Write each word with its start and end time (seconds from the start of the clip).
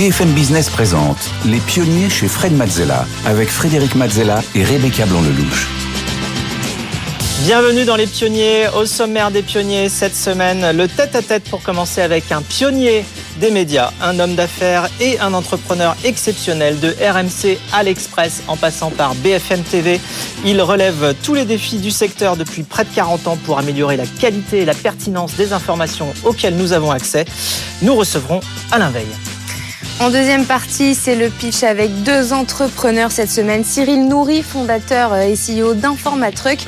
BFM 0.00 0.32
Business 0.32 0.70
présente 0.70 1.18
Les 1.44 1.58
pionniers 1.58 2.08
chez 2.08 2.26
Fred 2.26 2.56
Mazzella 2.56 3.04
avec 3.26 3.50
Frédéric 3.50 3.94
Mazzella 3.96 4.42
et 4.54 4.64
Rebecca 4.64 5.04
Blanc-Lelouch. 5.04 5.68
Bienvenue 7.44 7.84
dans 7.84 7.96
les 7.96 8.06
pionniers. 8.06 8.68
Au 8.74 8.86
sommaire 8.86 9.30
des 9.30 9.42
pionniers 9.42 9.90
cette 9.90 10.16
semaine, 10.16 10.74
le 10.74 10.88
tête-à-tête 10.88 11.44
pour 11.50 11.62
commencer 11.62 12.00
avec 12.00 12.32
un 12.32 12.40
pionnier 12.40 13.04
des 13.42 13.50
médias, 13.50 13.92
un 14.00 14.18
homme 14.20 14.36
d'affaires 14.36 14.88
et 15.00 15.20
un 15.20 15.34
entrepreneur 15.34 15.94
exceptionnel 16.02 16.80
de 16.80 16.96
RMC 16.98 17.58
à 17.74 17.82
l'Express 17.82 18.42
en 18.48 18.56
passant 18.56 18.88
par 18.88 19.14
BFM 19.16 19.60
TV. 19.60 20.00
Il 20.46 20.62
relève 20.62 21.14
tous 21.22 21.34
les 21.34 21.44
défis 21.44 21.76
du 21.76 21.90
secteur 21.90 22.38
depuis 22.38 22.62
près 22.62 22.84
de 22.84 22.94
40 22.94 23.26
ans 23.26 23.38
pour 23.44 23.58
améliorer 23.58 23.98
la 23.98 24.06
qualité 24.06 24.60
et 24.60 24.64
la 24.64 24.72
pertinence 24.72 25.34
des 25.36 25.52
informations 25.52 26.14
auxquelles 26.24 26.56
nous 26.56 26.72
avons 26.72 26.90
accès. 26.90 27.26
Nous 27.82 27.94
recevrons 27.94 28.40
Alain 28.72 28.88
Veil. 28.88 29.04
En 30.00 30.08
deuxième 30.08 30.46
partie, 30.46 30.94
c'est 30.94 31.14
le 31.14 31.28
pitch 31.28 31.62
avec 31.62 32.02
deux 32.04 32.32
entrepreneurs 32.32 33.12
cette 33.12 33.30
semaine. 33.30 33.64
Cyril 33.64 34.08
Nourri, 34.08 34.42
fondateur 34.42 35.14
et 35.14 35.34
CEO 35.34 35.74
d'Informatruck, 35.74 36.58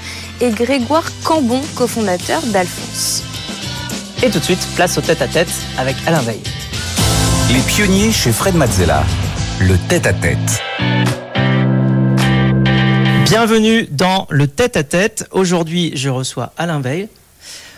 et 0.43 0.51
Grégoire 0.51 1.11
Cambon, 1.25 1.63
cofondateur 1.75 2.43
d'Alphonse. 2.43 3.23
Et 4.23 4.29
tout 4.29 4.39
de 4.39 4.45
suite, 4.45 4.69
place 4.77 4.99
au 4.99 5.01
tête-à-tête 5.01 5.49
avec 5.79 5.97
Alain 6.07 6.21
Veil. 6.21 6.41
Les 7.51 7.61
pionniers 7.61 8.13
chez 8.13 8.33
Fred 8.33 8.55
Mazzella. 8.55 9.03
Le 9.61 9.79
tête-à-tête. 9.89 10.63
Bienvenue 13.25 13.89
dans 13.91 14.27
le 14.29 14.47
tête-à-tête. 14.47 15.27
Aujourd'hui, 15.31 15.93
je 15.95 16.11
reçois 16.11 16.53
Alain 16.59 16.81
Veil. 16.81 17.09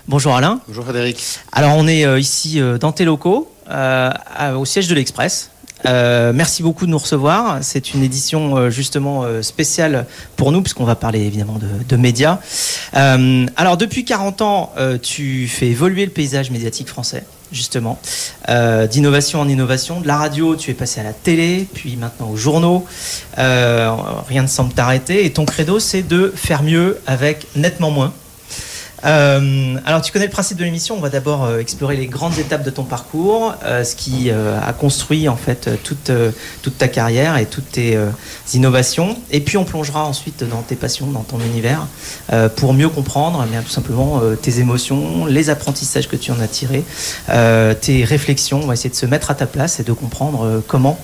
Bonjour 0.06 0.34
Alain. 0.34 0.60
Bonjour 0.68 0.84
Frédéric. 0.84 1.38
Alors 1.50 1.74
on 1.76 1.86
est 1.86 2.04
euh, 2.04 2.18
ici 2.18 2.60
euh, 2.60 2.76
dans 2.76 2.92
tes 2.92 3.06
locaux, 3.06 3.50
euh, 3.50 3.53
au 3.70 4.64
siège 4.64 4.88
de 4.88 4.94
l'Express. 4.94 5.50
merci 5.84 6.62
beaucoup 6.62 6.86
de 6.86 6.90
nous 6.90 6.98
recevoir. 6.98 7.58
C'est 7.62 7.94
une 7.94 8.02
édition 8.02 8.70
justement 8.70 9.24
spéciale 9.42 10.06
pour 10.36 10.52
nous, 10.52 10.62
puisqu'on 10.62 10.84
va 10.84 10.96
parler 10.96 11.20
évidemment 11.20 11.58
de, 11.88 11.96
médias. 11.96 12.38
alors, 12.92 13.76
depuis 13.76 14.04
40 14.04 14.42
ans, 14.42 14.72
tu 15.02 15.48
fais 15.48 15.66
évoluer 15.68 16.04
le 16.04 16.10
paysage 16.10 16.50
médiatique 16.50 16.88
français, 16.88 17.24
justement. 17.52 17.98
D'innovation 18.90 19.40
en 19.40 19.48
innovation. 19.48 20.00
De 20.00 20.06
la 20.06 20.16
radio, 20.16 20.56
tu 20.56 20.70
es 20.70 20.74
passé 20.74 21.00
à 21.00 21.04
la 21.04 21.12
télé, 21.12 21.66
puis 21.72 21.96
maintenant 21.96 22.30
aux 22.30 22.36
journaux. 22.36 22.86
rien 23.36 24.42
ne 24.42 24.46
semble 24.48 24.72
t'arrêter. 24.72 25.24
Et 25.24 25.32
ton 25.32 25.44
credo, 25.44 25.78
c'est 25.80 26.02
de 26.02 26.32
faire 26.34 26.62
mieux 26.62 26.98
avec 27.06 27.46
nettement 27.56 27.90
moins. 27.90 28.12
Euh, 29.04 29.76
alors, 29.84 30.00
tu 30.00 30.12
connais 30.12 30.26
le 30.26 30.30
principe 30.30 30.58
de 30.58 30.64
l'émission. 30.64 30.96
On 30.96 31.00
va 31.00 31.10
d'abord 31.10 31.44
euh, 31.44 31.58
explorer 31.58 31.96
les 31.96 32.06
grandes 32.06 32.38
étapes 32.38 32.64
de 32.64 32.70
ton 32.70 32.84
parcours, 32.84 33.54
euh, 33.64 33.84
ce 33.84 33.94
qui 33.94 34.30
a 34.30 34.72
construit 34.72 35.28
en 35.28 35.36
fait 35.36 35.70
toute, 35.82 36.10
ta 36.78 36.88
carrière 36.88 37.36
et 37.36 37.46
toutes 37.46 37.72
tes 37.72 37.98
innovations. 38.54 39.16
Et 39.30 39.40
puis, 39.40 39.56
on 39.56 39.64
plongera 39.64 40.04
ensuite 40.04 40.44
dans 40.44 40.62
tes 40.62 40.76
passions, 40.76 41.06
dans 41.06 41.22
ton 41.22 41.40
univers, 41.40 41.86
pour 42.56 42.74
mieux 42.74 42.88
comprendre, 42.88 43.44
mais 43.50 43.60
tout 43.60 43.70
simplement 43.70 44.20
tes 44.40 44.60
émotions, 44.60 45.26
les 45.26 45.50
apprentissages 45.50 46.08
que 46.08 46.16
tu 46.16 46.30
en 46.30 46.40
as 46.40 46.48
tirés, 46.48 46.84
tes 47.80 48.04
réflexions. 48.04 48.60
On 48.62 48.66
va 48.66 48.74
essayer 48.74 48.90
de 48.90 48.94
se 48.94 49.06
mettre 49.06 49.30
à 49.30 49.34
ta 49.34 49.46
place 49.46 49.80
et 49.80 49.84
de 49.84 49.92
comprendre 49.92 50.62
comment, 50.66 50.98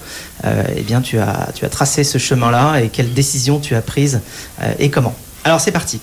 eh 0.44 0.82
bien, 0.82 1.00
tu 1.00 1.18
as 1.18 1.68
tracé 1.70 2.04
ce 2.04 2.18
chemin-là 2.18 2.80
et 2.80 2.88
quelles 2.88 3.12
décisions 3.12 3.58
tu 3.58 3.74
as 3.74 3.82
prises 3.82 4.20
et 4.78 4.90
comment. 4.90 5.14
Alors, 5.44 5.60
c'est 5.60 5.72
parti. 5.72 6.00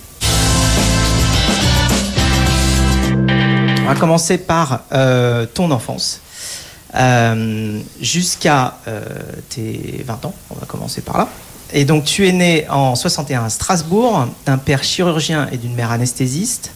On 3.87 3.93
va 3.93 3.99
commencer 4.01 4.37
par 4.37 4.81
euh, 4.91 5.45
ton 5.45 5.71
enfance. 5.71 6.19
Euh, 6.93 7.79
jusqu'à 8.01 8.79
euh, 8.85 9.01
tes 9.47 10.03
20 10.05 10.25
ans, 10.25 10.33
on 10.49 10.55
va 10.55 10.65
commencer 10.65 10.99
par 10.99 11.17
là. 11.17 11.29
Et 11.71 11.85
donc 11.85 12.03
tu 12.03 12.27
es 12.27 12.33
né 12.33 12.67
en 12.69 12.95
61 12.95 13.45
à 13.45 13.49
Strasbourg, 13.49 14.27
d'un 14.45 14.57
père 14.57 14.83
chirurgien 14.83 15.47
et 15.53 15.57
d'une 15.57 15.73
mère 15.73 15.91
anesthésiste. 15.91 16.71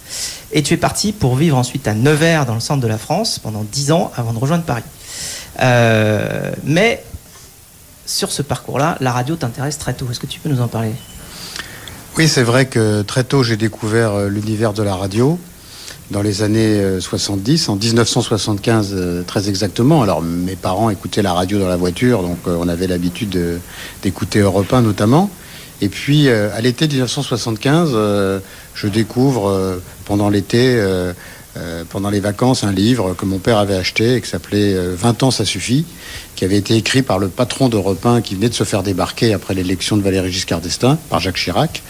Et 0.53 0.63
tu 0.63 0.75
es 0.75 0.77
parti 0.77 1.11
pour 1.11 1.35
vivre 1.35 1.57
ensuite 1.57 1.85
à 1.85 1.93
Nevers, 1.93 2.45
dans 2.45 2.53
le 2.53 2.61
centre 2.61 2.79
de 2.79 2.87
la 2.87 2.97
France, 2.97 3.39
pendant 3.39 3.65
10 3.69 3.91
ans 3.91 4.09
avant 4.15 4.31
de 4.31 4.39
rejoindre 4.39 4.63
Paris. 4.63 4.83
mais 6.63 7.03
sur 8.05 8.31
ce 8.31 8.41
parcours-là, 8.41 8.95
la 9.01 9.11
radio 9.11 9.35
t'intéresse 9.35 9.77
très 9.77 9.93
tôt. 9.93 10.07
Est-ce 10.09 10.21
que 10.21 10.27
tu 10.27 10.39
peux 10.39 10.47
nous 10.47 10.61
en 10.61 10.69
parler? 10.69 10.93
Oui, 12.15 12.29
c'est 12.29 12.43
vrai 12.43 12.67
que 12.67 13.01
très 13.01 13.25
tôt 13.25 13.43
j'ai 13.43 13.57
découvert 13.57 14.17
l'univers 14.29 14.71
de 14.71 14.83
la 14.83 14.95
radio 14.95 15.37
dans 16.11 16.21
les 16.21 16.43
années 16.43 16.99
70, 16.99 17.69
euh, 17.69 17.71
en 17.71 17.75
1975 17.77 18.91
euh, 18.93 19.23
très 19.23 19.49
exactement. 19.49 20.01
Alors 20.01 20.21
mes 20.21 20.55
parents 20.55 20.89
écoutaient 20.89 21.21
la 21.21 21.33
radio 21.33 21.57
dans 21.57 21.69
la 21.69 21.77
voiture, 21.77 22.21
donc 22.21 22.37
euh, 22.47 22.57
on 22.59 22.67
avait 22.67 22.87
l'habitude 22.87 23.39
d'écouter 24.03 24.39
Europe 24.39 24.71
1 24.71 24.81
notamment. 24.81 25.29
Et 25.83 25.89
puis 25.89 26.29
à 26.29 26.61
l'été 26.61 26.87
1975, 26.87 27.97
je 28.75 28.87
découvre 28.87 29.81
pendant 30.05 30.29
l'été 30.29 30.79
pendant 31.89 32.11
les 32.11 32.19
vacances 32.19 32.63
un 32.63 32.71
livre 32.71 33.15
que 33.15 33.25
mon 33.25 33.39
père 33.39 33.57
avait 33.57 33.73
acheté 33.73 34.17
et 34.17 34.21
qui 34.21 34.29
s'appelait 34.29 34.75
20 34.75 35.23
ans 35.23 35.31
ça 35.31 35.43
suffit, 35.43 35.85
qui 36.41 36.45
avait 36.45 36.57
été 36.57 36.75
écrit 36.75 37.03
par 37.03 37.19
le 37.19 37.27
patron 37.27 37.69
d'Europe 37.69 38.03
1 38.03 38.21
qui 38.21 38.33
venait 38.33 38.49
de 38.49 38.55
se 38.55 38.63
faire 38.63 38.81
débarquer 38.81 39.31
après 39.31 39.53
l'élection 39.53 39.95
de 39.95 40.01
Valéry 40.01 40.31
Giscard 40.31 40.59
d'Estaing 40.59 40.97
par 41.07 41.19
Jacques 41.19 41.35
Chirac. 41.35 41.83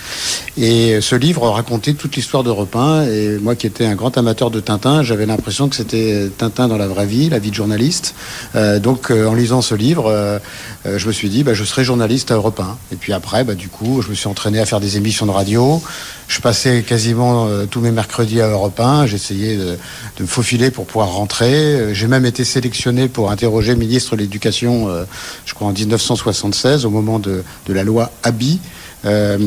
Et 0.58 1.00
ce 1.00 1.16
livre 1.16 1.48
racontait 1.48 1.94
toute 1.94 2.18
l'histoire 2.18 2.44
d'Europe 2.44 2.76
1 2.76 3.04
et 3.04 3.38
moi 3.42 3.56
qui 3.56 3.66
étais 3.66 3.86
un 3.86 3.96
grand 3.96 4.18
amateur 4.18 4.52
de 4.52 4.60
Tintin, 4.60 5.04
j'avais 5.04 5.26
l'impression 5.26 5.70
que 5.70 5.78
c'était 5.78 6.30
Tintin 6.38 6.68
dans 6.68 6.78
la 6.78 6.90
vraie 6.90 7.06
vie, 7.06 7.30
la 7.30 7.40
vie 7.40 7.52
de 7.52 7.56
journaliste. 7.56 8.14
Euh, 8.56 8.80
donc 8.80 9.10
euh, 9.10 9.26
en 9.26 9.36
lisant 9.36 9.62
ce 9.62 9.74
livre, 9.74 10.42
je 10.84 11.08
me 11.08 11.14
suis 11.14 11.30
dit 11.30 11.44
bah, 11.46 11.54
je 11.54 11.64
serai 11.64 11.86
journaliste 11.86 12.30
à 12.32 12.34
Europe 12.34 12.60
1. 12.60 12.78
Et 12.92 12.98
puis 12.98 13.14
après, 13.14 13.46
bah, 13.46 13.54
du 13.54 13.70
coup, 13.70 14.02
je 14.02 14.10
me 14.10 14.16
suis 14.16 14.28
entraîné 14.28 14.60
à 14.60 14.66
faire 14.66 14.82
des 14.82 14.98
émissions 14.98 15.26
de 15.26 15.32
radio. 15.32 15.82
Je 16.28 16.40
passais 16.40 16.84
quasiment 16.84 17.48
tous 17.70 17.82
mes 17.82 17.92
mercredis 17.92 18.42
à 18.42 18.48
Europe 18.48 18.80
1. 18.80 19.06
J'essayais 19.06 19.58
de, 19.58 19.78
me 20.20 20.26
faufiler 20.26 20.72
pour 20.72 20.86
pouvoir 20.86 21.10
rentrer. 21.10 21.54
Euh, 21.54 21.94
j'ai 21.94 22.08
même 22.08 22.26
été 22.26 22.44
sélectionné 22.44 23.08
pour 23.08 23.32
interroger 23.32 23.74
le 23.74 23.78
ministre 23.78 24.16
de 24.16 24.22
l'Éducation, 24.22 24.41
euh, 24.46 25.06
je 25.46 25.54
crois 25.54 25.68
en 25.68 25.74
1976, 25.74 26.86
au 26.86 26.90
moment 26.90 27.20
de, 27.20 27.44
la 27.68 27.84
loi 27.84 28.12
Abi. 28.24 28.60
Euh, 29.06 29.38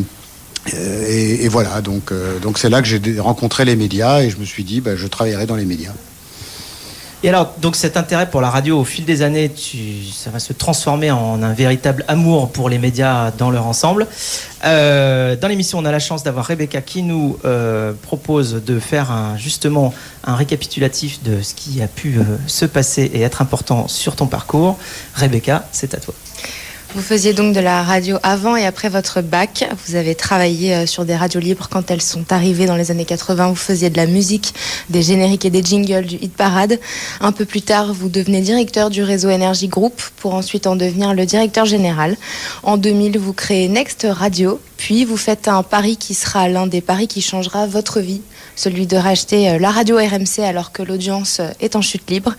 et, 0.73 1.47
voilà, 1.49 1.83
donc 1.83 2.11
donc 2.41 2.59
c'est 2.59 2.71
là 2.71 2.81
que 2.81 2.89
j'ai 2.89 3.21
rencontré 3.21 3.67
les 3.67 3.77
médias 3.77 4.23
et 4.23 4.31
je 4.31 4.39
me 4.39 4.47
suis 4.47 4.65
dit, 4.65 4.81
bah, 4.81 4.97
je 4.97 5.07
travaillerai 5.07 5.45
dans 5.47 5.57
les 5.57 5.67
médias. 5.67 5.93
Et 7.25 7.31
alors, 7.31 7.55
donc 7.57 7.75
cet 7.75 7.97
intérêt 7.97 8.29
pour 8.29 8.43
la 8.43 8.51
radio, 8.51 8.79
au 8.79 8.85
fil 8.85 9.07
des 9.07 9.23
années, 9.23 9.51
ça 10.13 10.29
va 10.29 10.39
se 10.39 10.53
transformer 10.53 11.11
en 11.11 11.43
un 11.43 11.55
véritable 11.55 12.05
amour 12.07 12.53
pour 12.53 12.69
les 12.69 12.77
médias 12.77 13.31
dans 13.31 13.51
leur 13.51 13.67
ensemble. 13.67 14.07
Euh, 14.67 15.35
dans 15.35 15.49
l'émission, 15.49 15.79
on 15.79 15.87
a 15.87 15.91
la 15.91 16.01
chance 16.01 16.23
d'avoir 16.23 16.45
Rebecca 16.45 16.83
qui 16.83 17.03
nous 17.03 17.39
euh, 17.47 17.95
propose 18.03 18.63
de 18.63 18.79
faire 18.79 19.11
justement 19.39 19.95
un 20.25 20.35
récapitulatif 20.35 21.23
de 21.23 21.41
ce 21.41 21.55
qui 21.55 21.81
a 21.81 21.89
pu 21.89 22.19
euh, 22.19 22.37
se 22.47 22.67
passer 22.67 23.11
et 23.15 23.23
être 23.23 23.41
important 23.41 23.89
sur 23.89 24.17
ton 24.17 24.27
parcours. 24.27 24.79
Rebecca, 25.15 25.67
c'est 25.73 25.95
à 25.95 26.01
toi. 26.01 26.13
Vous 26.95 27.03
faisiez 27.03 27.33
donc 27.33 27.57
de 27.57 27.59
la 27.59 27.83
radio 27.83 28.19
avant 28.23 28.55
et 28.55 28.65
après 28.65 28.89
votre 28.89 29.21
bac. 29.21 29.69
Vous 29.85 29.97
avez 29.97 30.15
travaillé 30.15 30.77
euh, 30.77 30.87
sur 30.87 31.05
des 31.05 31.17
radios 31.17 31.41
libres 31.41 31.69
quand 31.69 31.91
elles 31.91 32.01
sont 32.01 32.33
arrivées 32.33 32.67
dans 32.67 32.77
les 32.77 32.93
années 32.93 33.05
80. 33.05 33.49
Vous 33.49 33.57
faisiez 33.57 33.91
de 33.91 33.97
la 33.97 34.07
musique, 34.07 34.55
des 34.91 35.03
génériques 35.03 35.45
et 35.45 35.51
des 35.51 35.65
jingles 35.65 36.07
du 36.07 36.15
hit 36.15 36.33
parade. 36.33 36.79
Un 37.21 37.33
peu 37.33 37.47
plus 37.47 37.63
tard, 37.63 37.93
vous 37.93 38.09
devenez 38.09 38.43
directeur 38.43 38.91
du 38.91 39.03
réseau 39.03 39.29
Énergie 39.29 39.67
Group 39.67 40.01
pour 40.19 40.35
ensuite 40.35 40.69
en 40.69 40.77
devenir 40.77 41.15
le 41.15 41.27
directeur 41.27 41.65
général. 41.65 42.17
En 42.63 42.77
2000, 42.77 43.19
vous 43.19 43.33
créez 43.33 43.67
Next 43.67 44.07
Radio, 44.09 44.61
puis 44.77 45.05
vous 45.05 45.17
faites 45.17 45.49
un 45.49 45.65
pari 45.65 45.97
qui 45.97 46.15
sera 46.15 46.49
l'un 46.49 46.69
des 46.69 46.81
paris 46.81 47.09
qui 47.09 47.23
changera 47.23 47.67
votre 47.67 47.99
vie 47.99 48.23
celui 48.57 48.87
de 48.87 48.97
racheter 48.97 49.51
euh, 49.51 49.59
la 49.59 49.71
radio 49.71 49.97
RMC 49.97 50.41
alors 50.45 50.73
que 50.73 50.83
l'audience 50.83 51.41
euh, 51.41 51.51
est 51.61 51.77
en 51.77 51.83
chute 51.83 52.11
libre. 52.11 52.35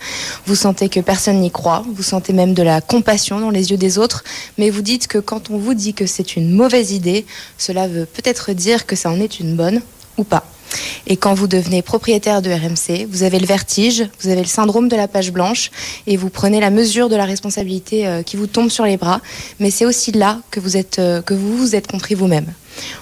Vous 0.46 0.54
sentez 0.54 0.88
que 0.88 1.00
personne 1.00 1.40
n'y 1.40 1.50
croit, 1.50 1.84
vous 1.94 2.02
sentez 2.02 2.32
même 2.32 2.54
de 2.54 2.62
la 2.62 2.80
compassion 2.80 3.40
dans 3.40 3.50
les 3.50 3.70
yeux 3.70 3.76
des 3.76 3.98
autres, 3.98 4.24
mais 4.58 4.70
vous 4.70 4.82
dites 4.82 5.06
que 5.06 5.18
quand 5.18 5.50
on 5.50 5.58
vous 5.58 5.74
dit 5.74 5.94
que 5.94 6.06
c'est 6.06 6.36
une 6.36 6.50
mauvaise 6.50 6.92
idée, 6.92 7.26
cela 7.58 7.88
veut 7.88 8.06
peut-être 8.06 8.52
dire 8.52 8.86
que 8.86 8.96
ça 8.96 9.10
en 9.10 9.20
est 9.20 9.40
une 9.40 9.56
bonne 9.56 9.80
ou 10.18 10.24
pas. 10.24 10.44
Et 11.06 11.16
quand 11.16 11.34
vous 11.34 11.46
devenez 11.46 11.82
propriétaire 11.82 12.42
de 12.42 12.50
RMC, 12.50 13.06
vous 13.08 13.22
avez 13.22 13.38
le 13.38 13.46
vertige, 13.46 14.08
vous 14.20 14.28
avez 14.28 14.40
le 14.40 14.48
syndrome 14.48 14.88
de 14.88 14.96
la 14.96 15.08
page 15.08 15.32
blanche 15.32 15.70
et 16.06 16.16
vous 16.16 16.30
prenez 16.30 16.60
la 16.60 16.70
mesure 16.70 17.08
de 17.08 17.16
la 17.16 17.24
responsabilité 17.24 18.06
euh, 18.06 18.22
qui 18.22 18.36
vous 18.36 18.46
tombe 18.46 18.70
sur 18.70 18.84
les 18.84 18.96
bras. 18.96 19.20
Mais 19.60 19.70
c'est 19.70 19.84
aussi 19.84 20.12
là 20.12 20.40
que 20.50 20.58
vous 20.58 20.76
êtes, 20.76 20.98
euh, 20.98 21.22
que 21.22 21.34
vous 21.34 21.56
vous 21.56 21.76
êtes 21.76 21.86
compris 21.86 22.14
vous-même. 22.14 22.52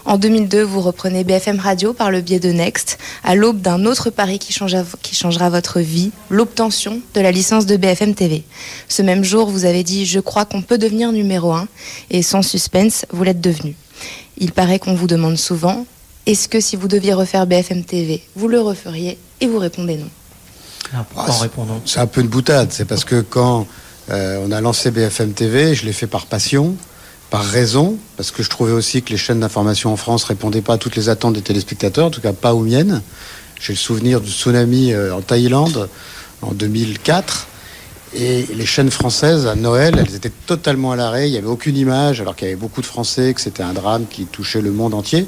En 0.05 0.19
2002, 0.19 0.63
vous 0.63 0.81
reprenez 0.81 1.25
BFM 1.25 1.59
Radio 1.59 1.93
par 1.93 2.11
le 2.11 2.21
biais 2.21 2.39
de 2.39 2.53
Next, 2.53 2.99
à 3.25 3.35
l'aube 3.35 3.61
d'un 3.61 3.87
autre 3.87 4.11
pari 4.11 4.39
qui, 4.39 4.55
qui 5.03 5.15
changera 5.17 5.51
votre 5.51 5.81
vie, 5.81 6.13
l'obtention 6.31 7.01
de 7.15 7.21
la 7.21 7.33
licence 7.33 7.67
de 7.67 7.77
BFM 7.77 8.15
TV. 8.15 8.45
Ce 8.89 9.03
même 9.03 9.25
jour, 9.25 9.51
vous 9.51 9.65
avez 9.65 9.83
dit 9.83 10.07
Je 10.07 10.21
crois 10.21 10.45
qu'on 10.45 10.63
peut 10.63 10.79
devenir 10.79 11.11
numéro 11.11 11.53
un, 11.53 11.67
et 12.11 12.23
sans 12.23 12.43
suspense, 12.43 13.05
vous 13.11 13.25
l'êtes 13.25 13.41
devenu. 13.41 13.75
Il 14.39 14.53
paraît 14.53 14.79
qu'on 14.79 14.95
vous 14.95 15.07
demande 15.09 15.39
souvent 15.39 15.87
est-ce 16.27 16.49
que 16.49 16.61
si 16.61 16.77
vous 16.77 16.89
deviez 16.89 17.13
refaire 17.13 17.47
BFM 17.47 17.85
TV, 17.85 18.23
vous 18.37 18.49
le 18.49 18.61
referiez 18.61 19.19
Et 19.41 19.47
vous 19.47 19.59
répondez 19.59 19.97
non. 19.97 20.09
Ah, 20.95 21.05
ah, 21.17 21.27
C'est 21.85 22.01
un 22.01 22.07
peu 22.07 22.21
une 22.21 22.29
boutade. 22.29 22.73
C'est 22.73 22.85
parce 22.85 23.05
que 23.05 23.21
quand 23.21 23.67
on 24.09 24.53
a 24.53 24.61
lancé 24.61 24.91
BFM 24.91 25.33
TV, 25.33 25.75
je 25.75 25.87
l'ai 25.87 25.93
fait 25.93 26.07
par 26.07 26.27
passion, 26.27 26.77
par 27.31 27.45
raison, 27.45 27.97
parce 28.17 28.31
que 28.31 28.43
je 28.43 28.51
trouvais 28.51 28.73
aussi 28.73 29.03
que 29.03 29.11
les 29.11 29.17
chaînes 29.17 29.41
d'information 29.41 29.93
en 29.93 29.97
France 29.97 30.25
répondaient 30.25 30.61
pas 30.61 30.75
à 30.75 30.79
toutes 30.79 30.97
les 30.97 31.09
attentes 31.09 31.35
des 31.35 31.43
téléspectateurs, 31.43 32.07
en 32.07 32.11
tout 32.11 32.21
cas 32.21 32.33
pas 32.33 32.55
aux 32.55 32.63
miennes. 32.63 33.03
J'ai 33.61 33.73
le 33.73 33.79
souvenir 33.79 34.21
du 34.21 34.31
tsunami 34.31 34.95
en 34.95 35.23
Thaïlande 35.23 35.89
en 36.43 36.53
2004 36.53 37.49
et 38.17 38.47
les 38.55 38.67
chaînes 38.67 38.91
françaises, 38.91 39.47
à 39.47 39.57
Noël, 39.57 39.97
elles 39.99 40.15
étaient 40.15 40.33
totalement 40.47 40.93
à 40.93 40.97
l'arrêt. 40.97 41.29
Il 41.29 41.33
n'y 41.33 41.39
avait 41.39 41.49
aucune 41.49 41.77
image, 41.77 42.21
alors 42.21 42.37
qu'il 42.37 42.47
y 42.47 42.51
avait 42.51 42.61
beaucoup 42.61 42.81
de 42.81 42.87
Français, 42.87 43.35
que 43.35 43.41
c'était 43.41 43.63
un 43.63 43.73
drame 43.73 44.07
qui 44.09 44.27
touchait 44.27 44.61
le 44.61 44.71
monde 44.71 44.95
entier. 44.95 45.27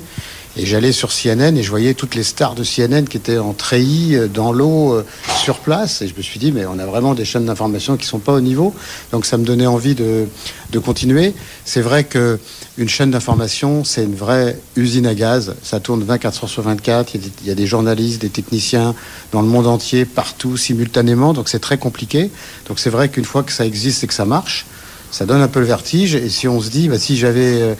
Et 0.58 0.64
j'allais 0.64 0.92
sur 0.92 1.10
CNN 1.10 1.54
et 1.56 1.62
je 1.62 1.68
voyais 1.68 1.92
toutes 1.92 2.14
les 2.14 2.22
stars 2.22 2.54
de 2.54 2.64
CNN 2.64 3.04
qui 3.04 3.18
étaient 3.18 3.36
en 3.36 3.52
treillis, 3.52 4.16
euh, 4.16 4.26
dans 4.26 4.52
l'eau, 4.52 4.94
euh, 4.94 5.04
sur 5.42 5.58
place. 5.58 6.00
Et 6.00 6.08
je 6.08 6.14
me 6.16 6.22
suis 6.22 6.38
dit, 6.38 6.50
mais 6.50 6.64
on 6.64 6.78
a 6.78 6.86
vraiment 6.86 7.12
des 7.12 7.26
chaînes 7.26 7.44
d'information 7.44 7.98
qui 7.98 8.06
sont 8.06 8.18
pas 8.18 8.32
au 8.32 8.40
niveau. 8.40 8.74
Donc 9.12 9.26
ça 9.26 9.36
me 9.36 9.44
donnait 9.44 9.66
envie 9.66 9.94
de, 9.94 10.26
de 10.72 10.78
continuer. 10.78 11.34
C'est 11.66 11.82
vrai 11.82 12.04
que 12.04 12.38
une 12.78 12.88
chaîne 12.88 13.10
d'information, 13.10 13.84
c'est 13.84 14.04
une 14.04 14.14
vraie 14.14 14.58
usine 14.76 15.06
à 15.06 15.14
gaz. 15.14 15.54
Ça 15.62 15.78
tourne 15.78 16.02
24 16.02 16.44
heures 16.44 16.50
sur 16.50 16.62
24. 16.62 17.14
Il 17.14 17.20
y, 17.20 17.24
a 17.24 17.26
des, 17.26 17.32
il 17.42 17.48
y 17.48 17.50
a 17.50 17.54
des 17.54 17.66
journalistes, 17.66 18.22
des 18.22 18.30
techniciens 18.30 18.94
dans 19.32 19.42
le 19.42 19.48
monde 19.48 19.66
entier, 19.66 20.06
partout, 20.06 20.56
simultanément. 20.56 21.34
Donc 21.34 21.50
c'est 21.50 21.60
très 21.60 21.76
compliqué. 21.76 22.30
Donc 22.66 22.78
c'est 22.78 22.90
vrai 22.90 23.10
qu'une 23.10 23.26
fois 23.26 23.42
que 23.42 23.52
ça 23.52 23.66
existe 23.66 24.04
et 24.04 24.06
que 24.06 24.14
ça 24.14 24.24
marche, 24.24 24.64
ça 25.10 25.26
donne 25.26 25.42
un 25.42 25.48
peu 25.48 25.60
le 25.60 25.66
vertige. 25.66 26.14
Et 26.14 26.30
si 26.30 26.48
on 26.48 26.62
se 26.62 26.70
dit, 26.70 26.88
bah, 26.88 26.98
si 26.98 27.16
j'avais 27.16 27.60
euh, 27.60 27.74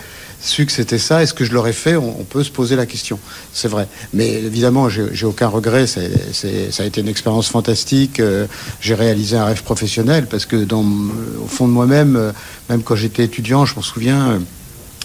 su 0.47 0.67
que 0.67 0.73
c'était 0.73 0.99
ça, 0.99 1.23
est-ce 1.23 1.35
que 1.35 1.45
je 1.45 1.53
l'aurais 1.53 1.73
fait 1.73 1.97
on, 1.97 2.25
peut 2.25 2.45
se 2.45 2.51
poser 2.51 2.77
la 2.77 2.87
question. 2.87 3.19
C'est 3.53 3.69
vrai. 3.69 3.89
Mais 4.13 4.29
évidemment, 4.35 4.89
j'ai 4.89 5.27
aucun 5.27 5.49
regret. 5.49 5.87
ça 5.87 6.01
a 6.01 6.85
été 6.85 7.01
une 7.01 7.09
expérience 7.09 7.49
fantastique. 7.49 8.21
Euh, 8.21 8.47
j'ai 8.81 8.95
réalisé 8.95 9.37
un 9.37 9.45
rêve 9.45 9.63
professionnel 9.63 10.27
parce 10.27 10.47
que 10.47 10.57
dans, 10.57 10.83
au 10.83 11.49
fond 11.49 11.69
de 11.69 11.73
moi-même, 11.73 12.17
euh, 12.17 12.33
même 12.69 12.83
quand 12.83 12.97
j'étais 12.97 13.25
étudiant, 13.25 13.65
je 13.65 13.75
m'en 13.77 13.83
souviens, 13.83 14.31
euh, 14.31 14.39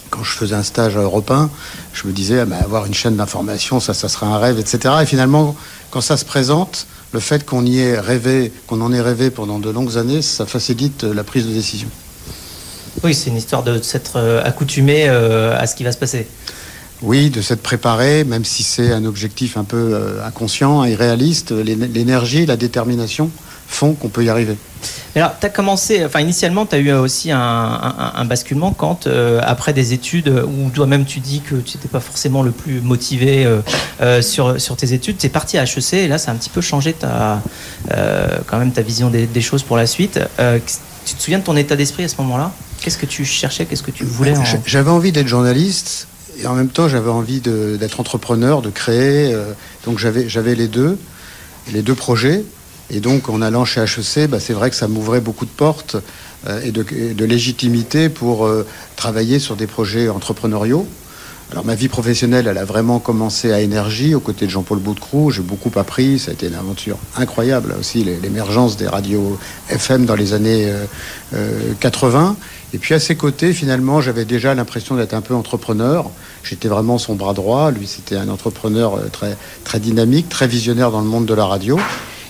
quand 0.09 0.23
je 0.23 0.31
faisais 0.31 0.55
un 0.55 0.63
stage 0.63 0.97
à 0.97 1.01
Europe 1.01 1.29
1, 1.29 1.49
je 1.93 2.07
me 2.07 2.11
disais, 2.11 2.39
ah, 2.39 2.45
bah, 2.45 2.57
avoir 2.61 2.85
une 2.85 2.93
chaîne 2.93 3.15
d'information, 3.15 3.79
ça, 3.79 3.93
ça 3.93 4.09
serait 4.09 4.25
un 4.25 4.37
rêve, 4.37 4.59
etc. 4.59 4.95
Et 5.01 5.05
finalement, 5.05 5.55
quand 5.89 6.01
ça 6.01 6.17
se 6.17 6.25
présente, 6.25 6.87
le 7.13 7.19
fait 7.19 7.45
qu'on 7.45 7.65
y 7.65 7.79
ait 7.79 7.99
rêvé, 7.99 8.51
qu'on 8.67 8.81
en 8.81 8.91
ait 8.93 9.01
rêvé 9.01 9.29
pendant 9.29 9.59
de 9.59 9.69
longues 9.69 9.97
années, 9.97 10.21
ça 10.21 10.45
facilite 10.45 11.03
la 11.03 11.23
prise 11.23 11.45
de 11.45 11.53
décision. 11.53 11.89
Oui, 13.03 13.15
c'est 13.15 13.31
une 13.31 13.37
histoire 13.37 13.63
de 13.63 13.81
s'être 13.81 14.17
euh, 14.17 14.43
accoutumé 14.43 15.05
euh, 15.07 15.57
à 15.57 15.65
ce 15.65 15.75
qui 15.75 15.83
va 15.83 15.91
se 15.91 15.97
passer. 15.97 16.27
Oui, 17.01 17.31
de 17.31 17.41
s'être 17.41 17.63
préparé, 17.63 18.23
même 18.23 18.45
si 18.45 18.61
c'est 18.61 18.91
un 18.91 19.05
objectif 19.05 19.57
un 19.57 19.63
peu 19.63 19.93
euh, 19.95 20.23
inconscient, 20.23 20.83
irréaliste, 20.83 21.51
l'énergie, 21.51 22.45
la 22.45 22.57
détermination 22.57 23.31
font 23.67 23.93
qu'on 23.93 24.09
peut 24.09 24.23
y 24.23 24.29
arriver. 24.29 24.55
Alors, 25.15 25.31
tu 25.39 25.47
as 25.47 25.49
commencé, 25.49 26.05
enfin, 26.05 26.19
initialement, 26.19 26.67
tu 26.67 26.75
as 26.75 26.79
eu 26.79 26.91
aussi 26.91 27.31
un, 27.31 28.25
basculement 28.25 28.71
quand, 28.71 29.07
après 29.41 29.71
des 29.71 29.93
études, 29.93 30.27
où 30.45 30.69
toi-même 30.71 31.05
tu 31.05 31.21
dis 31.21 31.39
que 31.39 31.55
tu 31.55 31.77
n'étais 31.77 31.87
pas 31.87 32.01
forcément 32.01 32.43
le 32.43 32.51
plus 32.51 32.81
motivé 32.81 33.47
sur, 34.19 34.59
sur 34.59 34.75
tes 34.75 34.93
études, 34.93 35.17
tu 35.17 35.27
es 35.27 35.29
parti 35.29 35.57
à 35.57 35.63
HEC, 35.63 35.93
et 35.93 36.07
là, 36.09 36.17
ça 36.17 36.31
a 36.31 36.33
un 36.33 36.37
petit 36.37 36.49
peu 36.49 36.59
changé 36.59 36.91
ta, 36.91 37.41
quand 38.45 38.57
même 38.57 38.73
ta 38.73 38.81
vision 38.81 39.09
des, 39.09 39.25
des 39.25 39.41
choses 39.41 39.63
pour 39.63 39.77
la 39.77 39.87
suite. 39.87 40.19
tu 41.05 41.15
te 41.15 41.21
souviens 41.21 41.39
de 41.39 41.45
ton 41.45 41.55
état 41.55 41.77
d'esprit 41.77 42.03
à 42.03 42.09
ce 42.09 42.17
moment-là? 42.17 42.51
Qu'est-ce 42.81 42.97
que 42.97 43.05
tu 43.05 43.23
cherchais 43.25 43.65
Qu'est-ce 43.65 43.83
que 43.83 43.91
tu 43.91 44.03
voulais 44.03 44.33
J'avais 44.65 44.89
envie 44.89 45.11
d'être 45.11 45.27
journaliste 45.27 46.07
et 46.41 46.47
en 46.47 46.55
même 46.55 46.69
temps 46.69 46.89
j'avais 46.89 47.09
envie 47.09 47.39
d'être 47.39 47.99
entrepreneur, 47.99 48.61
de 48.61 48.69
créer. 48.69 49.33
Euh, 49.33 49.53
donc 49.85 49.99
j'avais 49.99 50.55
les 50.55 50.67
deux, 50.67 50.97
les 51.71 51.83
deux 51.83 51.95
projets. 51.95 52.43
Et 52.89 52.99
donc 52.99 53.29
en 53.29 53.41
allant 53.41 53.65
chez 53.65 53.81
HEC, 53.81 54.27
bah, 54.27 54.39
c'est 54.39 54.53
vrai 54.53 54.69
que 54.69 54.75
ça 54.75 54.87
m'ouvrait 54.87 55.21
beaucoup 55.21 55.45
de 55.45 55.51
portes 55.51 55.95
euh, 56.47 56.61
et, 56.63 56.71
de, 56.71 57.25
légitimité 57.25 58.09
pour 58.09 58.45
euh, 58.45 58.65
travailler 58.95 59.39
sur 59.39 59.55
des 59.55 59.67
projets 59.67 60.09
entrepreneuriaux. 60.09 60.87
Alors 61.51 61.65
ma 61.65 61.75
vie 61.75 61.89
professionnelle, 61.89 62.47
elle 62.47 62.57
a 62.57 62.65
vraiment 62.65 62.99
commencé 62.99 63.51
à 63.51 63.59
énergie 63.59 64.15
aux 64.15 64.21
côtés 64.21 64.45
de 64.45 64.51
Jean-Paul 64.51 64.79
Baudecroux. 64.79 65.31
J'ai 65.31 65.41
beaucoup 65.41 65.71
appris, 65.77 66.17
ça 66.17 66.31
a 66.31 66.33
été 66.33 66.47
une 66.47 66.55
aventure 66.55 66.97
incroyable 67.17 67.75
aussi, 67.77 68.05
l'émergence 68.05 68.77
des 68.77 68.87
radios 68.87 69.37
FM 69.69 70.05
dans 70.05 70.15
les 70.15 70.31
années 70.33 70.71
80. 71.81 72.37
Et 72.73 72.77
puis 72.77 72.93
à 72.93 72.99
ses 72.99 73.15
côtés, 73.15 73.53
finalement, 73.53 74.01
j'avais 74.01 74.23
déjà 74.23 74.53
l'impression 74.53 74.95
d'être 74.95 75.13
un 75.13 75.21
peu 75.21 75.35
entrepreneur. 75.35 76.09
J'étais 76.43 76.69
vraiment 76.69 76.97
son 76.97 77.15
bras 77.15 77.33
droit. 77.33 77.71
Lui, 77.71 77.85
c'était 77.85 78.15
un 78.15 78.29
entrepreneur 78.29 78.95
euh, 78.95 79.07
très, 79.11 79.35
très 79.65 79.79
dynamique, 79.79 80.29
très 80.29 80.47
visionnaire 80.47 80.91
dans 80.91 81.01
le 81.01 81.07
monde 81.07 81.25
de 81.25 81.33
la 81.33 81.45
radio. 81.45 81.77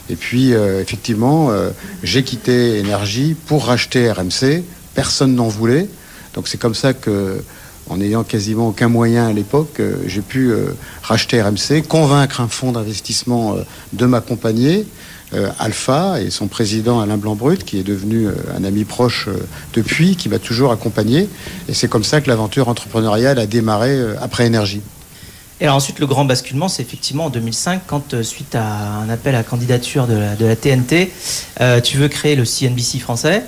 Et 0.09 0.15
puis, 0.15 0.53
euh, 0.53 0.81
effectivement, 0.81 1.51
euh, 1.51 1.69
j'ai 2.01 2.23
quitté 2.23 2.79
Énergie 2.79 3.35
pour 3.45 3.65
racheter 3.65 4.11
RMC. 4.11 4.63
Personne 4.95 5.35
n'en 5.35 5.47
voulait. 5.47 5.87
Donc 6.33 6.47
c'est 6.47 6.57
comme 6.57 6.75
ça 6.75 6.93
que, 6.93 7.43
en 7.89 7.97
n'ayant 7.97 8.23
quasiment 8.23 8.69
aucun 8.69 8.87
moyen 8.87 9.27
à 9.27 9.33
l'époque, 9.33 9.81
j'ai 10.05 10.21
pu 10.21 10.53
racheter 11.01 11.41
RMC, 11.41 11.83
convaincre 11.87 12.39
un 12.39 12.47
fonds 12.47 12.71
d'investissement 12.71 13.57
de 13.91 14.05
m'accompagner. 14.05 14.85
Euh, 15.33 15.49
Alpha 15.59 16.19
et 16.21 16.29
son 16.29 16.47
président 16.47 16.99
Alain 16.99 17.15
Blanc-Brut, 17.15 17.63
qui 17.63 17.79
est 17.79 17.83
devenu 17.83 18.27
euh, 18.27 18.33
un 18.53 18.65
ami 18.65 18.83
proche 18.83 19.29
euh, 19.29 19.37
depuis, 19.73 20.17
qui 20.17 20.27
m'a 20.27 20.39
toujours 20.39 20.73
accompagné. 20.73 21.29
Et 21.69 21.73
c'est 21.73 21.87
comme 21.87 22.03
ça 22.03 22.19
que 22.19 22.27
l'aventure 22.27 22.67
entrepreneuriale 22.67 23.39
a 23.39 23.45
démarré 23.45 23.97
après 24.21 24.45
Énergie. 24.45 24.81
Et 25.61 25.65
alors 25.65 25.77
ensuite, 25.77 25.99
le 25.99 26.07
grand 26.07 26.25
basculement, 26.25 26.67
c'est 26.67 26.81
effectivement 26.81 27.25
en 27.25 27.29
2005, 27.29 27.83
quand 27.87 28.21
suite 28.23 28.55
à 28.55 28.65
un 28.65 29.09
appel 29.09 29.35
à 29.35 29.43
candidature 29.43 30.05
de 30.07 30.45
la, 30.45 30.55
TNT, 30.55 31.11
tu 31.83 31.97
veux 31.97 32.07
créer 32.07 32.35
le 32.35 32.45
CNBC 32.45 32.97
français. 32.97 33.43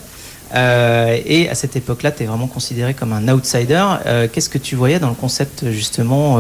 et 0.54 1.48
à 1.50 1.56
cette 1.56 1.76
époque-là, 1.76 2.12
tu 2.12 2.22
es 2.22 2.26
vraiment 2.28 2.46
considéré 2.46 2.94
comme 2.94 3.14
un 3.14 3.28
outsider. 3.30 3.84
Qu'est-ce 4.32 4.50
que 4.50 4.60
tu 4.60 4.76
voyais 4.76 5.00
dans 5.00 5.10
le 5.10 5.16
concept 5.16 5.72
justement 5.72 6.38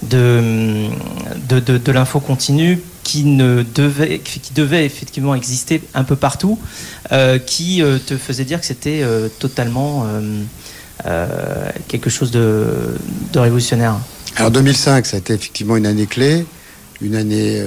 de, 0.00 0.88
de, 1.50 1.60
de 1.60 1.92
l'info 1.92 2.20
continue 2.20 2.80
qui, 3.02 3.24
ne 3.24 3.64
devait, 3.74 4.18
qui 4.18 4.52
devait 4.54 4.84
effectivement 4.84 5.34
exister 5.34 5.82
un 5.94 6.04
peu 6.04 6.16
partout, 6.16 6.58
euh, 7.12 7.38
qui 7.38 7.82
euh, 7.82 7.98
te 7.98 8.16
faisait 8.16 8.44
dire 8.44 8.60
que 8.60 8.66
c'était 8.66 9.00
euh, 9.02 9.28
totalement 9.38 10.06
quelque 11.88 12.10
chose 12.10 12.30
de, 12.30 12.94
révolutionnaire 13.34 13.96
Alors 14.36 14.50
2005, 14.50 15.06
ça 15.06 15.16
a 15.16 15.18
été 15.18 15.32
effectivement 15.32 15.76
une 15.76 15.86
année 15.86 16.06
clé, 16.06 16.44
une 17.00 17.16
année 17.16 17.62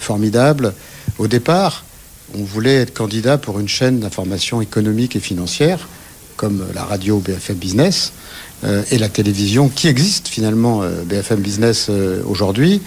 formidable. 0.00 0.72
Au 1.18 1.28
départ, 1.28 1.84
on 2.34 2.42
voulait 2.42 2.76
être 2.76 2.94
candidat 2.94 3.36
pour 3.36 3.60
une 3.60 3.68
chaîne 3.68 4.00
d'information 4.00 4.62
économique 4.62 5.14
et 5.14 5.20
financière, 5.20 5.88
comme 6.36 6.64
la 6.74 6.84
radio 6.84 7.18
BFM 7.18 7.56
Business 7.56 8.12
et 8.90 8.96
la 8.96 9.10
télévision, 9.10 9.68
qui 9.68 9.88
existe 9.88 10.28
finalement 10.28 10.82
BFM 11.04 11.40
Business 11.40 11.90
aujourd'hui. 12.24 12.80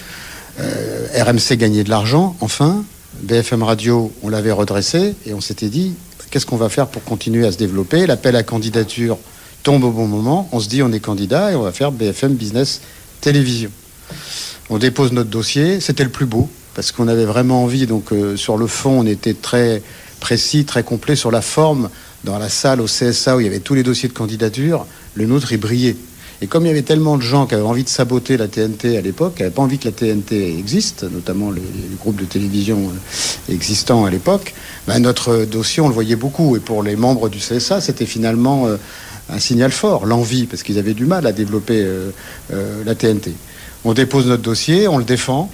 Euh, 0.59 1.07
RMC 1.15 1.57
gagnait 1.57 1.83
de 1.83 1.89
l'argent, 1.89 2.35
enfin. 2.41 2.83
BFM 3.21 3.61
Radio, 3.61 4.11
on 4.23 4.29
l'avait 4.29 4.51
redressé 4.51 5.15
et 5.25 5.33
on 5.33 5.41
s'était 5.41 5.67
dit 5.67 5.93
qu'est-ce 6.31 6.45
qu'on 6.45 6.57
va 6.57 6.69
faire 6.69 6.87
pour 6.87 7.03
continuer 7.03 7.45
à 7.45 7.51
se 7.51 7.57
développer? 7.57 8.07
L'appel 8.07 8.35
à 8.35 8.43
candidature 8.43 9.17
tombe 9.63 9.83
au 9.83 9.91
bon 9.91 10.07
moment. 10.07 10.49
On 10.51 10.59
se 10.59 10.69
dit 10.69 10.81
on 10.81 10.91
est 10.91 10.99
candidat 10.99 11.51
et 11.51 11.55
on 11.55 11.61
va 11.61 11.71
faire 11.71 11.91
BFM 11.91 12.33
Business 12.33 12.81
Télévision. 13.19 13.69
On 14.69 14.77
dépose 14.77 15.11
notre 15.11 15.29
dossier. 15.29 15.79
C'était 15.81 16.03
le 16.03 16.09
plus 16.09 16.25
beau 16.25 16.49
parce 16.73 16.91
qu'on 16.91 17.07
avait 17.07 17.25
vraiment 17.25 17.63
envie. 17.63 17.85
Donc 17.85 18.11
euh, 18.11 18.37
sur 18.37 18.57
le 18.57 18.65
fond, 18.65 19.01
on 19.01 19.05
était 19.05 19.33
très 19.33 19.83
précis, 20.19 20.65
très 20.65 20.83
complet. 20.83 21.15
Sur 21.15 21.29
la 21.31 21.41
forme, 21.41 21.89
dans 22.23 22.39
la 22.39 22.49
salle 22.49 22.81
au 22.81 22.85
CSA 22.85 23.35
où 23.35 23.39
il 23.39 23.43
y 23.45 23.49
avait 23.49 23.59
tous 23.59 23.75
les 23.75 23.83
dossiers 23.83 24.09
de 24.09 24.13
candidature, 24.13 24.85
le 25.15 25.25
nôtre, 25.25 25.51
il 25.51 25.59
brillait. 25.59 25.97
Et 26.43 26.47
comme 26.47 26.65
il 26.65 26.69
y 26.69 26.71
avait 26.71 26.81
tellement 26.81 27.17
de 27.17 27.21
gens 27.21 27.45
qui 27.45 27.53
avaient 27.53 27.63
envie 27.63 27.83
de 27.83 27.89
saboter 27.89 28.35
la 28.35 28.47
TNT 28.47 28.97
à 28.97 29.01
l'époque, 29.01 29.35
qui 29.35 29.43
n'avaient 29.43 29.53
pas 29.53 29.61
envie 29.61 29.77
que 29.77 29.85
la 29.85 29.91
TNT 29.91 30.57
existe, 30.57 31.03
notamment 31.03 31.51
les, 31.51 31.61
groupes 31.99 32.19
de 32.19 32.25
télévision 32.25 32.79
euh, 32.79 33.53
existants 33.53 34.05
à 34.05 34.09
l'époque, 34.09 34.55
ben 34.87 34.97
notre 34.97 35.45
dossier, 35.45 35.83
on 35.83 35.87
le 35.87 35.93
voyait 35.93 36.15
beaucoup. 36.15 36.55
Et 36.55 36.59
pour 36.59 36.81
les 36.81 36.95
membres 36.95 37.29
du 37.29 37.37
CSA, 37.37 37.79
c'était 37.79 38.07
finalement 38.07 38.65
euh, 38.65 38.77
un 39.29 39.37
signal 39.37 39.71
fort, 39.71 40.07
l'envie, 40.07 40.47
parce 40.47 40.63
qu'ils 40.63 40.79
avaient 40.79 40.95
du 40.95 41.05
mal 41.05 41.27
à 41.27 41.31
développer 41.31 41.83
euh, 41.83 42.09
la 42.85 42.95
TNT. 42.95 43.33
On 43.85 43.93
dépose 43.93 44.25
notre 44.25 44.41
dossier, 44.41 44.87
on 44.87 44.97
le 44.97 45.03
défend. 45.03 45.51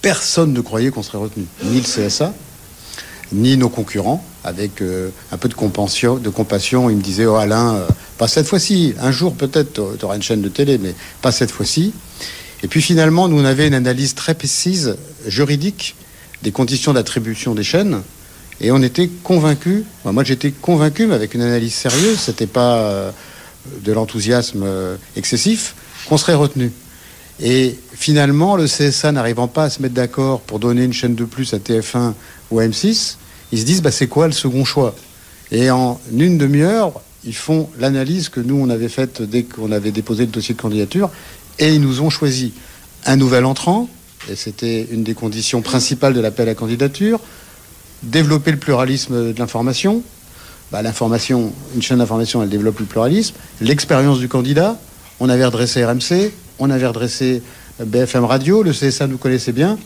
Personne 0.00 0.54
ne 0.54 0.60
croyait 0.62 0.90
qu'on 0.90 1.02
serait 1.02 1.18
retenu, 1.18 1.44
ni 1.64 1.76
le 1.76 1.82
CSA, 1.82 2.32
ni 3.32 3.56
nos 3.56 3.68
concurrents, 3.68 4.24
avec 4.44 4.82
un 5.32 5.36
peu 5.36 5.48
de 5.48 5.54
compassion. 5.54 6.16
De. 6.16 6.30
Il 6.90 6.96
me 6.96 7.02
disait, 7.02 7.26
oh 7.26 7.36
Alain, 7.36 7.80
pas 8.18 8.28
cette 8.28 8.46
fois-ci. 8.46 8.94
Un 9.00 9.10
jour, 9.10 9.34
peut-être, 9.34 9.96
tu 9.98 10.04
auras 10.04 10.16
une 10.16 10.22
chaîne 10.22 10.42
de 10.42 10.48
télé, 10.48 10.78
mais 10.78 10.94
pas 11.22 11.32
cette 11.32 11.50
fois-ci. 11.50 11.92
Et 12.62 12.68
puis 12.68 12.80
finalement, 12.80 13.28
nous, 13.28 13.40
on 13.40 13.44
avait 13.44 13.66
une 13.66 13.74
analyse 13.74 14.14
très 14.14 14.34
précise, 14.34 14.96
juridique, 15.26 15.96
des 16.42 16.50
conditions 16.52 16.92
d'attribution 16.92 17.54
des 17.54 17.62
chaînes. 17.62 18.02
Et 18.60 18.70
on 18.70 18.82
était 18.82 19.08
convaincus, 19.22 19.82
moi 20.04 20.24
j'étais 20.24 20.52
convaincu, 20.52 21.06
mais 21.06 21.14
avec 21.14 21.34
une 21.34 21.42
analyse 21.42 21.74
sérieuse, 21.74 22.18
c'était 22.18 22.46
pas 22.46 22.76
euh, 22.76 23.10
de 23.84 23.92
l'enthousiasme 23.92 24.62
euh, 24.64 24.96
excessif, 25.16 25.74
qu'on 26.08 26.16
serait 26.16 26.34
retenu. 26.34 26.70
Et 27.40 27.76
finalement, 27.92 28.56
le 28.56 28.66
CSA 28.66 29.12
n'arrivant 29.12 29.48
pas 29.48 29.64
à 29.64 29.70
se 29.70 29.82
mettre 29.82 29.94
d'accord 29.94 30.40
pour 30.40 30.58
donner 30.58 30.84
une 30.84 30.92
chaîne 30.92 31.14
de 31.14 31.24
plus 31.24 31.52
à 31.52 31.58
TF1 31.58 32.14
ou 32.50 32.60
à 32.60 32.64
M6, 32.64 33.16
ils 33.52 33.58
se 33.58 33.64
disent, 33.64 33.82
bah, 33.82 33.90
c'est 33.90 34.06
quoi 34.06 34.26
le 34.26 34.32
second 34.32 34.64
choix? 34.64 34.94
Et 35.50 35.70
en 35.70 36.00
une 36.16 36.38
demi-heure, 36.38 37.00
ils 37.24 37.34
font 37.34 37.68
l'analyse 37.78 38.28
que 38.28 38.40
nous, 38.40 38.56
on 38.56 38.70
avait 38.70 38.88
faite 38.88 39.22
dès 39.22 39.42
qu'on 39.42 39.72
avait 39.72 39.90
déposé 39.90 40.26
le 40.26 40.30
dossier 40.30 40.54
de 40.54 40.60
candidature, 40.60 41.10
et 41.58 41.74
ils 41.74 41.80
nous 41.80 42.02
ont 42.02 42.10
choisi 42.10 42.52
un 43.04 43.16
nouvel 43.16 43.44
entrant, 43.44 43.88
et 44.30 44.36
c'était 44.36 44.88
une 44.90 45.02
des 45.02 45.14
conditions 45.14 45.60
principales 45.60 46.14
de 46.14 46.20
l'appel 46.20 46.48
à 46.48 46.54
candidature, 46.54 47.20
développer 48.02 48.50
le 48.50 48.58
pluralisme 48.58 49.32
de 49.32 49.38
l'information. 49.38 50.02
Bah, 50.72 50.82
l'information, 50.82 51.52
une 51.74 51.82
chaîne 51.82 51.98
d'information, 51.98 52.42
elle 52.42 52.48
développe 52.48 52.78
le 52.78 52.86
pluralisme. 52.86 53.34
L'expérience 53.60 54.18
du 54.18 54.28
candidat, 54.28 54.78
on 55.20 55.28
avait 55.28 55.44
redressé 55.44 55.84
RMC, 55.84 56.32
on 56.58 56.70
avait 56.70 56.86
redressé 56.86 57.42
BFM 57.84 58.24
Radio, 58.24 58.62
le 58.62 58.72
CSA 58.72 59.06
nous 59.06 59.18
connaissait 59.18 59.52
bien. 59.52 59.78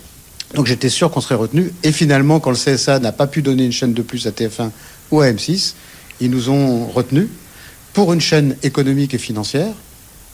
Donc 0.54 0.66
j'étais 0.66 0.88
sûr 0.88 1.10
qu'on 1.10 1.20
serait 1.20 1.34
retenu. 1.34 1.72
Et 1.82 1.92
finalement, 1.92 2.40
quand 2.40 2.50
le 2.50 2.56
CSA 2.56 2.98
n'a 3.00 3.12
pas 3.12 3.26
pu 3.26 3.42
donner 3.42 3.64
une 3.64 3.72
chaîne 3.72 3.92
de 3.92 4.02
plus 4.02 4.26
à 4.26 4.30
TF1 4.30 4.70
ou 5.10 5.20
à 5.20 5.26
M6, 5.30 5.74
ils 6.20 6.30
nous 6.30 6.50
ont 6.50 6.86
retenus 6.86 7.28
pour 7.92 8.12
une 8.12 8.20
chaîne 8.20 8.56
économique 8.62 9.14
et 9.14 9.18
financière. 9.18 9.72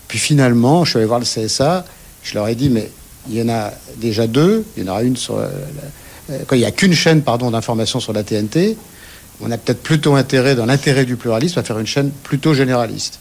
Puis 0.08 0.18
finalement, 0.18 0.84
je 0.84 0.90
suis 0.90 0.98
allé 0.98 1.06
voir 1.06 1.20
le 1.20 1.24
CSA, 1.24 1.84
je 2.22 2.34
leur 2.34 2.48
ai 2.48 2.54
dit, 2.54 2.68
mais 2.68 2.90
il 3.28 3.36
y 3.36 3.42
en 3.42 3.48
a 3.48 3.72
déjà 3.96 4.26
deux, 4.26 4.64
il 4.76 4.84
y 4.84 4.88
en 4.88 4.92
aura 4.92 5.02
une 5.02 5.16
sur... 5.16 5.42
quand 6.46 6.56
il 6.56 6.58
n'y 6.58 6.64
a 6.64 6.70
qu'une 6.70 6.92
chaîne 6.92 7.22
d'information 7.22 8.00
sur 8.00 8.12
la 8.12 8.22
TNT, 8.22 8.76
on 9.40 9.50
a 9.50 9.58
peut-être 9.58 9.82
plutôt 9.82 10.14
intérêt, 10.14 10.54
dans 10.54 10.66
l'intérêt 10.66 11.04
du 11.04 11.16
pluralisme, 11.16 11.58
à 11.58 11.62
faire 11.62 11.78
une 11.78 11.86
chaîne 11.86 12.10
plutôt 12.10 12.54
généraliste. 12.54 13.18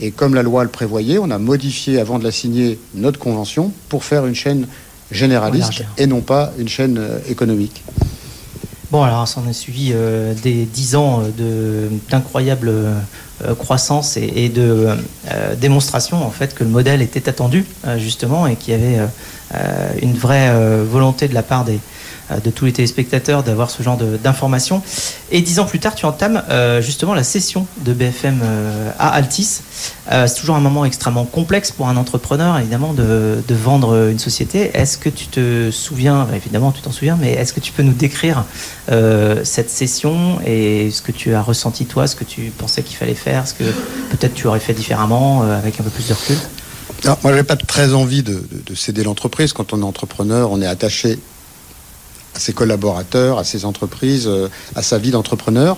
Et 0.00 0.10
comme 0.10 0.34
la 0.34 0.42
loi 0.42 0.64
le 0.64 0.70
prévoyait, 0.70 1.18
on 1.18 1.30
a 1.30 1.38
modifié, 1.38 2.00
avant 2.00 2.18
de 2.18 2.24
la 2.24 2.32
signer, 2.32 2.78
notre 2.94 3.18
convention 3.18 3.72
pour 3.88 4.04
faire 4.04 4.26
une 4.26 4.34
chaîne 4.34 4.66
généraliste 5.10 5.84
et 5.98 6.06
non 6.06 6.20
pas 6.20 6.52
une 6.58 6.68
chaîne 6.68 6.98
euh, 6.98 7.18
économique. 7.28 7.82
Bon, 8.90 9.02
alors 9.02 9.28
ça 9.28 9.40
en 9.40 9.48
a 9.48 9.52
suivi 9.52 9.90
euh, 9.92 10.34
des 10.42 10.64
dix 10.64 10.96
ans 10.96 11.22
d'incroyable 12.10 12.70
euh, 12.70 13.54
croissance 13.56 14.16
et, 14.16 14.48
de 14.48 14.88
démonstration 15.60 16.24
en 16.24 16.30
fait 16.30 16.54
que 16.54 16.64
le 16.64 16.70
modèle 16.70 17.00
était 17.00 17.28
attendu 17.28 17.64
justement 17.96 18.46
et 18.46 18.56
qu'il 18.56 18.74
y 18.74 18.76
avait 18.76 19.00
une 20.02 20.12
vraie 20.12 20.52
volonté 20.84 21.26
de 21.26 21.32
la 21.32 21.42
part 21.42 21.64
des, 21.64 21.78
euh, 21.78 21.78
de 22.44 22.50
tous 22.50 22.64
les 22.64 22.72
téléspectateurs 22.72 23.42
d'avoir 23.42 23.70
ce 23.70 23.82
genre 23.82 23.96
d'informations. 23.96 24.82
Et 25.30 25.40
dix 25.40 25.58
ans 25.58 25.64
plus 25.64 25.78
tard, 25.78 25.94
tu 25.94 26.06
entames 26.06 26.42
euh, 26.50 26.80
justement 26.80 27.14
la 27.14 27.24
session 27.24 27.66
de 27.84 27.92
BFM 27.92 28.40
euh, 28.42 28.90
à 28.98 29.08
Altis. 29.08 29.60
c'est 30.10 30.34
toujours 30.34 30.56
un 30.56 30.60
moment 30.60 30.84
extrêmement 30.84 31.24
complexe 31.24 31.70
pour 31.70 31.88
un 31.88 31.96
entrepreneur, 31.96 32.58
évidemment, 32.58 32.92
de, 32.92 33.42
vendre 33.50 34.08
une 34.08 34.18
société. 34.18 34.70
Est-ce 34.74 34.96
que 34.96 35.08
tu 35.08 35.26
te 35.26 35.70
souviens, 35.70 36.26
évidemment, 36.34 36.72
tu 36.72 36.80
t'en 36.80 36.92
souviens, 36.92 37.16
mais 37.20 37.32
est-ce 37.32 37.52
que 37.52 37.60
tu 37.60 37.72
peux 37.72 37.82
nous 37.82 37.92
décrire 37.92 38.44
cette 39.44 39.70
session 39.70 40.40
et 40.44 40.90
ce 40.90 41.02
que 41.02 41.12
tu 41.12 41.34
as 41.34 41.42
ressenti 41.42 41.86
toi, 41.86 42.06
ce 42.06 42.16
que 42.16 42.24
tu 42.24 42.52
pensais 42.56 42.82
qu'il 42.82 42.96
fallait 42.96 43.14
faire, 43.14 43.46
ce 43.46 43.54
que 43.54 43.64
peut-être 44.10 44.34
tu 44.34 44.46
aurais 44.46 44.60
fait 44.60 44.74
différemment 44.74 45.42
avec 45.42 45.78
un 45.80 45.84
peu 45.84 45.90
plus 45.90 46.08
de 46.08 46.14
recul? 46.14 46.36
Moi, 47.04 47.16
je 47.24 47.28
n'avais 47.28 47.42
pas 47.42 47.56
très 47.56 47.94
envie 47.94 48.22
de, 48.22 48.42
de 48.66 48.74
céder 48.74 49.04
l'entreprise. 49.04 49.52
Quand 49.52 49.72
on 49.72 49.80
est 49.80 49.84
entrepreneur, 49.84 50.50
on 50.50 50.60
est 50.60 50.66
attaché 50.66 51.18
ses 52.40 52.52
collaborateurs, 52.52 53.38
à 53.38 53.44
ses 53.44 53.64
entreprises, 53.64 54.26
euh, 54.26 54.48
à 54.74 54.82
sa 54.82 54.98
vie 54.98 55.10
d'entrepreneur. 55.10 55.76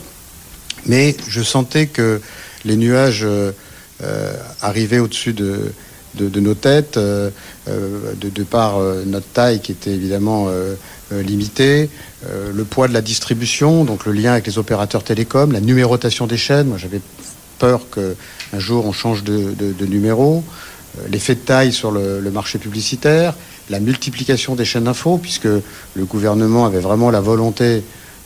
Mais 0.86 1.16
je 1.28 1.42
sentais 1.42 1.86
que 1.86 2.20
les 2.64 2.76
nuages 2.76 3.24
euh, 3.24 3.52
euh, 4.02 4.32
arrivaient 4.60 4.98
au-dessus 4.98 5.32
de, 5.32 5.72
nos 6.18 6.54
têtes, 6.54 6.98
de, 6.98 8.42
par 8.50 8.80
notre 9.06 9.26
taille 9.28 9.60
qui 9.60 9.72
était 9.72 9.92
évidemment 9.92 10.48
limitée, 11.10 11.88
le 12.28 12.64
poids 12.64 12.86
de 12.86 12.92
la 12.92 13.00
distribution, 13.00 13.84
donc 13.84 14.04
le 14.04 14.12
lien 14.12 14.32
avec 14.32 14.46
les 14.46 14.58
opérateurs 14.58 15.04
télécoms, 15.04 15.52
la 15.52 15.60
numérotation 15.60 16.26
des 16.26 16.36
chaînes. 16.36 16.66
Moi, 16.66 16.76
j'avais 16.78 17.00
peur 17.58 17.80
qu'un 17.88 18.58
jour 18.58 18.84
on 18.84 18.92
change 18.92 19.24
de, 19.24 19.86
numéro, 19.86 20.44
l'effet 21.08 21.34
de 21.34 21.40
taille 21.40 21.72
sur 21.72 21.90
le 21.92 22.30
marché 22.30 22.58
publicitaire, 22.58 23.34
la 23.70 23.80
multiplication 23.80 24.54
des 24.54 24.64
chaînes 24.64 24.84
d'infos, 24.84 25.18
puisque 25.18 25.44
le 25.44 26.04
gouvernement 26.04 26.66
avait 26.66 26.80
vraiment 26.80 27.10
la 27.10 27.20
volonté 27.20 27.82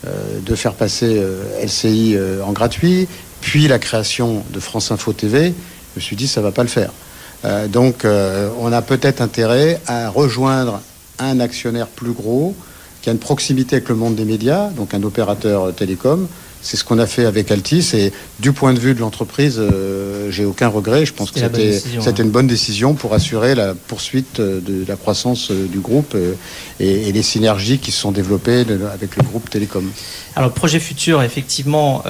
euh, 0.06 0.40
de 0.44 0.54
faire 0.54 0.74
passer 0.74 1.16
euh, 1.18 1.64
LCI 1.64 2.14
euh, 2.16 2.42
en 2.42 2.52
gratuit, 2.52 3.08
puis 3.40 3.66
la 3.66 3.78
création 3.78 4.44
de 4.52 4.60
France 4.60 4.90
Info 4.90 5.12
TV, 5.12 5.48
je 5.48 5.96
me 5.96 6.00
suis 6.00 6.16
dit 6.16 6.28
ça 6.28 6.40
va 6.40 6.52
pas 6.52 6.62
le 6.62 6.68
faire. 6.68 6.90
donc 7.68 8.04
on 8.04 8.72
a 8.72 8.82
peut-être 8.82 9.20
intérêt 9.20 9.80
à 9.86 10.10
rejoindre 10.10 10.80
un 11.18 11.38
actionnaire 11.38 11.86
plus 11.86 12.12
gros 12.12 12.54
qui 13.00 13.08
a 13.08 13.12
une 13.12 13.18
proximité 13.18 13.76
avec 13.76 13.88
le 13.88 13.94
monde 13.94 14.16
des 14.16 14.24
médias, 14.24 14.68
donc 14.70 14.94
un 14.94 15.02
opérateur 15.02 15.72
télécom, 15.74 16.28
c'est 16.66 16.76
ce 16.76 16.82
qu'on 16.82 16.98
a 16.98 17.06
fait 17.06 17.24
avec 17.24 17.52
Altis 17.52 17.92
et 17.94 18.12
du 18.40 18.52
point 18.52 18.74
de 18.74 18.80
vue 18.80 18.94
de 18.94 18.98
l'entreprise, 18.98 19.56
euh, 19.60 20.32
j'ai 20.32 20.44
aucun 20.44 20.66
regret. 20.66 21.06
Je 21.06 21.12
pense 21.12 21.30
que 21.30 21.38
c'était 21.38 21.80
hein. 21.96 22.14
une 22.24 22.30
bonne 22.30 22.48
décision 22.48 22.94
pour 22.94 23.14
assurer 23.14 23.54
la 23.54 23.74
poursuite 23.74 24.40
de 24.40 24.84
la 24.88 24.96
croissance 24.96 25.52
euh, 25.52 25.68
du 25.68 25.78
groupe 25.78 26.14
euh, 26.16 26.34
et, 26.80 27.12
les 27.12 27.22
synergies 27.22 27.78
qui 27.78 27.92
se 27.92 28.00
sont 28.00 28.10
développées 28.10 28.64
avec 28.92 29.14
le 29.14 29.22
groupe 29.22 29.48
Télécom. 29.48 29.88
Alors, 30.34 30.48
le 30.48 30.54
projet 30.54 30.80
futur, 30.80 31.22
effectivement, 31.22 32.02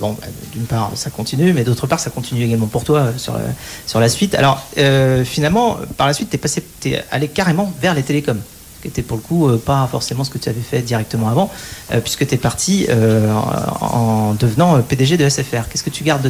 bon, 0.00 0.16
d'une 0.52 0.64
part, 0.64 0.90
ça 0.94 1.10
continue, 1.10 1.52
mais 1.52 1.62
d'autre 1.62 1.86
part, 1.86 2.00
ça 2.00 2.10
continue 2.10 2.44
également 2.44 2.66
pour 2.66 2.84
toi 2.84 3.12
sur, 3.18 3.34
la, 3.34 3.40
sur 3.86 4.00
la 4.00 4.08
suite. 4.08 4.34
Alors, 4.34 4.66
finalement, 5.24 5.78
par 5.96 6.06
la 6.06 6.14
suite, 6.14 6.30
tu 6.30 6.88
es, 6.88 6.92
es 6.94 7.04
allé 7.10 7.28
carrément 7.28 7.72
vers 7.80 7.94
les 7.94 8.02
télécoms 8.02 8.40
qui 8.80 8.88
était 8.88 9.02
pour 9.02 9.16
le 9.16 9.22
coup 9.22 9.48
euh, 9.48 9.56
pas 9.56 9.86
forcément 9.90 10.24
ce 10.24 10.30
que 10.30 10.38
tu 10.38 10.48
avais 10.48 10.60
fait 10.60 10.82
directement 10.82 11.28
avant, 11.28 11.50
euh, 11.92 12.00
puisque 12.00 12.26
tu 12.26 12.34
es 12.34 12.38
parti 12.38 12.86
euh, 12.88 13.32
en 13.80 14.34
devenant 14.34 14.80
PDG 14.82 15.16
de 15.16 15.28
SFR. 15.28 15.68
Qu'est-ce 15.70 15.82
que 15.82 15.90
tu 15.90 16.04
gardes 16.04 16.28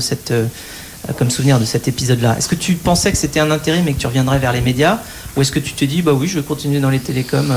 comme 1.16 1.30
souvenir 1.30 1.60
de 1.60 1.64
cet 1.64 1.88
épisode-là? 1.88 2.36
Est-ce 2.38 2.48
que 2.48 2.54
tu 2.54 2.74
pensais 2.74 3.12
que 3.12 3.18
c'était 3.18 3.40
un 3.40 3.50
intérêt 3.50 3.82
mais 3.82 3.92
que 3.92 3.98
tu 3.98 4.06
reviendrais 4.06 4.38
vers 4.38 4.52
les 4.52 4.60
médias? 4.60 4.98
Ou 5.36 5.42
est-ce 5.42 5.52
que 5.52 5.60
tu 5.60 5.72
te 5.72 5.84
dis, 5.84 6.02
bah 6.02 6.12
oui, 6.12 6.26
je 6.26 6.38
vais 6.38 6.44
continuer 6.44 6.80
dans 6.80 6.90
les 6.90 6.98
télécoms, 6.98 7.52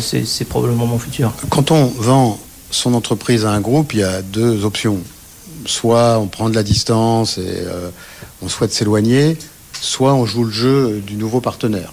c'est 0.00 0.44
probablement 0.48 0.86
mon 0.86 0.98
futur? 0.98 1.32
Quand 1.50 1.70
on 1.70 1.86
vend 1.86 2.38
son 2.70 2.94
entreprise 2.94 3.44
à 3.44 3.50
un 3.50 3.60
groupe, 3.60 3.92
il 3.92 4.00
y 4.00 4.04
a 4.04 4.22
deux 4.22 4.64
options. 4.64 4.98
Soit 5.66 6.18
on 6.18 6.26
prend 6.26 6.48
de 6.48 6.54
la 6.54 6.62
distance 6.62 7.38
et 7.38 7.64
on 8.42 8.48
souhaite 8.48 8.72
s'éloigner, 8.72 9.36
soit 9.78 10.14
on 10.14 10.24
joue 10.24 10.44
le 10.44 10.52
jeu 10.52 11.02
du 11.06 11.16
nouveau 11.16 11.40
partenaire. 11.40 11.92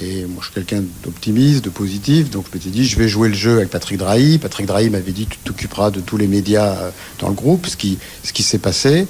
Et 0.00 0.24
moi, 0.24 0.38
je 0.40 0.46
suis 0.46 0.54
quelqu'un 0.54 0.82
d'optimiste, 1.04 1.64
de 1.64 1.70
positif, 1.70 2.30
donc 2.30 2.46
je 2.50 2.56
m'étais 2.56 2.70
dit, 2.70 2.84
je 2.84 2.96
vais 2.96 3.08
jouer 3.08 3.28
le 3.28 3.34
jeu 3.34 3.58
avec 3.58 3.70
Patrick 3.70 3.98
Drahi. 3.98 4.38
Patrick 4.38 4.66
Drahi 4.66 4.90
m'avait 4.90 5.12
dit, 5.12 5.26
tu 5.26 5.36
t'occuperas 5.38 5.90
de 5.90 6.00
tous 6.00 6.16
les 6.16 6.26
médias 6.26 6.76
euh, 6.76 6.90
dans 7.18 7.28
le 7.28 7.34
groupe, 7.34 7.66
ce 7.66 7.76
qui, 7.76 7.98
ce 8.24 8.32
qui 8.32 8.42
s'est 8.42 8.58
passé. 8.58 9.06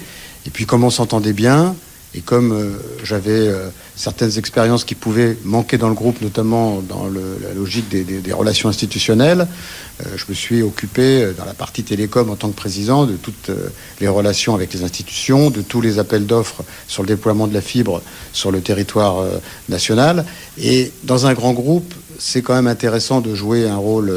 Et 0.47 0.51
puis, 0.51 0.67
comme 0.67 0.83
on 0.83 0.91
s'entendait 0.91 1.33
bien, 1.33 1.77
et 2.15 2.21
comme 2.21 2.53
euh, 2.53 2.71
j'avais 3.05 3.49
euh, 3.49 3.69
certaines 3.97 4.37
expériences 4.37 4.85
qui 4.85 4.95
pouvaient 4.95 5.37
manquer 5.45 5.79
dans 5.79 5.89
le 5.89 5.95
groupe, 5.95 6.21
notamment 6.21 6.83
dans 6.87 7.07
la 7.07 7.55
logique 7.55 7.89
des, 7.89 8.33
relations 8.33 8.69
institutionnelles, 8.69 9.47
euh, 10.01 10.05
je 10.17 10.25
me 10.29 10.35
suis 10.35 10.63
occupé 10.63 11.31
dans 11.39 11.47
la 11.47 11.55
partie 11.55 11.83
télécom 11.83 12.29
en 12.29 12.37
tant 12.37 12.51
que 12.51 12.57
président 12.57 13.07
de 13.07 13.15
toutes 13.15 13.51
les 14.01 14.09
relations 14.09 14.55
avec 14.55 14.75
les 14.75 14.85
institutions, 14.85 15.51
de 15.51 15.63
tous 15.63 15.81
les 15.81 15.99
appels 15.99 16.27
d'offres 16.27 16.63
sur 16.87 17.03
le 17.03 17.09
déploiement 17.09 17.47
de 17.47 17.55
la 17.55 17.63
fibre 17.63 18.03
sur 18.33 18.51
le 18.51 18.61
territoire 18.61 19.25
national. 19.69 20.25
Et 20.59 20.93
dans 21.05 21.27
un 21.27 21.35
grand 21.35 21.53
groupe, 21.53 21.95
c'est 22.19 22.43
quand 22.43 22.55
même 22.55 22.67
intéressant 22.67 23.21
de 23.21 23.35
jouer 23.35 23.69
un 23.69 23.77
rôle 23.77 24.13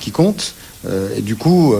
qui 0.00 0.10
compte. 0.10 0.54
Et 0.86 1.22
du 1.22 1.36
coup, 1.36 1.74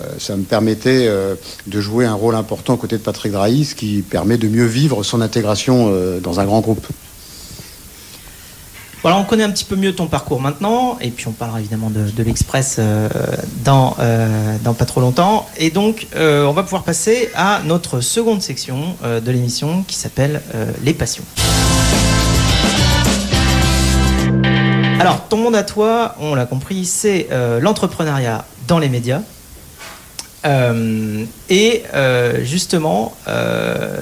euh, 0.00 0.04
ça 0.18 0.36
me 0.36 0.42
permettait 0.42 1.06
euh, 1.06 1.36
de 1.66 1.80
jouer 1.80 2.04
un 2.04 2.14
rôle 2.14 2.34
important 2.34 2.74
aux 2.74 2.76
côtés 2.76 2.98
de 2.98 3.02
Patrick 3.02 3.32
Drahi, 3.32 3.64
ce 3.64 3.74
qui 3.74 4.02
permet 4.02 4.38
de 4.38 4.48
mieux 4.48 4.66
vivre 4.66 5.04
son 5.04 5.20
intégration 5.20 5.90
euh, 5.92 6.18
dans 6.18 6.40
un 6.40 6.44
grand 6.44 6.60
groupe. 6.60 6.86
Voilà, 9.02 9.18
on 9.18 9.24
connaît 9.24 9.44
un 9.44 9.50
petit 9.50 9.66
peu 9.66 9.76
mieux 9.76 9.94
ton 9.94 10.06
parcours 10.06 10.40
maintenant, 10.40 10.96
et 11.00 11.10
puis 11.10 11.28
on 11.28 11.32
parlera 11.32 11.60
évidemment 11.60 11.90
de, 11.90 12.22
l'Express 12.22 12.80
dans 13.62 13.94
pas 14.78 14.84
trop 14.86 15.02
longtemps. 15.02 15.46
Et 15.58 15.68
donc, 15.68 16.06
on 16.16 16.52
va 16.52 16.62
pouvoir 16.62 16.84
passer 16.84 17.28
à 17.34 17.60
notre 17.66 18.00
seconde 18.00 18.40
section 18.40 18.96
de 19.04 19.30
l'émission 19.30 19.84
qui 19.86 19.96
s'appelle 19.96 20.40
Les 20.84 20.94
passions. 20.94 21.24
Alors, 25.00 25.28
ton 25.28 25.36
monde 25.38 25.56
à 25.56 25.62
toi, 25.62 26.14
on 26.20 26.34
l'a 26.34 26.46
compris, 26.46 26.84
c'est 26.84 27.28
l'entrepreneuriat 27.60 28.44
dans 28.66 28.78
les 28.78 28.88
médias. 28.88 29.20
Euh, 30.44 31.24
et 31.48 31.82
euh, 31.94 32.44
justement, 32.44 33.16
euh, 33.28 33.98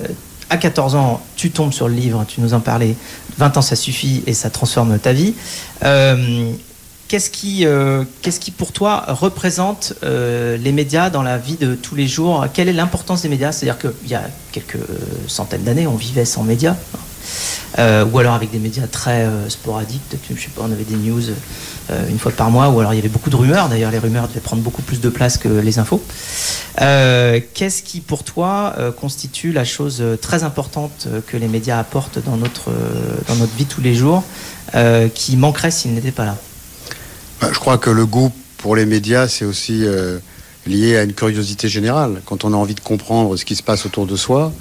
à 0.50 0.56
14 0.56 0.94
ans, 0.96 1.22
tu 1.36 1.50
tombes 1.50 1.72
sur 1.72 1.88
le 1.88 1.94
livre, 1.94 2.24
tu 2.26 2.40
nous 2.40 2.54
en 2.54 2.60
parlais, 2.60 2.96
20 3.38 3.56
ans 3.56 3.62
ça 3.62 3.76
suffit 3.76 4.22
et 4.26 4.34
ça 4.34 4.50
transforme 4.50 4.98
ta 4.98 5.12
vie. 5.12 5.34
Qu'est-ce 7.08 7.28
qui, 7.28 7.66
qu'est-ce 8.22 8.40
qui 8.40 8.50
pour 8.50 8.72
toi 8.72 9.04
représente 9.08 9.92
les 10.02 10.72
médias 10.72 11.10
dans 11.10 11.22
la 11.22 11.36
vie 11.36 11.56
de 11.56 11.74
tous 11.74 11.94
les 11.94 12.06
jours? 12.06 12.46
Quelle 12.54 12.68
est 12.68 12.72
l'importance 12.72 13.22
des 13.22 13.28
médias? 13.28 13.52
C'est-à-dire 13.52 13.78
qu'il 13.78 14.10
y 14.10 14.14
a 14.14 14.22
quelques 14.50 14.78
centaines 15.26 15.62
d'années, 15.62 15.86
on 15.86 15.96
vivait 15.96 16.24
sans 16.24 16.42
médias. 16.42 16.74
Ou 17.78 18.18
alors 18.18 18.34
avec 18.34 18.50
des 18.50 18.58
médias 18.58 18.86
très 18.86 19.26
sporadiques, 19.48 20.02
je 20.28 20.40
sais 20.40 20.48
pas, 20.54 20.62
on 20.64 20.72
avait 20.72 20.84
des 20.84 20.96
news 20.96 21.22
une 22.08 22.18
fois 22.18 22.32
par 22.32 22.50
mois, 22.50 22.68
ou 22.68 22.80
alors 22.80 22.92
il 22.94 22.96
y 22.96 23.00
avait 23.00 23.08
beaucoup 23.08 23.30
de 23.30 23.36
rumeurs. 23.36 23.68
D'ailleurs, 23.68 23.90
les 23.90 23.98
rumeurs 23.98 24.28
devaient 24.28 24.40
prendre 24.40 24.62
beaucoup 24.62 24.82
plus 24.82 25.00
de 25.00 25.08
place 25.08 25.36
que 25.38 25.48
les 25.48 25.78
infos. 25.78 26.02
Qu'est-ce 26.76 27.82
qui, 27.82 28.00
pour 28.00 28.24
toi, 28.24 28.74
constitue 29.00 29.52
la 29.52 29.64
chose 29.64 30.02
très 30.20 30.42
importante 30.42 31.08
que 31.26 31.36
les 31.36 31.48
médias 31.48 31.78
apportent 31.78 32.18
dans 32.24 32.36
notre, 32.36 32.70
dans 33.28 33.36
notre 33.36 33.54
vie 33.54 33.66
tous 33.66 33.80
les 33.80 33.94
jours, 33.94 34.22
qui 35.14 35.36
manquerait 35.36 35.70
s'ils 35.70 35.94
n'étaient 35.94 36.12
pas 36.12 36.24
là? 36.24 36.36
Bah, 37.40 37.48
Je 37.52 37.58
crois 37.58 37.78
que 37.78 37.90
le 37.90 38.06
goût 38.06 38.32
pour 38.58 38.76
les 38.76 38.86
médias, 38.86 39.28
c'est 39.28 39.44
aussi 39.44 39.84
lié 40.66 40.96
à 40.96 41.02
une 41.02 41.12
curiosité 41.12 41.68
générale. 41.68 42.22
Quand 42.24 42.44
on 42.44 42.52
a 42.52 42.56
envie 42.56 42.76
de 42.76 42.80
comprendre 42.80 43.36
ce 43.36 43.44
qui 43.44 43.56
se 43.56 43.62
passe 43.62 43.84
autour 43.84 44.06
de 44.06 44.14
soi, 44.16 44.52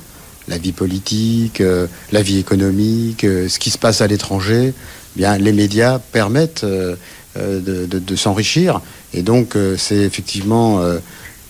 la 0.47 0.57
vie 0.57 0.71
politique, 0.71 1.61
euh, 1.61 1.87
la 2.11 2.21
vie 2.21 2.37
économique, 2.37 3.23
euh, 3.23 3.47
ce 3.47 3.59
qui 3.59 3.69
se 3.69 3.77
passe 3.77 4.01
à 4.01 4.07
l'étranger, 4.07 4.73
eh 4.73 5.19
bien 5.19 5.37
les 5.37 5.53
médias 5.53 5.99
permettent 5.99 6.63
euh, 6.63 6.95
de, 7.35 8.15
s'enrichir. 8.15 8.81
Et 9.13 9.21
donc 9.21 9.55
c'est 9.77 9.95
effectivement 9.95 10.81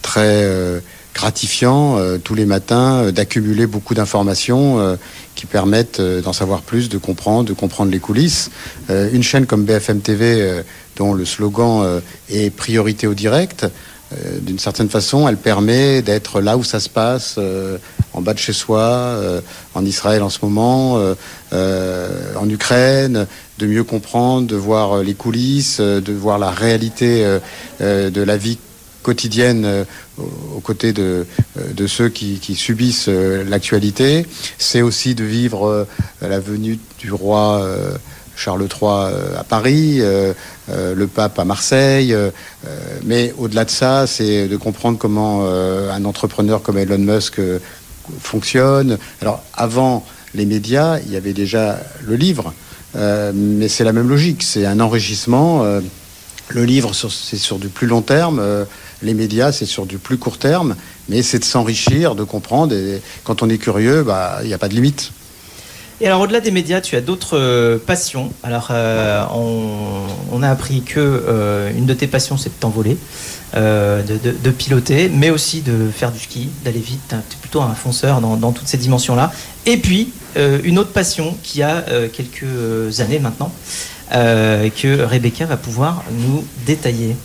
très 0.03 0.47
gratifiant 1.15 1.97
tous 2.23 2.35
les 2.35 2.45
matins 2.45 3.11
d'accumuler 3.11 3.65
beaucoup 3.65 3.95
d'informations 3.95 4.97
qui 5.33 5.47
permettent 5.47 5.99
d'en 5.99 6.33
savoir 6.33 6.61
plus, 6.61 6.87
de 6.87 6.99
comprendre, 6.99 7.45
de 7.45 7.53
comprendre 7.53 7.91
les 7.91 7.97
coulisses. 7.97 8.51
une 8.89 9.23
chaîne 9.23 9.47
comme 9.47 9.63
BFM 9.65 10.01
TV, 10.01 10.61
dont 10.97 11.15
le 11.15 11.25
slogan 11.25 11.99
est 12.29 12.51
priorité 12.55 13.07
au 13.07 13.15
direct, 13.15 13.65
euh, 14.13 14.39
d'une 14.41 14.59
certaine 14.59 14.89
façon, 14.89 15.27
elle 15.27 15.37
permet 15.37 16.01
d'être 16.01 16.41
là 16.41 16.57
où 16.57 16.63
ça 16.63 16.79
se 16.79 16.89
passe, 16.89 17.35
euh, 17.37 17.77
en 18.13 18.21
bas 18.21 18.33
de 18.33 18.39
chez 18.39 18.53
soi, 18.53 18.79
euh, 18.79 19.41
en 19.73 19.85
Israël 19.85 20.21
en 20.21 20.29
ce 20.29 20.39
moment, 20.41 21.01
en 21.53 22.49
Ukraine, 22.49 23.27
de 23.59 23.67
mieux 23.67 23.83
comprendre, 23.83 24.47
de 24.47 24.55
voir 24.55 25.03
les 25.03 25.13
coulisses, 25.13 25.79
de 25.79 26.13
voir 26.13 26.39
la 26.39 26.49
réalité 26.49 27.25
de 27.79 28.21
la 28.21 28.37
vie 28.37 28.57
quotidienne 29.03 29.85
aux 30.17 30.59
côtés 30.59 30.93
de, 30.93 31.25
ceux 31.87 32.09
qui, 32.09 32.39
qui 32.39 32.55
subissent 32.55 33.07
l'actualité. 33.07 34.25
C'est 34.57 34.81
aussi 34.81 35.15
de 35.15 35.23
vivre 35.23 35.87
la 36.21 36.39
venue 36.39 36.79
du 36.99 37.11
roi. 37.11 37.65
Charles 38.41 38.63
III 38.63 38.81
euh, 38.81 39.39
à 39.39 39.43
Paris, 39.43 39.97
euh, 39.99 40.33
euh, 40.69 40.95
le 40.95 41.07
pape 41.07 41.37
à 41.37 41.45
Marseille. 41.45 42.15
mais 43.03 43.33
au-delà 43.37 43.65
de 43.65 43.69
ça, 43.69 44.07
c'est 44.07 44.47
de 44.47 44.57
comprendre 44.57 44.97
comment 44.97 45.45
un 45.45 46.05
entrepreneur 46.05 46.61
comme 46.61 46.77
Elon 46.77 46.97
Musk 46.97 47.39
fonctionne. 48.19 48.97
Alors 49.21 49.43
avant 49.53 50.05
les 50.33 50.45
médias, 50.45 50.99
il 50.99 51.11
y 51.11 51.15
avait 51.15 51.33
déjà 51.33 51.79
le 52.01 52.15
livre, 52.15 52.53
mais 52.95 53.67
c'est 53.67 53.83
la 53.83 53.93
même 53.93 54.09
logique. 54.09 54.43
C'est 54.43 54.65
un 54.65 54.79
enrichissement. 54.79 55.63
le 56.49 56.65
livre, 56.65 56.93
c'est 56.93 57.37
sur 57.37 57.57
du 57.57 57.69
plus 57.69 57.87
long 57.87 58.01
terme. 58.01 58.41
les 59.01 59.13
médias, 59.13 59.51
c'est 59.51 59.65
sur 59.65 59.85
du 59.85 59.97
plus 59.97 60.17
court 60.17 60.37
terme. 60.37 60.75
Mais 61.09 61.21
c'est 61.23 61.39
de 61.39 61.45
s'enrichir, 61.45 62.15
de 62.15 62.23
comprendre. 62.23 62.73
Et 62.73 63.01
quand 63.23 63.43
on 63.43 63.49
est 63.49 63.57
curieux, 63.57 64.03
bah, 64.03 64.39
il 64.43 64.47
n'y 64.47 64.53
a 64.53 64.59
pas 64.59 64.69
de 64.69 64.75
limite. 64.75 65.11
Et 66.01 66.07
alors, 66.07 66.21
au-delà 66.21 66.39
des 66.39 66.49
médias, 66.49 66.81
tu 66.81 66.95
as 66.95 67.01
d'autres 67.01 67.37
euh, 67.37 67.77
passions. 67.77 68.33
Alors, 68.41 68.69
euh, 68.71 69.23
on, 70.31 70.41
a 70.41 70.49
appris 70.49 70.81
que 70.81 70.99
euh, 70.99 71.69
une 71.77 71.85
de 71.85 71.93
tes 71.93 72.07
passions, 72.07 72.37
c'est 72.37 72.49
de 72.49 72.55
t'envoler, 72.59 72.97
de, 73.53 74.49
piloter, 74.49 75.11
mais 75.13 75.29
aussi 75.29 75.61
de 75.61 75.91
faire 75.93 76.11
du 76.11 76.17
ski, 76.17 76.49
d'aller 76.65 76.79
vite. 76.79 77.13
Tu 77.29 77.35
es 77.35 77.39
plutôt 77.39 77.61
un 77.61 77.75
fonceur 77.75 78.19
dans, 78.19 78.51
toutes 78.51 78.67
ces 78.67 78.77
dimensions-là. 78.77 79.31
Et 79.67 79.77
puis, 79.77 80.11
une 80.35 80.79
autre 80.79 80.91
passion 80.91 81.37
qui 81.43 81.61
a 81.61 81.85
quelques 82.11 82.99
années 82.99 83.19
maintenant, 83.19 83.51
que 84.09 85.03
Rebecca 85.03 85.45
va 85.45 85.57
pouvoir 85.57 86.03
nous 86.11 86.43
détailler 86.65 87.15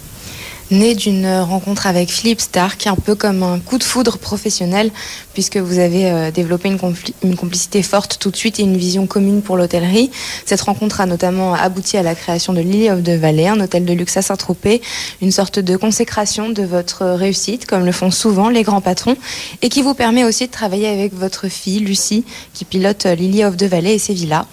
né 0.71 0.95
d'une 0.95 1.29
rencontre 1.41 1.87
avec 1.87 2.11
Philippe 2.11 2.41
Stark, 2.41 2.87
un 2.87 2.97
peu 2.97 3.15
comme 3.15 3.43
un 3.43 3.59
coup 3.59 3.79
de 3.79 3.85
foudre 3.85 4.19
professionnel, 4.19 4.91
puisque 5.33 5.57
vous 5.57 5.79
avez 5.79 6.11
euh, 6.11 6.31
développé 6.31 6.69
une, 6.69 7.37
complicité 7.37 7.83
forte 7.83 8.19
tout 8.19 8.31
de 8.31 8.37
suite 8.37 8.59
et 8.59 8.63
une 8.63 8.77
vision 8.77 9.07
commune 9.07 9.43
pour 9.43 9.57
l'hôtellerie. 9.57 10.11
Cette 10.45 10.61
rencontre 10.61 11.01
a 11.01 11.07
notamment 11.07 11.55
abouti 11.55 11.97
à 11.97 12.03
la 12.03 12.15
création 12.15 12.53
de 12.53 12.61
Lily 12.61 12.91
of 12.91 13.03
the 13.03 13.11
Valley, 13.11 13.49
un 13.49 13.61
hôtel 13.61 13.85
de 13.85 13.93
luxe 13.93 14.17
à 14.17 14.23
Saint-Tropez, 14.23 14.81
une 15.23 15.33
sorte 15.33 15.59
de 15.59 15.77
consécration 15.77 16.49
de 16.51 16.63
votre 16.63 17.05
réussite, 17.05 17.67
comme 17.67 17.85
le 17.85 17.93
font 17.93 18.11
souvent 18.11 18.49
les 18.49 18.63
grands 18.63 18.81
patrons, 18.81 19.17
et 19.63 19.69
qui 19.69 19.83
vous 19.83 19.95
permet 19.95 20.25
aussi 20.25 20.47
de 20.47 20.53
travailler 20.53 20.89
avec 20.89 21.15
votre 21.15 21.49
fille, 21.49 21.81
Lucie, 21.81 22.25
qui 22.55 22.65
pilote 22.65 23.07
euh, 23.07 23.15
Lily 23.15 23.45
of 23.45 23.57
the 23.57 23.65
Valley 23.65 23.95
et 23.95 23.99
ses 23.99 24.15
villas, 24.15 24.47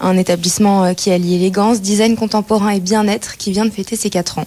un 0.00 0.16
établissement 0.16 0.84
euh, 0.84 0.92
qui 0.92 1.10
allie 1.10 1.34
élégance, 1.34 1.80
design 1.80 2.16
contemporain 2.16 2.70
et 2.70 2.80
bien-être 2.80 3.36
qui 3.36 3.52
vient 3.52 3.64
de 3.64 3.70
fêter 3.70 3.96
ses 3.96 4.10
4 4.10 4.38
ans. 4.38 4.46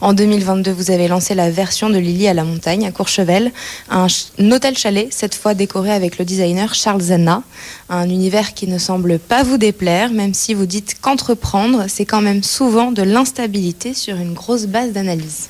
En 0.00 0.12
2022, 0.56 0.72
vous 0.72 0.90
avez 0.90 1.08
lancé 1.08 1.34
la 1.34 1.50
version 1.50 1.90
de 1.90 1.98
Lily 1.98 2.26
à 2.28 2.34
la 2.34 2.44
montagne, 2.44 2.86
à 2.86 2.92
Courchevel, 2.92 3.52
un, 3.88 4.06
hôtel 4.50 4.76
chalet, 4.76 5.08
cette 5.10 5.34
fois 5.34 5.54
décoré 5.54 5.90
avec 5.92 6.18
le 6.18 6.24
designer 6.24 6.74
Charles 6.74 7.02
Zanna. 7.02 7.42
Un 7.88 8.08
univers 8.08 8.54
qui 8.54 8.66
ne 8.66 8.78
semble 8.78 9.18
pas 9.18 9.42
vous 9.42 9.58
déplaire, 9.58 10.10
même 10.10 10.34
si 10.34 10.54
vous 10.54 10.66
dites 10.66 10.96
qu'entreprendre, 11.00 11.84
c'est 11.88 12.04
quand 12.04 12.20
même 12.20 12.42
souvent 12.42 12.92
de 12.92 13.02
l'instabilité 13.02 13.94
sur 13.94 14.16
une 14.16 14.34
grosse 14.34 14.66
base 14.66 14.92
d'analyse. 14.92 15.48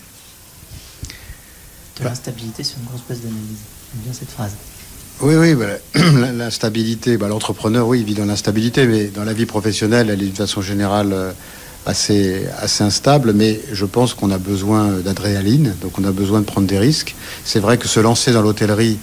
De 1.98 2.04
l'instabilité 2.04 2.62
sur 2.62 2.78
une 2.78 2.86
grosse 2.86 3.02
base 3.08 3.20
d'analyse. 3.20 3.60
J'aime 3.92 4.02
bien 4.04 4.12
cette 4.12 4.30
phrase. 4.30 4.52
Oui, 5.22 5.34
oui, 5.34 5.54
bah, 5.54 5.66
l'instabilité, 6.32 7.16
bah, 7.16 7.28
l'entrepreneur, 7.28 7.86
oui, 7.86 8.00
il 8.00 8.04
vit 8.06 8.14
dans 8.14 8.24
l'instabilité, 8.24 8.86
mais 8.86 9.06
dans 9.06 9.24
la 9.24 9.34
vie 9.34 9.46
professionnelle, 9.46 10.08
elle 10.10 10.22
est 10.22 10.28
de 10.28 10.36
façon 10.36 10.62
générale 10.62 11.12
euh, 11.12 11.32
assez, 11.86 12.46
assez 12.58 12.84
instable, 12.84 13.32
mais 13.32 13.60
je 13.72 13.84
pense 13.84 14.14
qu'on 14.14 14.30
a 14.30 14.38
besoin 14.38 14.98
d'adrénaline, 14.98 15.74
donc 15.80 15.98
on 15.98 16.04
a 16.04 16.12
besoin 16.12 16.40
de 16.40 16.44
prendre 16.44 16.66
des 16.66 16.78
risques. 16.78 17.14
C'est 17.44 17.60
vrai 17.60 17.78
que 17.78 17.88
se 17.88 18.00
lancer 18.00 18.32
dans 18.32 18.42
l'hôtellerie 18.42 18.98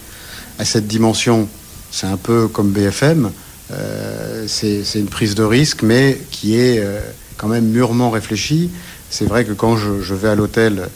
à 0.59 0.65
cette 0.65 0.87
dimension, 0.87 1.47
c'est 1.91 2.07
un 2.07 2.17
peu 2.17 2.47
comme 2.47 2.71
BFM, 2.71 3.31
euh, 3.71 4.45
c'est 4.47 4.83
une 4.95 5.07
prise 5.07 5.35
de 5.35 5.43
risque, 5.43 5.83
mais 5.83 6.19
qui 6.31 6.55
est 6.55 6.79
euh, 6.79 6.99
quand 7.37 7.47
même 7.47 7.65
mûrement 7.65 8.09
réfléchie. 8.09 8.69
C'est 9.09 9.25
vrai 9.25 9.45
que 9.45 9.53
quand 9.53 9.77
je, 9.77 10.13
vais 10.13 10.29
à 10.29 10.35
l'hôtel, 10.35 10.87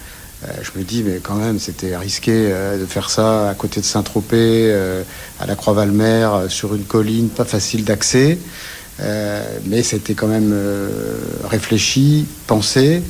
euh, 0.43 0.47
je 0.61 0.77
me 0.79 0.83
dis, 0.83 1.03
mais 1.03 1.19
quand 1.21 1.35
même, 1.35 1.59
c'était 1.59 1.95
risqué 1.97 2.49
de 2.79 2.85
faire 2.85 3.09
ça 3.09 3.49
à 3.49 3.53
côté 3.53 3.81
de 3.81 3.85
Saint-Tropez, 3.85 4.73
à 5.39 5.45
la 5.45 5.55
Croix-Valmer, 5.55 6.29
sur 6.49 6.75
une 6.75 6.83
colline, 6.83 7.29
pas 7.29 7.45
facile 7.45 7.83
d'accès. 7.83 8.37
Euh, 9.03 9.43
mais 9.65 9.83
c'était 9.83 10.13
quand 10.13 10.27
même 10.27 10.51
euh, 10.53 10.89
réfléchi, 11.49 12.25
pensé. 12.47 13.01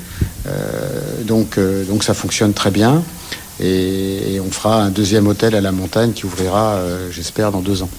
Euh, 0.48 1.24
donc, 1.24 1.60
donc 1.88 2.04
ça 2.04 2.14
fonctionne 2.14 2.54
très 2.54 2.72
bien. 2.72 3.04
Et, 3.60 4.40
on 4.44 4.50
fera 4.50 4.82
un 4.82 4.90
deuxième 4.90 5.28
hôtel 5.28 5.56
à 5.56 5.62
la 5.62 5.72
montagne 5.72 6.14
qui 6.14 6.26
ouvrira, 6.26 6.80
j'espère, 7.12 7.52
dans 7.52 7.62
deux 7.62 7.84
ans. 7.84 7.90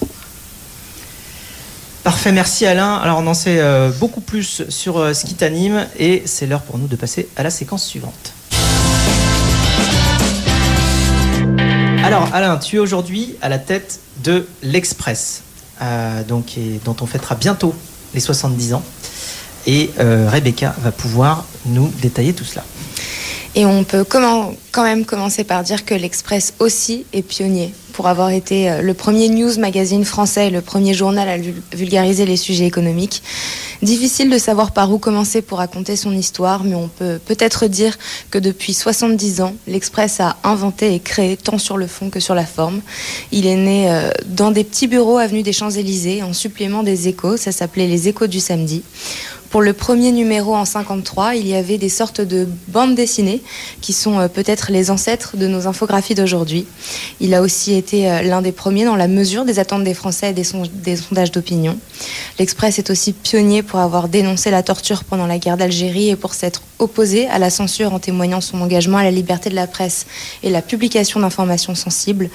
Parfait, 2.03 2.33
merci 2.33 2.65
Alain. 2.65 2.95
Alors 2.95 3.19
on 3.19 3.27
en 3.27 3.33
sait 3.33 3.61
beaucoup 3.97 4.19
plus 4.19 4.63
sur 4.67 5.15
ce 5.15 5.23
qui 5.23 5.35
t'anime 5.35 5.87
et 5.97 6.23
c'est 6.25 6.47
l'heure 6.47 6.63
pour 6.63 6.77
nous 6.77 6.87
de 6.87 6.97
passer 6.97 7.29
à 7.37 7.43
la 7.43 7.49
séquence 7.49 7.85
suivante. 7.85 8.33
Alors 12.03 12.27
Alain, 12.33 12.57
tu 12.57 12.75
es 12.75 12.79
aujourd'hui 12.79 13.37
à 13.41 13.47
la 13.47 13.57
tête 13.57 14.01
de 14.21 14.45
l'Express. 14.63 15.43
Euh, 15.81 16.23
donc, 16.23 16.57
dont 16.85 16.95
on 17.01 17.05
fêtera 17.05 17.35
bientôt 17.35 17.73
les 18.13 18.19
70 18.19 18.75
ans. 18.75 18.83
Et 19.65 19.91
euh, 19.99 20.29
Rebecca 20.29 20.75
va 20.79 20.91
pouvoir 20.91 21.45
nous 21.65 21.91
détailler 22.01 22.33
tout 22.33 22.43
cela. 22.43 22.63
Et 23.55 23.65
on 23.65 23.83
peut 23.83 24.03
quand 24.03 24.83
même 24.83 25.05
commencer 25.05 25.43
par 25.43 25.63
dire 25.63 25.85
que 25.85 25.93
l'Express 25.93 26.53
aussi 26.59 27.05
est 27.13 27.21
pionnier 27.21 27.73
pour 27.93 28.07
avoir 28.07 28.31
été 28.31 28.69
euh, 28.69 28.81
le 28.81 28.93
premier 28.93 29.29
news 29.29 29.57
magazine 29.59 30.03
français, 30.03 30.49
le 30.49 30.61
premier 30.61 30.93
journal 30.93 31.29
à 31.29 31.37
vulgariser 31.75 32.25
les 32.25 32.35
sujets 32.35 32.65
économiques. 32.65 33.23
Difficile 33.81 34.29
de 34.29 34.37
savoir 34.37 34.71
par 34.71 34.91
où 34.91 34.97
commencer 34.97 35.41
pour 35.41 35.59
raconter 35.59 35.95
son 35.95 36.11
histoire, 36.11 36.63
mais 36.63 36.75
on 36.75 36.87
peut 36.87 37.19
peut-être 37.25 37.67
dire 37.67 37.97
que 38.31 38.39
depuis 38.39 38.73
70 38.73 39.41
ans, 39.41 39.53
l'Express 39.67 40.19
a 40.19 40.37
inventé 40.43 40.93
et 40.93 40.99
créé 40.99 41.37
tant 41.37 41.57
sur 41.57 41.77
le 41.77 41.87
fond 41.87 42.09
que 42.09 42.19
sur 42.19 42.35
la 42.35 42.45
forme. 42.45 42.81
Il 43.31 43.45
est 43.45 43.55
né 43.55 43.89
euh, 43.89 44.09
dans 44.25 44.51
des 44.51 44.63
petits 44.63 44.87
bureaux 44.87 45.17
avenue 45.17 45.43
des 45.43 45.53
Champs-Élysées 45.53 46.23
en 46.23 46.33
supplément 46.33 46.83
des 46.83 47.07
échos, 47.07 47.37
ça 47.37 47.51
s'appelait 47.51 47.87
les 47.87 48.07
échos 48.07 48.27
du 48.27 48.39
samedi. 48.39 48.83
Pour 49.53 49.61
le 49.61 49.73
premier 49.73 50.11
numéro 50.11 50.55
en 50.55 50.65
53, 50.65 51.35
il 51.35 51.47
y 51.47 51.53
avait 51.53 51.77
des 51.77 51.87
sortes 51.87 52.21
de 52.21 52.47
bandes 52.69 52.95
dessinées 52.95 53.39
qui 53.81 53.93
sont 53.93 54.17
euh, 54.17 54.27
peut-être 54.27 54.71
les 54.71 54.89
ancêtres 54.89 55.37
de 55.37 55.45
nos 55.45 55.67
infographies 55.67 56.15
d'aujourd'hui. 56.15 56.65
Il 57.19 57.35
a 57.35 57.43
aussi 57.43 57.75
été 57.75 58.09
euh, 58.09 58.23
l'un 58.23 58.41
des 58.41 58.51
premiers 58.51 58.83
dans 58.83 58.95
la 58.95 59.07
mesure 59.07 59.45
des 59.45 59.59
attentes 59.59 59.83
des 59.83 59.93
Français 59.93 60.31
et 60.31 60.33
des, 60.33 60.47
des 60.73 60.95
sondages 60.95 61.31
d'opinion. 61.31 61.77
L'Express 62.39 62.79
est 62.79 62.89
aussi 62.89 63.13
pionnier 63.13 63.61
pour 63.61 63.79
avoir 63.79 64.07
dénoncé 64.07 64.49
la 64.49 64.63
torture 64.63 65.03
pendant 65.03 65.27
la 65.27 65.37
guerre 65.37 65.55
d'Algérie 65.55 66.09
et 66.09 66.15
pour 66.15 66.33
s'être 66.33 66.63
opposé 66.79 67.27
à 67.27 67.37
la 67.37 67.51
censure 67.51 67.93
en 67.93 67.99
témoignant 67.99 68.41
son 68.41 68.59
engagement 68.59 68.97
à 68.97 69.03
la 69.03 69.11
liberté 69.11 69.51
de 69.51 69.55
la 69.55 69.67
presse 69.67 70.07
et 70.41 70.49
la 70.49 70.63
publication 70.63 71.19
d'informations 71.19 71.75
sensibles. 71.75 72.31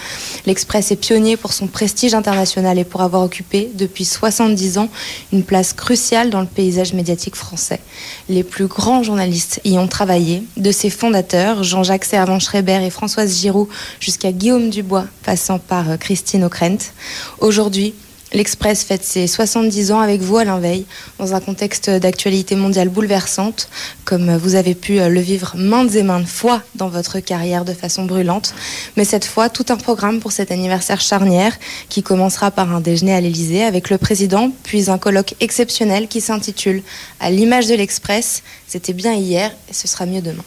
L'Express 0.46 0.92
est 0.92 0.96
pionnier 0.96 1.37
pour 1.37 1.52
son 1.52 1.66
prestige 1.66 2.14
international 2.14 2.78
et 2.78 2.85
pour 2.85 3.00
avoir 3.00 3.24
occupé 3.24 3.72
depuis 3.74 4.04
70 4.04 4.78
ans 4.78 4.88
une 5.33 5.42
place 5.42 5.72
cruciale 5.72 6.31
dans 6.31 6.40
le 6.40 6.46
paysage 6.46 6.92
médiatique 6.92 7.08
français. 7.35 7.81
Les 8.29 8.42
plus 8.42 8.66
grands 8.66 9.03
journalistes 9.03 9.61
y 9.64 9.79
ont 9.79 9.88
travaillé, 9.88 10.42
de 10.57 10.71
ses 10.73 10.90
fondateurs, 10.90 11.62
Jean-Jacques 11.62 12.05
Servan-Schreiber 12.05 12.81
et 12.85 12.90
Françoise 12.90 13.40
Giroud, 13.40 13.68
jusqu'à 14.01 14.33
Guillaume 14.33 14.71
Dubois, 14.71 15.07
passant 15.25 15.59
par 15.59 15.90
euh, 15.90 15.97
Christine 15.97 16.44
O'Krent. 16.44 16.92
Aujourd'hui, 17.40 17.94
L'Express 18.35 18.85
fête 18.85 19.05
ses 19.05 19.27
70 19.27 19.91
ans 19.91 20.01
avec 20.01 20.21
vous, 20.21 20.37
Alain 20.37 20.59
Veil, 20.59 20.85
dans 21.19 21.35
un 21.35 21.41
contexte 21.41 21.88
d'actualité 21.88 22.57
mondiale 22.57 22.91
bouleversante, 22.91 23.71
comme 24.05 24.37
vous 24.37 24.55
avez 24.55 24.75
pu 24.75 24.99
le 24.99 25.21
vivre 25.21 25.55
maintes 25.57 25.95
et 25.95 26.03
maintes 26.03 26.29
fois 26.29 26.62
dans 26.75 26.88
votre 26.88 27.21
carrière 27.21 27.64
de 27.64 27.73
façon 27.73 28.05
brûlante. 28.05 28.55
Mais 28.99 29.07
cette 29.07 29.25
fois, 29.25 29.49
tout 29.49 29.64
un 29.71 29.77
programme 29.77 30.21
pour 30.21 30.33
cet 30.33 30.51
anniversaire 30.51 31.01
charnière 31.01 31.57
qui 31.88 32.03
commencera 32.03 32.51
par 32.51 32.75
un 32.75 32.81
déjeuner 32.81 33.14
à 33.14 33.21
l'Elysée 33.23 33.64
avec 33.64 33.88
le 33.88 33.97
président, 33.97 34.51
puis 34.62 34.91
un 34.91 34.99
colloque 34.99 35.35
exceptionnel 35.41 36.07
qui 36.07 36.21
s'intitule 36.21 36.83
À 37.21 37.31
l'image 37.31 37.67
de 37.67 37.75
l'Express, 37.75 38.43
c'était 38.67 38.93
bien 38.93 39.14
hier 39.14 39.53
et 39.71 39.73
ce 39.73 39.88
sera 39.88 40.05
mieux 40.05 40.21
demain. 40.21 40.45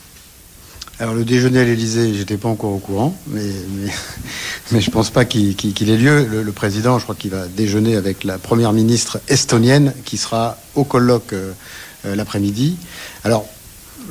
Alors 1.01 1.15
le 1.15 1.25
déjeuner 1.25 1.57
à 1.57 1.63
l'Elysée, 1.63 2.13
j'étais 2.13 2.37
pas 2.37 2.47
encore 2.47 2.73
au 2.73 2.77
courant, 2.77 3.17
mais, 3.25 3.41
mais, 3.75 3.89
mais 4.71 4.81
je 4.81 4.91
pense 4.91 5.09
pas 5.09 5.25
qu'il 5.25 5.89
ait 5.89 5.97
lieu. 5.97 6.27
Le, 6.27 6.51
président, 6.51 6.99
je 6.99 7.05
crois 7.05 7.15
qu'il 7.15 7.31
va 7.31 7.47
déjeuner 7.47 7.95
avec 7.95 8.23
la 8.23 8.37
première 8.37 8.71
ministre 8.71 9.19
estonienne 9.27 9.95
qui 10.05 10.17
sera 10.17 10.59
au 10.75 10.83
colloque 10.83 11.33
euh, 11.33 11.53
euh, 12.05 12.15
l'après-midi. 12.15 12.77
Alors 13.23 13.47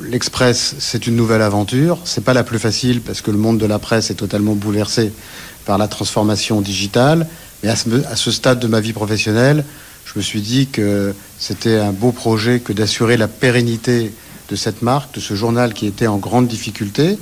l'Express, 0.03 0.75
c'est 0.79 1.07
une 1.07 1.15
nouvelle 1.15 1.41
aventure. 1.41 1.97
C'est 2.03 2.25
pas 2.25 2.33
la 2.33 2.43
plus 2.43 2.59
facile 2.59 2.99
parce 2.99 3.21
que 3.21 3.31
le 3.31 3.37
monde 3.37 3.57
de 3.57 3.65
la 3.65 3.79
presse 3.79 4.11
est 4.11 4.15
totalement 4.15 4.55
bouleversé 4.55 5.13
par 5.65 5.77
la 5.77 5.87
transformation 5.87 6.59
digitale. 6.59 7.25
Mais 7.63 7.69
à 7.69 7.75
ce 8.17 8.31
stade 8.31 8.59
de 8.59 8.67
ma 8.67 8.81
vie 8.81 8.91
professionnelle, 8.91 9.63
je 10.03 10.19
me 10.19 10.21
suis 10.21 10.41
dit 10.41 10.67
que 10.67 11.13
c'était 11.39 11.77
un 11.77 11.93
beau 11.93 12.11
projet 12.11 12.59
que 12.59 12.73
d'assurer 12.73 13.15
la 13.15 13.29
pérennité 13.29 14.11
de 14.51 14.55
cette 14.57 14.81
marque, 14.81 15.15
de 15.15 15.21
ce 15.21 15.33
journal 15.33 15.73
qui 15.73 15.87
était 15.87 16.07
en 16.07 16.17
grande 16.17 16.47
difficulté. 16.47 17.17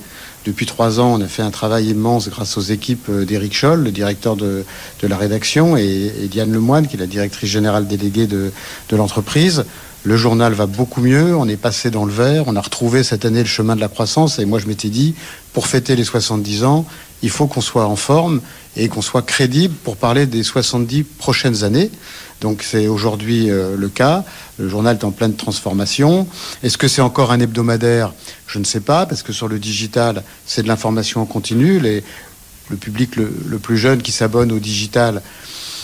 Depuis 0.46 0.66
trois 0.66 1.00
ans, 1.00 1.14
on 1.14 1.22
a 1.22 1.28
fait 1.28 1.44
un 1.44 1.52
travail 1.52 1.90
immense 1.90 2.28
grâce 2.28 2.58
aux 2.58 2.62
équipes 2.62 3.12
d'Éric 3.12 3.54
Scholl, 3.54 3.84
le 3.84 3.92
directeur 3.92 4.36
de, 4.36 4.66
la 5.04 5.16
rédaction, 5.18 5.78
et, 5.78 6.12
et, 6.24 6.28
Diane 6.28 6.52
Lemoine, 6.52 6.88
qui 6.88 6.96
est 6.96 7.00
la 7.00 7.06
directrice 7.06 7.50
générale 7.50 7.88
déléguée 7.88 8.26
de, 8.26 8.52
de 8.90 8.96
l'entreprise. 8.96 9.66
Le 10.04 10.16
journal 10.18 10.54
va 10.54 10.66
beaucoup 10.66 11.02
mieux, 11.02 11.36
on 11.36 11.48
est 11.48 11.58
passé 11.58 11.92
dans 11.92 12.06
le 12.06 12.12
vert, 12.12 12.46
on 12.48 12.56
a 12.56 12.62
retrouvé 12.62 13.04
cette 13.04 13.26
année 13.26 13.42
le 13.42 13.50
chemin 13.50 13.76
de 13.76 13.82
la 13.82 13.90
croissance, 13.90 14.40
et 14.40 14.46
moi 14.46 14.58
je 14.58 14.66
m'étais 14.66 14.88
dit, 14.88 15.14
pour 15.54 15.68
fêter 15.68 15.96
les 15.96 16.06
70 16.06 16.64
ans, 16.64 16.86
il 17.22 17.30
faut 17.30 17.48
qu'on 17.48 17.62
soit 17.62 17.86
en 17.86 17.96
forme 17.96 18.42
et 18.78 18.88
qu'on 18.88 19.02
soit 19.02 19.22
crédible 19.22 19.74
pour 19.84 19.98
parler 19.98 20.26
des 20.26 20.44
70 20.44 21.04
prochaines 21.04 21.64
années. 21.64 21.92
Donc 22.42 22.64
c'est 22.64 22.88
aujourd'hui 22.88 23.50
euh, 23.50 23.76
le 23.76 23.90
cas. 23.90 24.24
Le 24.58 24.70
journal 24.70 24.98
est 24.98 25.04
en 25.04 25.12
pleine 25.12 25.36
transformation. 25.36 26.28
Est-ce 26.64 26.78
que 26.78 26.88
c'est 26.88 27.02
encore 27.02 27.32
un 27.32 27.40
hebdomadaire? 27.40 28.14
Je 28.48 28.60
ne 28.60 28.64
sais 28.64 28.80
pas, 28.80 29.06
parce 29.06 29.24
que 29.24 29.34
sur 29.34 29.48
le 29.48 29.60
digital, 29.60 30.24
c'est 30.46 30.64
de 30.64 30.68
l'information 30.68 31.22
en 31.22 31.26
continu. 31.26 31.80
Le 31.80 32.78
public 32.78 33.16
le, 33.16 33.58
plus 33.58 33.78
jeune 33.78 34.02
qui 34.02 34.12
s'abonne 34.12 34.52
au 34.52 34.60
digital, 34.60 35.22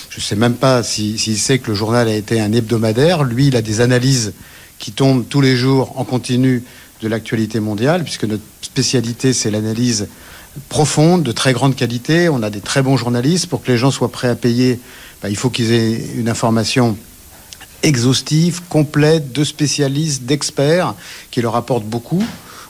je 0.09 0.19
ne 0.19 0.21
sais 0.21 0.35
même 0.35 0.53
pas 0.53 0.83
s'il 0.83 1.19
si, 1.19 1.35
si 1.35 1.39
sait 1.39 1.59
que 1.59 1.69
le 1.69 1.75
journal 1.75 2.07
a 2.07 2.13
été 2.13 2.39
un 2.39 2.53
hebdomadaire. 2.53 3.23
Lui, 3.23 3.47
il 3.47 3.55
a 3.55 3.61
des 3.61 3.81
analyses 3.81 4.33
qui 4.79 4.91
tombent 4.91 5.25
tous 5.27 5.41
les 5.41 5.57
jours 5.57 5.99
en 5.99 6.05
continu 6.05 6.63
de 7.01 7.07
l'actualité 7.07 7.59
mondiale, 7.59 8.03
puisque 8.03 8.23
notre 8.23 8.43
spécialité, 8.61 9.33
c'est 9.33 9.51
l'analyse 9.51 10.07
profonde, 10.69 11.23
de 11.23 11.31
très 11.31 11.53
grande 11.53 11.75
qualité. 11.75 12.29
On 12.29 12.43
a 12.43 12.49
des 12.49 12.61
très 12.61 12.81
bons 12.81 12.97
journalistes. 12.97 13.47
Pour 13.47 13.63
que 13.63 13.71
les 13.71 13.77
gens 13.77 13.91
soient 13.91 14.11
prêts 14.11 14.29
à 14.29 14.35
payer, 14.35 14.79
ben, 15.21 15.29
il 15.29 15.35
faut 15.35 15.49
qu'ils 15.49 15.71
aient 15.71 16.01
une 16.15 16.29
information 16.29 16.97
exhaustive, 17.83 18.61
complète, 18.67 19.31
de 19.31 19.43
spécialistes, 19.43 20.23
d'experts, 20.23 20.95
qui 21.31 21.41
leur 21.41 21.55
apportent 21.55 21.85
beaucoup. 21.85 22.23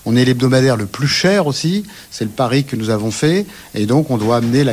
On 0.06 0.16
est 0.16 0.26
l'hebdomadaire 0.26 0.78
le 0.78 0.86
plus 0.86 1.08
cher 1.08 1.48
aussi, 1.48 1.86
c'est 2.12 2.26
le 2.26 2.30
pari 2.30 2.64
que 2.64 2.76
nous 2.76 2.90
avons 2.90 3.12
fait, 3.12 3.46
et 3.74 3.86
donc 3.86 4.12
on 4.12 4.18
doit 4.18 4.38
amener 4.38 4.64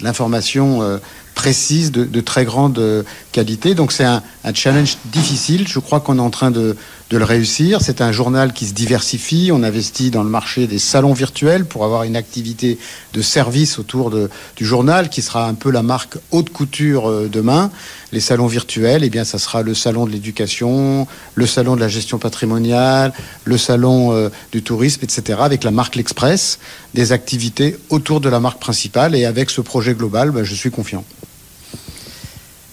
l'information 0.00 0.82
euh, 0.82 0.98
précise 1.34 1.92
de, 1.92 2.04
de, 2.04 2.20
très 2.20 2.44
grande 2.44 2.78
euh, 2.78 3.02
qualité. 3.32 3.74
Donc 3.74 3.92
c'est 3.92 4.04
un, 4.04 4.22
un, 4.44 4.54
challenge 4.54 4.96
difficile. 5.06 5.68
Je 5.68 5.78
crois 5.78 6.00
qu'on 6.00 6.18
est 6.18 6.22
en 6.22 6.30
train 6.30 6.50
de, 6.50 6.76
de 7.10 7.16
le 7.16 7.24
réussir. 7.24 7.80
C'est 7.80 8.00
un 8.00 8.12
journal 8.12 8.52
qui 8.52 8.66
se 8.66 8.74
diversifie. 8.74 9.50
On 9.52 9.62
investit 9.62 10.10
dans 10.10 10.22
le 10.22 10.28
marché 10.28 10.66
des 10.66 10.78
salons 10.78 11.14
virtuels 11.14 11.64
pour 11.64 11.84
avoir 11.84 12.02
une 12.02 12.16
activité 12.16 12.78
de 13.14 13.22
service 13.22 13.78
autour 13.78 14.10
du 14.10 14.66
journal 14.66 15.08
qui 15.08 15.22
sera 15.22 15.48
un 15.48 15.54
peu 15.54 15.70
la 15.70 15.82
marque 15.82 16.18
haute 16.30 16.50
couture 16.50 17.08
euh, 17.08 17.28
demain. 17.32 17.70
Les 18.12 18.20
salons 18.20 18.46
virtuels, 18.46 19.04
eh 19.04 19.10
bien, 19.10 19.24
ça 19.24 19.38
sera 19.38 19.62
le 19.62 19.74
salon 19.74 20.06
de 20.06 20.10
l'éducation, 20.10 21.06
le 21.34 21.46
salon 21.46 21.76
de 21.76 21.80
la 21.80 21.88
gestion 21.88 22.18
patrimoniale, 22.18 23.12
le 23.44 23.56
salon 23.56 24.12
euh, 24.12 24.28
du 24.52 24.62
tourisme, 24.62 25.00
etc. 25.02 25.38
Avec 25.40 25.64
la 25.64 25.70
marque 25.70 25.96
L'Express, 25.96 26.58
des 26.94 27.12
activités 27.12 27.78
autour 27.88 28.20
de 28.20 28.28
la 28.28 28.40
marque 28.40 28.60
principale. 28.60 29.14
Et 29.14 29.24
avec 29.24 29.50
ce 29.50 29.60
projet 29.60 29.94
global, 29.94 30.30
ben, 30.30 30.44
je 30.44 30.54
suis 30.54 30.70
confiant. 30.70 31.04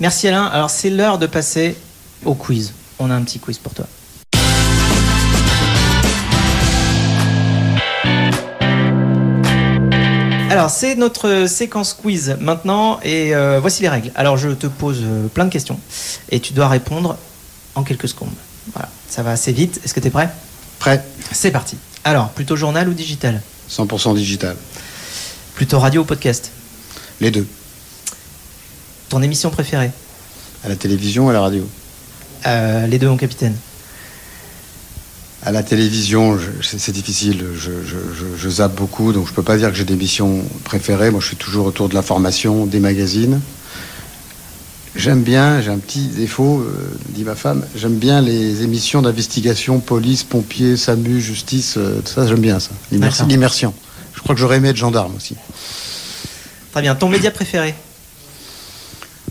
Merci 0.02 0.28
Alain. 0.28 0.45
Alors 0.45 0.69
c'est 0.69 0.89
l'heure 0.89 1.19
de 1.19 1.28
passer 1.28 1.78
au 2.26 2.34
quiz. 2.34 2.74
On 3.00 3.10
a 3.10 3.15
un 3.15 3.21
petit 3.24 3.39
quiz 3.39 3.58
pour 3.58 3.74
toi. 3.74 3.88
Alors 10.56 10.70
c'est 10.70 10.96
notre 10.96 11.48
séquence 11.50 11.94
quiz 11.94 12.38
maintenant 12.39 13.02
et 13.04 13.36
euh, 13.36 13.60
voici 13.60 13.82
les 13.82 13.89
règles. 13.89 14.12
Alors 14.15 14.38
je 14.38 14.48
te 14.50 14.68
pose 14.68 15.00
euh, 15.04 15.28
plein 15.28 15.44
de 15.44 15.50
questions 15.50 15.78
et 16.30 16.39
tu 16.39 16.54
dois 16.54 16.70
répondre 16.70 17.18
en 17.76 17.84
quelques 17.84 18.08
secondes. 18.08 18.30
Voilà, 18.72 18.88
ça 19.10 19.22
va 19.22 19.32
assez 19.32 19.52
vite. 19.52 19.82
Est-ce 19.84 19.94
que 19.94 20.00
tu 20.00 20.08
es 20.08 20.12
prêt? 20.12 20.30
Prêt. 20.80 21.04
C'est 21.34 21.52
parti. 21.52 21.76
Alors, 22.06 22.30
plutôt 22.30 22.56
journal 22.56 22.88
ou 22.88 22.94
digital? 22.94 23.41
100% 23.70 24.15
digital. 24.15 24.56
Plutôt 25.56 25.78
radio 25.78 26.04
ou 26.04 26.06
podcast? 26.06 26.52
Les 27.20 27.32
deux. 27.32 27.46
Ton 29.10 29.22
émission 29.22 29.50
préférée? 29.50 29.91
À 30.63 30.70
la 30.70 30.78
télévision 30.78 31.26
ou 31.26 31.30
à 31.32 31.34
la 31.34 31.41
radio? 31.41 31.68
Euh, 32.46 32.88
Les 32.88 32.98
deux, 32.98 33.10
mon 33.10 33.18
capitaine. 33.18 33.56
À 35.45 35.51
la 35.51 35.62
télévision, 35.62 36.39
c'est 36.63 36.91
difficile. 36.91 37.45
Je, 37.53 37.69
je, 37.86 37.97
je, 38.17 38.25
je, 38.36 38.49
zappe 38.49 38.75
beaucoup, 38.75 39.13
donc 39.13 39.27
je 39.27 39.31
ne 39.31 39.36
peux 39.36 39.43
pas 39.43 39.58
dire 39.58 39.69
que 39.69 39.77
j'ai 39.77 39.84
des 39.86 39.95
missions 39.95 40.43
préférées. 40.63 41.12
Moi, 41.12 41.19
je 41.19 41.27
suis 41.27 41.36
toujours 41.36 41.67
autour 41.67 41.88
de 41.88 41.93
l'information, 41.93 42.65
des 42.65 42.79
magazines. 42.79 43.39
J'aime 44.95 45.21
bien, 45.21 45.62
j'ai 45.62 45.69
un 45.69 45.77
petit 45.77 46.08
défaut, 46.08 46.62
euh, 46.62 46.97
dit 47.10 47.23
ma 47.23 47.36
femme, 47.36 47.63
j'aime 47.75 47.97
bien 47.97 48.21
les 48.21 48.63
émissions 48.63 49.03
d'investigation, 49.03 49.79
police, 49.79 50.23
pompiers, 50.23 50.77
SAMU, 50.77 51.21
justice, 51.21 51.75
euh, 51.77 51.99
tout 51.99 52.12
ça, 52.12 52.25
j'aime 52.25 52.39
bien 52.39 52.60
ça. 52.60 52.71
L'immersion. 52.91 53.73
Je 54.15 54.21
crois 54.21 54.34
que 54.34 54.41
j'aurais 54.41 54.58
aimé 54.58 54.69
être 54.69 54.77
gendarme 54.77 55.13
aussi. 55.15 55.36
Très 56.71 56.81
bien. 56.81 56.95
Ton 56.95 57.10
média 57.10 57.29
préféré? 57.29 57.75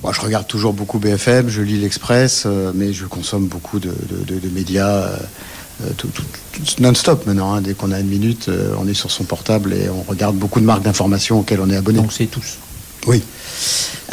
Moi, 0.03 0.13
je 0.13 0.21
regarde 0.21 0.47
toujours 0.47 0.75
beaucoup 0.75 0.99
BFM, 0.99 1.49
je 1.49 1.63
lis 1.63 1.79
l'Express, 1.79 2.45
euh, 2.47 2.73
mais 2.75 2.93
je 2.93 3.07
consomme 3.07 3.47
beaucoup 3.47 3.81
de, 3.81 3.89
de, 3.89 4.35
de, 4.35 4.39
de 4.39 4.49
médias 4.51 4.91
euh, 4.91 5.17
tout, 5.97 6.09
tout, 6.09 6.23
tout 6.53 6.63
non-stop 6.81 7.27
maintenant. 7.27 7.55
Hein. 7.55 7.61
Dès 7.61 7.75
qu'on 7.75 7.93
a 7.93 8.01
une 8.01 8.09
minute, 8.09 8.49
euh, 8.49 8.75
on 8.79 8.87
est 8.87 8.95
sur 8.95 9.11
son 9.11 9.25
portable 9.25 9.73
et 9.73 9.89
on 9.89 10.03
regarde 10.03 10.37
beaucoup 10.37 10.61
de 10.61 10.65
marques 10.65 10.83
d'information 10.83 11.41
auxquelles 11.41 11.61
on 11.61 11.71
est 11.71 11.77
abonné. 11.77 11.99
Donc 11.99 12.13
c'est 12.13 12.27
tous. 12.27 12.59
Oui. 13.07 13.23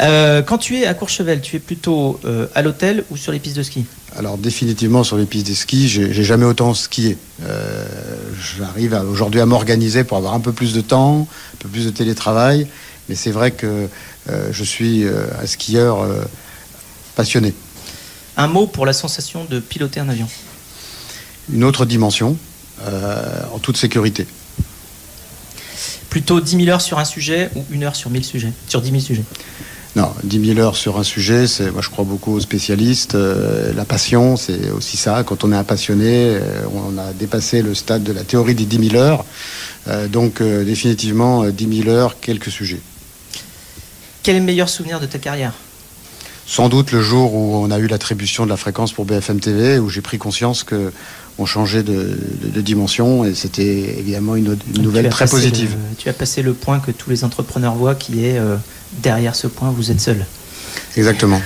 Euh, 0.00 0.42
quand 0.42 0.58
tu 0.58 0.78
es 0.78 0.86
à 0.86 0.94
Courchevel, 0.94 1.40
tu 1.40 1.56
es 1.56 1.58
plutôt 1.58 2.20
euh, 2.24 2.46
à 2.54 2.62
l'hôtel 2.62 3.04
ou 3.10 3.16
sur 3.16 3.32
les 3.32 3.38
pistes 3.38 3.56
de 3.56 3.62
ski? 3.62 3.84
Alors 4.16 4.36
définitivement 4.36 5.04
sur 5.04 5.16
les 5.16 5.24
pistes 5.24 5.46
de 5.46 5.54
ski, 5.54 5.88
j'ai 5.88 6.24
jamais 6.24 6.44
autant 6.44 6.74
skié. 6.74 7.16
Euh, 7.42 7.86
J'arrive 8.58 9.00
aujourd'hui 9.10 9.40
à 9.40 9.46
m'organiser 9.46 10.04
pour 10.04 10.18
avoir 10.18 10.34
un 10.34 10.40
peu 10.40 10.52
plus 10.52 10.74
de 10.74 10.82
temps, 10.82 11.26
un 11.54 11.56
peu 11.58 11.68
plus 11.68 11.86
de 11.86 11.90
télétravail, 11.90 12.66
mais 13.08 13.14
c'est 13.14 13.30
vrai 13.30 13.52
que 13.52 13.88
euh, 14.28 14.48
je 14.52 14.64
suis 14.64 15.04
un 15.06 15.46
skieur 15.46 16.06
passionné. 17.16 17.54
Un 18.36 18.48
mot 18.48 18.66
pour 18.66 18.84
la 18.84 18.92
sensation 18.92 19.46
de 19.48 19.60
piloter 19.60 20.00
un 20.00 20.08
avion 20.10 20.28
Une 21.50 21.64
autre 21.64 21.86
dimension, 21.86 22.36
en 23.52 23.58
toute 23.58 23.76
sécurité. 23.76 24.26
Plutôt 26.12 26.40
10 26.40 26.56
000 26.64 26.68
heures 26.68 26.82
sur 26.82 26.98
un 26.98 27.06
sujet 27.06 27.48
ou 27.56 27.64
une 27.70 27.84
heure 27.84 27.96
sur 27.96 28.10
1000 28.10 28.22
sujets 28.22 28.52
Sur 28.68 28.82
10 28.82 28.90
000 28.90 29.00
sujets? 29.00 29.24
Non, 29.96 30.10
10 30.24 30.54
000 30.54 30.58
heures 30.58 30.76
sur 30.76 30.98
un 30.98 31.02
sujet, 31.02 31.46
c'est, 31.46 31.70
moi 31.70 31.82
je 31.82 31.90
crois 31.90 32.04
beaucoup 32.04 32.34
aux 32.34 32.40
spécialistes. 32.40 33.14
Euh, 33.14 33.74
la 33.74 33.84
passion, 33.84 34.36
c'est 34.36 34.70
aussi 34.70 34.96
ça. 34.96 35.22
Quand 35.22 35.44
on 35.44 35.52
est 35.52 35.56
un 35.56 35.64
passionné, 35.64 36.36
euh, 36.36 36.64
on 36.74 36.96
a 36.96 37.12
dépassé 37.12 37.60
le 37.60 37.74
stade 37.74 38.02
de 38.02 38.12
la 38.12 38.24
théorie 38.24 38.54
des 38.54 38.64
10 38.64 38.90
000 38.90 39.02
heures. 39.02 39.24
Euh, 39.88 40.08
donc 40.08 40.40
euh, 40.40 40.64
définitivement, 40.64 41.44
10 41.44 41.82
000 41.84 41.88
heures, 41.90 42.20
quelques 42.20 42.50
sujets. 42.50 42.80
Quel 44.22 44.36
est 44.36 44.40
le 44.40 44.44
meilleur 44.44 44.70
souvenir 44.70 44.98
de 44.98 45.06
ta 45.06 45.18
carrière? 45.18 45.52
Sans 46.46 46.68
doute 46.68 46.92
le 46.92 47.00
jour 47.00 47.34
où 47.34 47.56
on 47.56 47.70
a 47.70 47.78
eu 47.78 47.86
l'attribution 47.86 48.44
de 48.44 48.50
la 48.50 48.56
fréquence 48.56 48.92
pour 48.92 49.04
BFM 49.04 49.40
TV, 49.40 49.78
où 49.78 49.88
j'ai 49.88 50.00
pris 50.00 50.18
conscience 50.18 50.64
que 50.64 50.92
on 51.38 51.46
changeait 51.46 51.82
de, 51.82 52.18
de, 52.42 52.48
de 52.48 52.60
dimension 52.60 53.24
et 53.24 53.34
c'était 53.34 53.98
évidemment 53.98 54.36
une, 54.36 54.58
une 54.74 54.82
nouvelle 54.82 55.08
très 55.08 55.26
positive. 55.26 55.70
Le, 55.90 55.96
tu 55.96 56.08
as 56.08 56.12
passé 56.12 56.42
le 56.42 56.52
point 56.52 56.78
que 56.78 56.90
tous 56.90 57.10
les 57.10 57.24
entrepreneurs 57.24 57.74
voient 57.74 57.94
qui 57.94 58.24
est 58.24 58.38
euh, 58.38 58.56
derrière 59.02 59.34
ce 59.34 59.46
point, 59.46 59.70
vous 59.70 59.90
êtes 59.90 60.00
seul. 60.00 60.24
Exactement. 60.96 61.40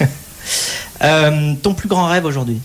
euh, 1.02 1.54
ton 1.62 1.74
plus 1.74 1.88
grand 1.88 2.06
rêve 2.06 2.24
aujourd'hui? 2.24 2.60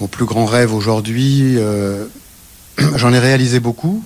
Mon 0.00 0.08
plus 0.08 0.26
grand 0.26 0.44
rêve 0.44 0.74
aujourd'hui, 0.74 1.56
j'en 2.96 3.12
ai 3.12 3.18
réalisé 3.18 3.60
beaucoup. 3.60 4.04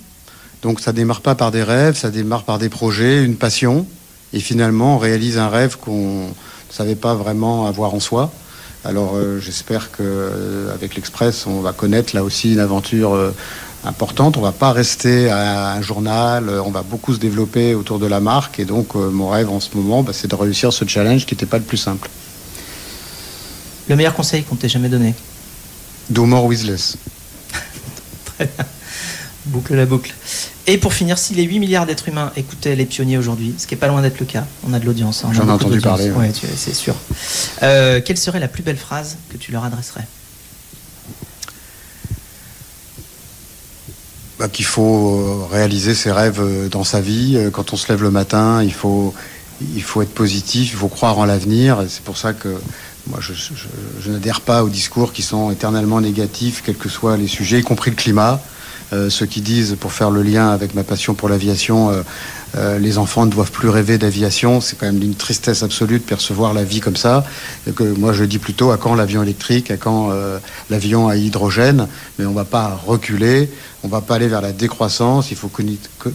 Donc 0.62 0.80
ça 0.80 0.92
démarre 0.92 1.22
pas 1.22 1.34
par 1.34 1.50
des 1.50 1.62
rêves, 1.62 1.96
ça 1.96 2.10
démarre 2.10 2.44
par 2.44 2.58
des 2.58 2.68
projets, 2.68 3.24
une 3.24 3.36
passion. 3.36 3.86
Et 4.32 4.40
finalement, 4.40 4.96
on 4.96 4.98
réalise 4.98 5.38
un 5.38 5.48
rêve 5.48 5.76
qu'on 5.76 6.26
ne 6.26 6.72
savait 6.72 6.94
pas 6.94 7.14
vraiment 7.14 7.66
avoir 7.66 7.94
en 7.94 8.00
soi. 8.00 8.30
Alors 8.84 9.18
j'espère 9.40 9.90
qu'avec 9.90 10.94
l'Express, 10.94 11.46
on 11.46 11.60
va 11.60 11.72
connaître 11.72 12.16
là 12.16 12.24
aussi 12.24 12.54
une 12.54 12.60
aventure 12.60 13.14
importante. 13.84 14.36
On 14.36 14.40
va 14.40 14.52
pas 14.52 14.72
rester 14.72 15.30
à 15.30 15.72
un 15.72 15.82
journal, 15.82 16.48
euh, 16.48 16.62
on 16.62 16.70
va 16.70 16.82
beaucoup 16.82 17.14
se 17.14 17.18
développer 17.18 17.74
autour 17.74 17.98
de 17.98 18.06
la 18.06 18.20
marque. 18.20 18.58
Et 18.58 18.64
donc, 18.64 18.94
euh, 18.96 19.10
mon 19.10 19.28
rêve 19.28 19.50
en 19.50 19.60
ce 19.60 19.70
moment, 19.74 20.02
bah, 20.02 20.12
c'est 20.12 20.28
de 20.28 20.34
réussir 20.34 20.72
ce 20.72 20.84
challenge 20.86 21.26
qui 21.26 21.34
n'était 21.34 21.46
pas 21.46 21.58
le 21.58 21.64
plus 21.64 21.76
simple. 21.76 22.08
Le 23.88 23.96
meilleur 23.96 24.14
conseil 24.14 24.44
qu'on 24.44 24.56
t'ait 24.56 24.68
jamais 24.68 24.88
donné? 24.88 25.14
Do 26.10 26.26
more 26.26 26.44
with 26.44 26.64
less. 26.64 26.96
Très 28.36 28.46
bien. 28.46 28.64
Boucle 29.50 29.74
la 29.74 29.84
boucle. 29.84 30.14
Et 30.66 30.78
pour 30.78 30.94
finir, 30.94 31.18
si 31.18 31.34
les 31.34 31.42
8 31.42 31.58
milliards 31.58 31.86
d'êtres 31.86 32.08
humains 32.08 32.32
écoutaient 32.36 32.76
les 32.76 32.86
pionniers 32.86 33.18
aujourd'hui, 33.18 33.54
ce 33.58 33.66
qui 33.66 33.74
est 33.74 33.76
pas 33.76 33.88
loin 33.88 34.00
d'être 34.00 34.20
le 34.20 34.26
cas, 34.26 34.46
on 34.66 34.72
a 34.72 34.78
de 34.78 34.86
l'audience. 34.86 35.24
Hein, 35.24 35.30
J'en 35.32 35.48
ai 35.48 35.50
entendu 35.50 35.80
parler. 35.80 36.12
Oui, 36.14 36.26
c'est 36.56 36.74
sûr. 36.74 36.94
Euh, 37.62 38.00
quelle 38.04 38.16
serait 38.16 38.38
la 38.38 38.48
plus 38.48 38.62
belle 38.62 38.76
phrase 38.76 39.16
que 39.28 39.36
tu 39.36 39.50
leur 39.50 39.64
adresserais 39.64 40.06
Bah, 44.38 44.48
qu'il 44.48 44.64
faut 44.64 45.18
euh, 45.18 45.46
réaliser 45.52 45.94
ses 45.94 46.12
rêves 46.12 46.40
euh, 46.40 46.68
dans 46.68 46.84
sa 46.84 47.00
vie. 47.00 47.36
Quand 47.52 47.72
on 47.72 47.76
se 47.76 47.88
lève 47.88 48.02
le 48.02 48.10
matin, 48.10 48.62
il 48.62 48.72
faut, 48.72 49.12
il 49.74 49.82
faut 49.82 50.00
être 50.00 50.14
positif, 50.14 50.70
il 50.72 50.78
faut 50.78 50.88
croire 50.88 51.18
en 51.18 51.24
l'avenir. 51.24 51.84
C'est 51.88 52.04
pour 52.04 52.16
ça 52.16 52.32
que 52.32 52.60
moi, 53.06 53.18
je, 53.20 54.10
n'adhère 54.10 54.40
pas 54.40 54.62
aux 54.62 54.68
discours 54.68 55.12
qui 55.12 55.22
sont 55.22 55.50
éternellement 55.50 56.00
négatifs, 56.00 56.62
quels 56.64 56.76
que 56.76 56.88
soient 56.88 57.16
les 57.16 57.26
sujets, 57.26 57.58
y 57.58 57.62
compris 57.62 57.90
le 57.90 57.96
climat. 57.96 58.40
Ceux 59.08 59.26
qui 59.26 59.40
disent, 59.40 59.76
pour 59.78 59.92
faire 59.92 60.10
le 60.10 60.22
lien 60.22 60.50
avec 60.50 60.74
ma 60.74 60.82
passion 60.84 61.14
pour 61.14 61.28
l'aviation, 61.28 61.92
euh, 62.56 62.78
les 62.78 62.98
enfants 62.98 63.26
ne 63.26 63.30
doivent 63.30 63.52
plus 63.52 63.68
rêver 63.68 63.98
d'aviation. 63.98 64.60
C'est 64.60 64.76
quand 64.76 64.86
même 64.86 64.98
d'une 64.98 65.14
tristesse 65.14 65.62
absolue 65.62 65.98
de 65.98 66.04
percevoir 66.04 66.52
la 66.52 66.64
vie 66.64 66.80
comme 66.80 66.96
ça. 66.96 67.24
moi, 67.98 68.12
je 68.12 68.24
dis 68.24 68.38
plutôt 68.38 68.70
à 68.70 68.76
quand 68.76 68.94
l'avion 68.94 69.22
électrique, 69.22 69.70
à 69.70 69.76
quand 69.76 70.10
euh, 70.10 70.38
l'avion 70.68 71.08
à 71.08 71.16
hydrogène. 71.16 71.86
Mais 72.18 72.26
on 72.26 72.30
ne 72.30 72.34
va 72.34 72.44
pas 72.44 72.80
reculer, 72.86 73.50
on 73.82 73.86
ne 73.86 73.92
va 73.92 74.00
pas 74.00 74.16
aller 74.16 74.28
vers 74.28 74.42
la 74.42 74.52
décroissance. 74.52 75.30
Il 75.30 75.36
faut 75.36 75.50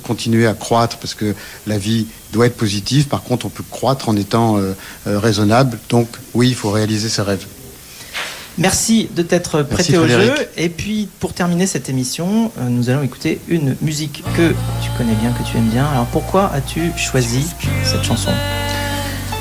continuer 0.03 0.47
à 0.47 0.53
croître 0.53 0.97
parce 0.97 1.13
que 1.13 1.33
la 1.67 1.77
vie 1.77 2.07
doit 2.33 2.47
être 2.47 2.57
positive. 2.57 3.07
Par 3.07 3.23
contre, 3.23 3.45
on 3.45 3.49
peut 3.49 3.63
croître 3.69 4.09
en 4.09 4.15
étant 4.15 4.57
euh, 4.57 4.73
raisonnable. 5.05 5.79
Donc, 5.89 6.09
oui, 6.33 6.49
il 6.49 6.55
faut 6.55 6.71
réaliser 6.71 7.09
ses 7.09 7.21
rêves. 7.21 7.45
Merci 8.57 9.09
de 9.13 9.21
t'être 9.21 9.63
prêté 9.63 9.97
au 9.97 10.07
jeu. 10.07 10.33
Et 10.55 10.69
puis, 10.69 11.09
pour 11.19 11.33
terminer 11.33 11.67
cette 11.67 11.89
émission, 11.89 12.51
euh, 12.57 12.69
nous 12.69 12.89
allons 12.89 13.03
écouter 13.03 13.41
une 13.49 13.75
musique 13.81 14.23
que 14.35 14.53
tu 14.81 14.89
connais 14.97 15.15
bien, 15.15 15.31
que 15.31 15.43
tu 15.49 15.57
aimes 15.57 15.69
bien. 15.69 15.85
Alors, 15.85 16.05
pourquoi 16.05 16.51
as-tu 16.53 16.91
choisi 16.97 17.45
cette 17.83 18.03
chanson? 18.03 18.31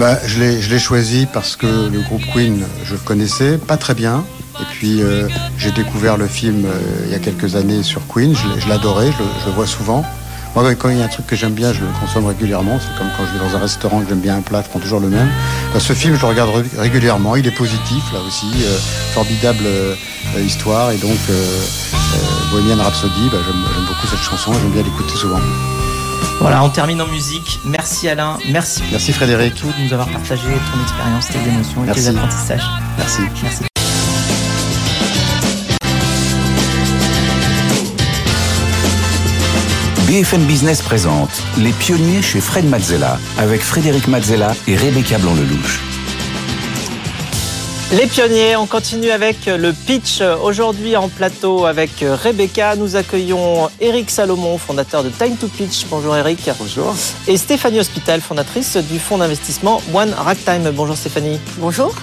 Bah, 0.00 0.18
Je 0.26 0.40
l'ai 0.40 0.78
choisi 0.78 1.26
parce 1.32 1.54
que 1.54 1.66
le 1.66 2.00
groupe 2.00 2.22
Queen, 2.32 2.64
je 2.84 2.94
le 2.94 2.98
connaissais 2.98 3.58
pas 3.58 3.76
très 3.76 3.94
bien. 3.94 4.24
Et 4.60 4.64
puis, 4.72 5.02
euh, 5.02 5.28
j'ai 5.58 5.70
découvert 5.70 6.16
le 6.16 6.26
film 6.26 6.64
euh, 6.64 7.04
il 7.06 7.12
y 7.12 7.14
a 7.14 7.18
quelques 7.18 7.56
années 7.56 7.82
sur 7.82 8.02
Queen. 8.12 8.34
Je 8.34 8.68
l'adorais, 8.68 9.10
je, 9.12 9.46
le 9.46 9.52
vois 9.52 9.66
souvent. 9.66 10.04
Moi, 10.54 10.74
quand 10.76 10.88
il 10.88 10.98
y 10.98 11.02
a 11.02 11.04
un 11.04 11.08
truc 11.08 11.26
que 11.26 11.34
j'aime 11.34 11.52
bien, 11.52 11.72
je 11.72 11.80
le 11.80 11.86
consomme 12.00 12.26
régulièrement. 12.26 12.78
C'est 12.78 12.96
comme 12.96 13.08
quand 13.16 13.24
je 13.26 13.32
vais 13.36 13.44
dans 13.44 13.56
un 13.56 13.60
restaurant 13.60 14.00
que 14.00 14.08
j'aime 14.08 14.20
bien 14.20 14.36
un 14.36 14.40
plat, 14.40 14.62
je 14.62 14.68
prends 14.68 14.78
toujours 14.78 15.00
le 15.00 15.08
même. 15.08 15.28
Bah, 15.72 15.80
ce 15.80 15.92
film, 15.92 16.14
je 16.14 16.20
le 16.20 16.28
regarde 16.28 16.50
régulièrement. 16.78 17.34
Il 17.34 17.46
est 17.46 17.56
positif, 17.56 18.04
là 18.12 18.20
aussi. 18.26 18.46
Euh, 18.62 18.78
formidable 19.14 19.64
euh, 19.66 19.94
histoire. 20.44 20.92
Et 20.92 20.98
donc, 20.98 21.18
euh, 21.28 21.60
Bohemian 22.52 22.82
Rhapsody, 22.82 23.28
bah, 23.32 23.38
j'aime 23.44 23.86
beaucoup 23.86 24.06
cette 24.06 24.22
chanson. 24.22 24.52
J'aime 24.52 24.70
bien 24.70 24.82
l'écouter 24.82 25.16
souvent. 25.16 25.40
Voilà, 26.40 26.62
on 26.62 26.68
termine 26.68 27.00
en 27.00 27.08
musique. 27.08 27.60
Merci 27.64 28.08
Alain, 28.08 28.38
merci. 28.48 28.82
Merci 28.90 29.12
Frédéric. 29.12 29.54
Tout 29.54 29.66
de 29.66 29.84
nous 29.84 29.92
avoir 29.92 30.08
partagé 30.08 30.42
ton 30.42 30.82
expérience, 30.82 31.28
tes 31.28 31.48
émotions 31.48 31.84
et 31.84 31.92
tes 31.92 32.08
apprentissages. 32.08 32.64
Merci. 32.98 33.22
Merci. 33.42 33.64
BFM 40.06 40.44
Business 40.44 40.82
présente 40.82 41.30
Les 41.56 41.72
pionniers 41.72 42.20
chez 42.20 42.38
Fred 42.38 42.66
Mazzella 42.66 43.18
avec 43.38 43.62
Frédéric 43.62 44.06
Mazzella 44.06 44.52
et 44.68 44.76
Rebecca 44.76 45.16
Blanc-Lelouch. 45.16 45.80
Les 47.92 48.06
pionniers, 48.06 48.54
on 48.56 48.66
continue 48.66 49.10
avec 49.10 49.46
le 49.46 49.72
pitch. 49.72 50.20
Aujourd'hui 50.42 50.94
en 50.96 51.08
plateau 51.08 51.64
avec 51.64 51.90
Rebecca, 52.02 52.76
nous 52.76 52.96
accueillons 52.96 53.70
Eric 53.80 54.10
Salomon, 54.10 54.58
fondateur 54.58 55.04
de 55.04 55.08
Time 55.08 55.38
to 55.38 55.48
Pitch. 55.48 55.86
Bonjour 55.88 56.14
Eric. 56.14 56.50
Bonjour. 56.58 56.94
Et 57.26 57.38
Stéphanie 57.38 57.80
Hospital, 57.80 58.20
fondatrice 58.20 58.76
du 58.76 58.98
fonds 58.98 59.16
d'investissement 59.16 59.80
One 59.94 60.12
Ragtime. 60.12 60.70
Bonjour 60.72 60.98
Stéphanie. 60.98 61.40
Bonjour. 61.56 61.94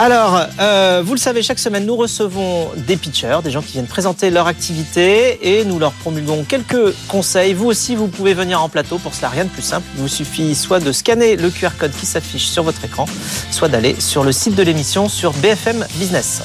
Alors, 0.00 0.40
euh, 0.60 1.02
vous 1.04 1.14
le 1.14 1.20
savez, 1.20 1.42
chaque 1.42 1.60
semaine, 1.60 1.86
nous 1.86 1.94
recevons 1.94 2.68
des 2.76 2.96
pitchers, 2.96 3.38
des 3.44 3.52
gens 3.52 3.62
qui 3.62 3.74
viennent 3.74 3.86
présenter 3.86 4.28
leur 4.30 4.48
activité 4.48 5.58
et 5.60 5.64
nous 5.64 5.78
leur 5.78 5.92
promulguons 5.92 6.44
quelques 6.44 6.92
conseils. 7.06 7.54
Vous 7.54 7.66
aussi, 7.66 7.94
vous 7.94 8.08
pouvez 8.08 8.34
venir 8.34 8.60
en 8.60 8.68
plateau. 8.68 8.98
Pour 8.98 9.14
cela, 9.14 9.28
rien 9.28 9.44
de 9.44 9.50
plus 9.50 9.62
simple. 9.62 9.86
Il 9.94 10.02
vous 10.02 10.08
suffit 10.08 10.56
soit 10.56 10.80
de 10.80 10.90
scanner 10.90 11.36
le 11.36 11.48
QR 11.48 11.70
code 11.78 11.92
qui 11.92 12.06
s'affiche 12.06 12.46
sur 12.46 12.64
votre 12.64 12.84
écran, 12.84 13.06
soit 13.52 13.68
d'aller 13.68 13.94
sur 14.00 14.24
le 14.24 14.32
site 14.32 14.56
de 14.56 14.62
l'émission 14.64 15.08
sur 15.08 15.32
BFM 15.34 15.86
Business. 15.94 16.42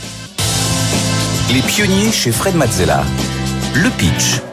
Les 1.51 1.61
pionniers 1.61 2.11
chez 2.11 2.31
Fred 2.31 2.55
Mazzella. 2.55 3.03
Le 3.73 3.89
pitch. 3.89 4.48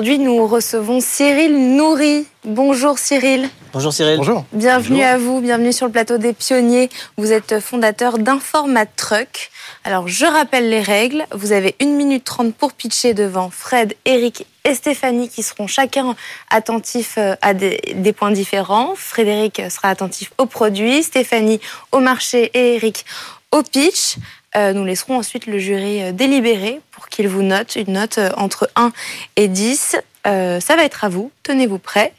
Aujourd'hui, 0.00 0.18
nous 0.18 0.46
recevons 0.46 0.98
Cyril 1.02 1.76
Nourri. 1.76 2.24
Bonjour 2.46 2.98
Cyril. 2.98 3.50
Bonjour 3.74 3.92
Cyril. 3.92 4.16
Bonjour. 4.16 4.46
Bienvenue 4.50 5.02
à 5.02 5.18
vous, 5.18 5.42
bienvenue 5.42 5.74
sur 5.74 5.84
le 5.84 5.92
plateau 5.92 6.16
des 6.16 6.32
pionniers. 6.32 6.88
Vous 7.18 7.32
êtes 7.32 7.60
fondateur 7.60 8.16
d'Informat 8.16 8.86
Truck. 8.86 9.50
Alors 9.84 10.08
je 10.08 10.24
rappelle 10.24 10.70
les 10.70 10.80
règles. 10.80 11.26
Vous 11.32 11.52
avez 11.52 11.76
1 11.82 11.84
minute 11.84 12.24
30 12.24 12.54
pour 12.54 12.72
pitcher 12.72 13.12
devant 13.12 13.50
Fred, 13.50 13.94
Eric 14.06 14.46
et 14.64 14.72
Stéphanie 14.72 15.28
qui 15.28 15.42
seront 15.42 15.66
chacun 15.66 16.16
attentifs 16.48 17.16
euh, 17.18 17.34
à 17.42 17.52
des, 17.52 18.14
points 18.16 18.30
différents. 18.30 18.94
Frédéric 18.96 19.60
sera 19.68 19.90
attentif 19.90 20.32
au 20.38 20.46
produit, 20.46 21.02
Stéphanie 21.02 21.60
au 21.92 21.98
marché 21.98 22.50
et 22.54 22.76
Eric 22.76 23.04
au 23.52 23.62
pitch. 23.62 24.16
Euh, 24.56 24.72
nous 24.72 24.84
laisserons 24.84 25.16
ensuite 25.16 25.46
le 25.46 25.58
jury 25.58 26.02
euh, 26.02 26.12
délibérer 26.12 26.80
pour 26.90 27.08
qu'il 27.08 27.28
vous 27.28 27.42
note 27.42 27.76
une 27.76 27.92
note 27.92 28.18
entre 28.36 28.68
1 28.76 28.92
et 29.36 29.48
10. 29.48 29.96
ça 30.24 30.60
va 30.60 30.84
être 30.84 31.04
à 31.04 31.08
vous. 31.08 31.30
Tenez-vous 31.42 31.78
prêts. 31.78 32.12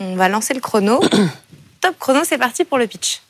On 0.00 0.16
va 0.16 0.28
lancer 0.28 0.54
le 0.54 0.60
chrono. 0.60 1.00
Top 1.80 1.98
chrono, 1.98 2.20
c'est 2.24 2.38
parti 2.38 2.64
pour 2.64 2.78
le 2.78 2.86
pitch. 2.86 3.22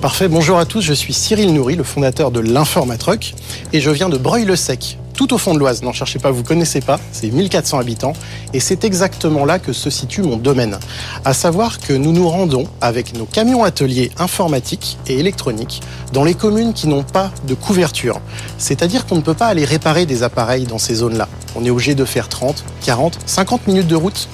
Parfait, 0.00 0.28
bonjour 0.28 0.58
à 0.58 0.64
tous, 0.64 0.80
je 0.80 0.92
suis 0.94 1.12
Cyril 1.12 1.52
Nourri, 1.52 1.74
le 1.74 1.82
fondateur 1.82 2.30
de 2.30 2.38
l'Informatruck, 2.38 3.34
et 3.72 3.80
je 3.80 3.90
viens 3.90 4.08
de 4.08 4.16
Breuil-le-Sec, 4.16 4.96
tout 5.18 5.34
au 5.34 5.38
fond 5.38 5.52
de 5.52 5.58
l'Oise. 5.58 5.82
N'en 5.82 5.92
cherchez 5.92 6.20
pas, 6.20 6.30
vous 6.30 6.44
connaissez 6.44 6.80
pas, 6.80 7.00
c'est 7.10 7.32
1400 7.32 7.80
habitants, 7.80 8.12
et 8.54 8.60
c'est 8.60 8.84
exactement 8.84 9.44
là 9.44 9.58
que 9.58 9.72
se 9.72 9.90
situe 9.90 10.22
mon 10.22 10.36
domaine. 10.36 10.78
À 11.24 11.34
savoir 11.34 11.80
que 11.80 11.92
nous 11.92 12.12
nous 12.12 12.28
rendons 12.28 12.68
avec 12.80 13.18
nos 13.18 13.24
camions 13.24 13.64
ateliers 13.64 14.12
informatiques 14.16 14.96
et 15.08 15.18
électroniques 15.18 15.82
dans 16.12 16.22
les 16.22 16.34
communes 16.34 16.72
qui 16.72 16.86
n'ont 16.86 17.02
pas 17.02 17.32
de 17.48 17.54
couverture. 17.54 18.20
C'est-à-dire 18.58 19.06
qu'on 19.06 19.16
ne 19.16 19.20
peut 19.20 19.34
pas 19.34 19.48
aller 19.48 19.64
réparer 19.64 20.06
des 20.06 20.22
appareils 20.22 20.66
dans 20.66 20.78
ces 20.78 20.94
zones-là. 20.94 21.28
On 21.56 21.64
est 21.64 21.70
obligé 21.70 21.96
de 21.96 22.04
faire 22.04 22.28
30, 22.28 22.64
40, 22.84 23.18
50 23.26 23.66
minutes 23.66 23.88
de 23.88 23.96
route 23.96 24.28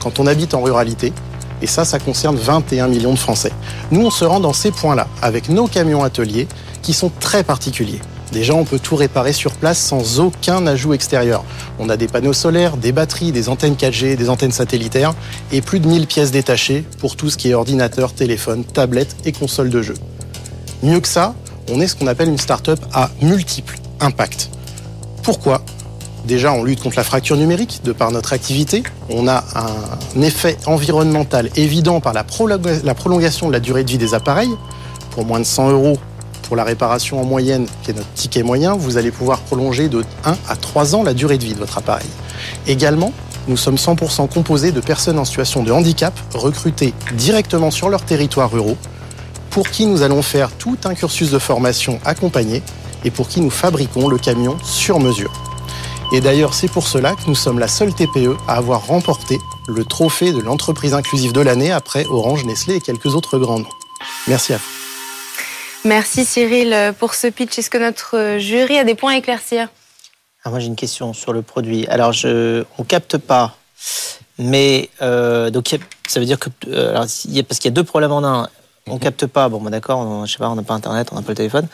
quand 0.00 0.20
on 0.20 0.26
habite 0.26 0.52
en 0.52 0.60
ruralité. 0.60 1.14
Et 1.62 1.66
ça, 1.66 1.86
ça 1.86 1.98
concerne 1.98 2.36
21 2.36 2.88
millions 2.88 3.14
de 3.14 3.18
Français. 3.18 3.52
Nous, 3.90 4.04
on 4.04 4.10
se 4.10 4.26
rend 4.26 4.40
dans 4.40 4.52
ces 4.52 4.70
points-là 4.70 5.08
avec 5.22 5.48
nos 5.48 5.66
camions 5.66 6.04
ateliers 6.04 6.46
qui 6.82 6.92
sont 6.92 7.10
très 7.20 7.42
particuliers. 7.42 8.02
Déjà, 8.32 8.54
on 8.54 8.64
peut 8.64 8.78
tout 8.78 8.96
réparer 8.96 9.32
sur 9.32 9.52
place 9.52 9.78
sans 9.78 10.20
aucun 10.20 10.66
ajout 10.66 10.94
extérieur. 10.94 11.44
On 11.78 11.88
a 11.88 11.96
des 11.96 12.08
panneaux 12.08 12.32
solaires, 12.32 12.76
des 12.76 12.92
batteries, 12.92 13.32
des 13.32 13.48
antennes 13.48 13.74
4G, 13.74 14.16
des 14.16 14.28
antennes 14.28 14.52
satellitaires 14.52 15.14
et 15.52 15.60
plus 15.60 15.80
de 15.80 15.86
1000 15.86 16.06
pièces 16.06 16.32
détachées 16.32 16.84
pour 16.98 17.16
tout 17.16 17.30
ce 17.30 17.36
qui 17.36 17.50
est 17.50 17.54
ordinateur, 17.54 18.12
téléphone, 18.12 18.64
tablette 18.64 19.16
et 19.24 19.32
console 19.32 19.70
de 19.70 19.82
jeu. 19.82 19.94
Mieux 20.82 21.00
que 21.00 21.08
ça, 21.08 21.34
on 21.70 21.80
est 21.80 21.86
ce 21.86 21.96
qu'on 21.96 22.06
appelle 22.06 22.28
une 22.28 22.38
start-up 22.38 22.80
à 22.92 23.10
multiples 23.22 23.78
impacts. 24.00 24.50
Pourquoi? 25.22 25.62
Déjà, 26.26 26.52
on 26.52 26.64
lutte 26.64 26.82
contre 26.82 26.96
la 26.96 27.04
fracture 27.04 27.36
numérique 27.36 27.82
de 27.84 27.92
par 27.92 28.10
notre 28.10 28.32
activité. 28.32 28.82
On 29.08 29.28
a 29.28 29.44
un 29.54 30.22
effet 30.22 30.56
environnemental 30.66 31.50
évident 31.54 32.00
par 32.00 32.12
la, 32.12 32.24
prolongation 32.24 33.46
de 33.46 33.52
la 33.52 33.60
durée 33.60 33.84
de 33.84 33.90
vie 33.90 33.98
des 33.98 34.12
appareils. 34.12 34.50
Pour 35.12 35.24
moins 35.24 35.38
de 35.38 35.44
100 35.44 35.70
euros 35.70 35.98
pour 36.46 36.56
la 36.56 36.64
réparation 36.64 37.20
en 37.20 37.24
moyenne, 37.24 37.66
qui 37.82 37.90
est 37.90 37.94
notre 37.94 38.12
ticket 38.14 38.42
moyen, 38.42 38.74
vous 38.74 38.96
allez 38.96 39.10
pouvoir 39.10 39.40
prolonger 39.40 39.88
de 39.88 40.04
1 40.24 40.36
à 40.48 40.56
3 40.56 40.94
ans 40.94 41.02
la 41.02 41.14
durée 41.14 41.38
de 41.38 41.44
vie 41.44 41.54
de 41.54 41.58
votre 41.58 41.78
appareil. 41.78 42.08
Également, 42.66 43.12
nous 43.48 43.56
sommes 43.56 43.76
100% 43.76 44.28
composés 44.28 44.72
de 44.72 44.80
personnes 44.80 45.18
en 45.18 45.24
situation 45.24 45.62
de 45.62 45.72
handicap 45.72 46.18
recrutées 46.34 46.94
directement 47.14 47.70
sur 47.70 47.88
leurs 47.88 48.04
territoires 48.04 48.50
ruraux 48.50 48.76
pour 49.50 49.70
qui 49.70 49.86
nous 49.86 50.02
allons 50.02 50.22
faire 50.22 50.50
tout 50.52 50.76
un 50.84 50.94
cursus 50.94 51.30
de 51.30 51.38
formation 51.38 51.98
accompagné 52.04 52.62
et 53.04 53.10
pour 53.10 53.28
qui 53.28 53.40
nous 53.40 53.50
fabriquons 53.50 54.08
le 54.08 54.18
camion 54.18 54.56
sur 54.62 55.00
mesure. 55.00 55.32
Et 56.12 56.20
d'ailleurs, 56.20 56.54
c'est 56.54 56.68
pour 56.68 56.86
cela 56.86 57.14
que 57.14 57.26
nous 57.26 57.34
sommes 57.34 57.58
la 57.58 57.68
seule 57.68 57.94
TPE 57.94 58.36
à 58.46 58.54
avoir 58.54 58.86
remporté 58.86 59.38
le 59.66 59.84
trophée 59.84 60.32
de 60.32 60.40
l'entreprise 60.40 60.94
inclusive 60.94 61.32
de 61.32 61.40
l'année 61.40 61.72
après 61.72 62.06
Orange, 62.06 62.44
Nestlé 62.44 62.76
et 62.76 62.80
quelques 62.80 63.14
autres 63.14 63.38
grands 63.38 63.58
noms. 63.58 63.66
Merci 64.28 64.52
à 64.52 64.58
vous. 64.58 64.75
Merci 65.84 66.24
Cyril 66.24 66.94
pour 66.98 67.14
ce 67.14 67.28
pitch. 67.28 67.58
Est-ce 67.58 67.70
que 67.70 67.78
notre 67.78 68.38
jury 68.38 68.78
a 68.78 68.84
des 68.84 68.94
points 68.94 69.14
à 69.14 69.16
éclaircir? 69.18 69.68
Ah, 70.44 70.50
Moi 70.50 70.58
j'ai 70.60 70.66
une 70.66 70.76
question 70.76 71.12
sur 71.12 71.32
le 71.32 71.42
produit. 71.42 71.86
Alors 71.88 72.12
je, 72.12 72.64
on 72.78 72.84
capte 72.84 73.18
pas, 73.18 73.56
mais 74.38 74.90
euh, 75.02 75.50
donc 75.50 75.76
ça 76.06 76.20
veut 76.20 76.26
dire 76.26 76.38
que 76.38 76.50
euh, 76.68 76.94
parce 76.94 77.24
qu'il 77.24 77.34
y 77.34 77.68
a 77.68 77.70
deux 77.70 77.84
problèmes 77.84 78.12
en 78.12 78.24
un 78.24 78.48
on 78.88 78.98
capte 78.98 79.26
pas. 79.26 79.48
Bon, 79.48 79.60
bah, 79.60 79.70
d'accord, 79.70 79.98
on, 80.00 80.26
je 80.26 80.32
sais 80.32 80.38
pas, 80.38 80.48
on 80.48 80.54
n'a 80.54 80.62
pas 80.62 80.74
internet, 80.74 81.08
on 81.12 81.16
n'a 81.16 81.22
pas 81.22 81.32
le 81.32 81.36
téléphone. 81.36 81.66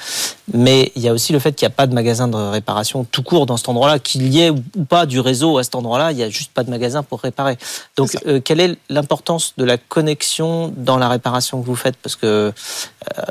Mais 0.53 0.93
il 0.97 1.03
y 1.03 1.09
a 1.09 1.13
aussi 1.13 1.33
le 1.33 1.39
fait 1.39 1.53
qu'il 1.53 1.67
n'y 1.67 1.73
a 1.73 1.75
pas 1.75 1.87
de 1.87 1.95
magasin 1.95 2.29
de 2.29 2.37
réparation 2.37 3.05
tout 3.05 3.23
court 3.23 3.47
dans 3.47 3.57
cet 3.57 3.69
endroit-là, 3.69 3.99
qu'il 3.99 4.29
y 4.29 4.41
ait 4.41 4.51
ou 4.51 4.85
pas 4.89 5.07
du 5.07 5.21
réseau 5.21 5.59
à 5.59 5.65
cet 5.65 5.75
endroit-là, 5.75 6.13
il 6.13 6.17
n'y 6.17 6.23
a 6.23 6.31
juste 6.31 6.53
pas 6.53 6.65
de 6.65 6.71
magasin 6.71 7.03
pour 7.03 7.21
réparer. 7.21 7.59
Donc, 7.97 8.17
euh, 8.27 8.41
quelle 8.41 8.61
est 8.61 8.77
l'importance 8.89 9.55
de 9.57 9.65
la 9.65 9.77
connexion 9.77 10.73
dans 10.77 10.97
la 10.97 11.09
réparation 11.09 11.61
que 11.61 11.67
vous 11.67 11.77
faites? 11.77 11.97
Parce 11.97 12.17
que 12.17 12.27
euh, 12.27 12.53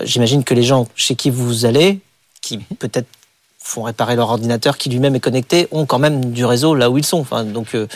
j'imagine 0.04 0.44
que 0.44 0.54
les 0.54 0.64
gens 0.64 0.88
chez 0.96 1.16
qui 1.16 1.30
vous 1.30 1.66
allez, 1.66 2.00
qui 2.42 2.58
peut-être 2.58 3.08
font 3.58 3.84
réparer 3.84 4.16
leur 4.16 4.30
ordinateur 4.30 4.78
qui 4.78 4.90
lui-même 4.90 5.16
est 5.16 5.20
connecté, 5.20 5.68
ont 5.72 5.86
quand 5.86 6.00
même 6.00 6.32
du 6.32 6.46
réseau 6.46 6.76
là 6.76 6.90
où 6.90 6.98
ils 6.98 7.06
sont. 7.06 7.20
Enfin, 7.20 7.44
donc, 7.46 7.74
euh, 7.74 7.88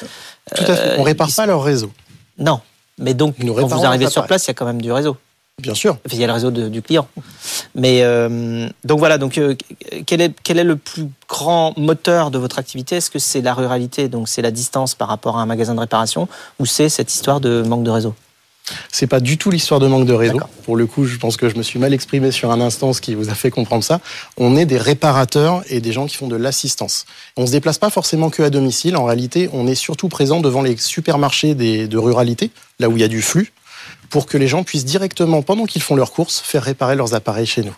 Tout 0.56 0.64
à 0.64 0.76
fait. 0.76 1.00
On 1.00 1.04
répare 1.04 1.30
pas 1.36 1.46
leur 1.46 1.64
réseau. 1.64 1.92
Non. 2.38 2.60
Mais 2.98 3.14
donc, 3.14 3.36
quand 3.38 3.68
vous 3.68 3.86
arrivez 3.86 4.10
sur 4.10 4.26
place, 4.26 4.46
il 4.46 4.48
y 4.48 4.52
a 4.52 4.54
quand 4.54 4.66
même 4.66 4.82
du 4.82 4.92
réseau. 4.92 5.18
Bien 5.62 5.74
sûr. 5.74 5.98
Il 6.12 6.20
y 6.20 6.24
a 6.24 6.28
le 6.28 6.34
réseau 6.34 6.52
du 6.52 6.82
client. 6.82 7.08
Mais 7.76 8.02
euh, 8.04 8.68
donc 8.84 9.00
voilà, 9.00 9.18
donc 9.18 9.38
euh, 9.38 9.56
quel 10.06 10.22
est 10.22 10.34
quel 10.44 10.60
est 10.60 10.64
le 10.66 10.76
plus 10.76 11.08
grand 11.30 11.74
moteur 11.78 12.30
de 12.30 12.38
votre 12.38 12.60
activité? 12.60 12.98
Est-ce 12.98 13.10
que 13.10 13.20
c'est 13.20 13.42
la 13.42 13.54
ruralité, 13.54 14.10
donc 14.10 14.28
c'est 14.28 14.42
la 14.42 14.52
distance 14.52 14.96
par 14.96 15.08
rapport 15.08 15.38
à 15.38 15.42
un 15.42 15.46
magasin 15.46 15.74
de 15.74 15.80
réparation, 15.80 16.28
ou 16.60 16.66
c'est 16.66 16.90
cette 16.90 17.14
histoire 17.14 17.40
de 17.40 17.64
manque 17.64 17.84
de 17.84 17.90
réseau? 17.90 18.14
C'est 18.92 19.08
pas 19.08 19.20
du 19.20 19.38
tout 19.38 19.50
l'histoire 19.50 19.80
de 19.80 19.88
manque 19.88 20.06
de 20.06 20.14
réseau. 20.14 20.40
Pour 20.66 20.76
le 20.76 20.88
coup, 20.88 21.06
je 21.06 21.18
pense 21.18 21.38
que 21.38 21.50
je 21.50 21.56
me 21.56 21.64
suis 21.64 21.80
mal 21.80 21.94
exprimé 21.94 22.32
sur 22.32 22.52
un 22.52 22.60
instant, 22.60 22.94
ce 22.94 23.02
qui 23.02 23.14
vous 23.14 23.30
a 23.30 23.36
fait 23.36 23.52
comprendre 23.52 23.84
ça. 23.84 24.02
On 24.38 24.58
est 24.58 24.66
des 24.66 24.78
réparateurs 24.78 25.64
et 25.70 25.82
des 25.82 25.92
gens 25.92 26.08
qui 26.08 26.16
font 26.16 26.28
de 26.28 26.36
l'assistance. 26.36 27.06
On 27.38 27.46
se 27.46 27.52
déplace 27.52 27.78
pas 27.78 27.92
forcément 27.92 28.30
que 28.30 28.42
à 28.42 28.50
domicile. 28.50 28.98
En 28.98 29.06
réalité, 29.06 29.50
on 29.54 29.68
est 29.68 29.76
surtout 29.76 30.10
présent 30.10 30.42
devant 30.42 30.64
les 30.64 30.78
supermarchés 30.78 31.54
de 31.54 31.98
ruralité, 31.98 32.50
là 32.80 32.90
où 32.90 32.98
il 32.98 33.02
y 33.02 33.04
a 33.04 33.08
du 33.08 33.22
flux 33.22 33.54
pour 34.10 34.26
que 34.26 34.38
les 34.38 34.48
gens 34.48 34.64
puissent 34.64 34.86
directement, 34.86 35.42
pendant 35.42 35.66
qu'ils 35.66 35.82
font 35.82 35.96
leurs 35.96 36.12
courses, 36.12 36.40
faire 36.40 36.64
réparer 36.64 36.96
leurs 36.96 37.14
appareils 37.14 37.46
chez 37.46 37.64
nous. 37.64 37.76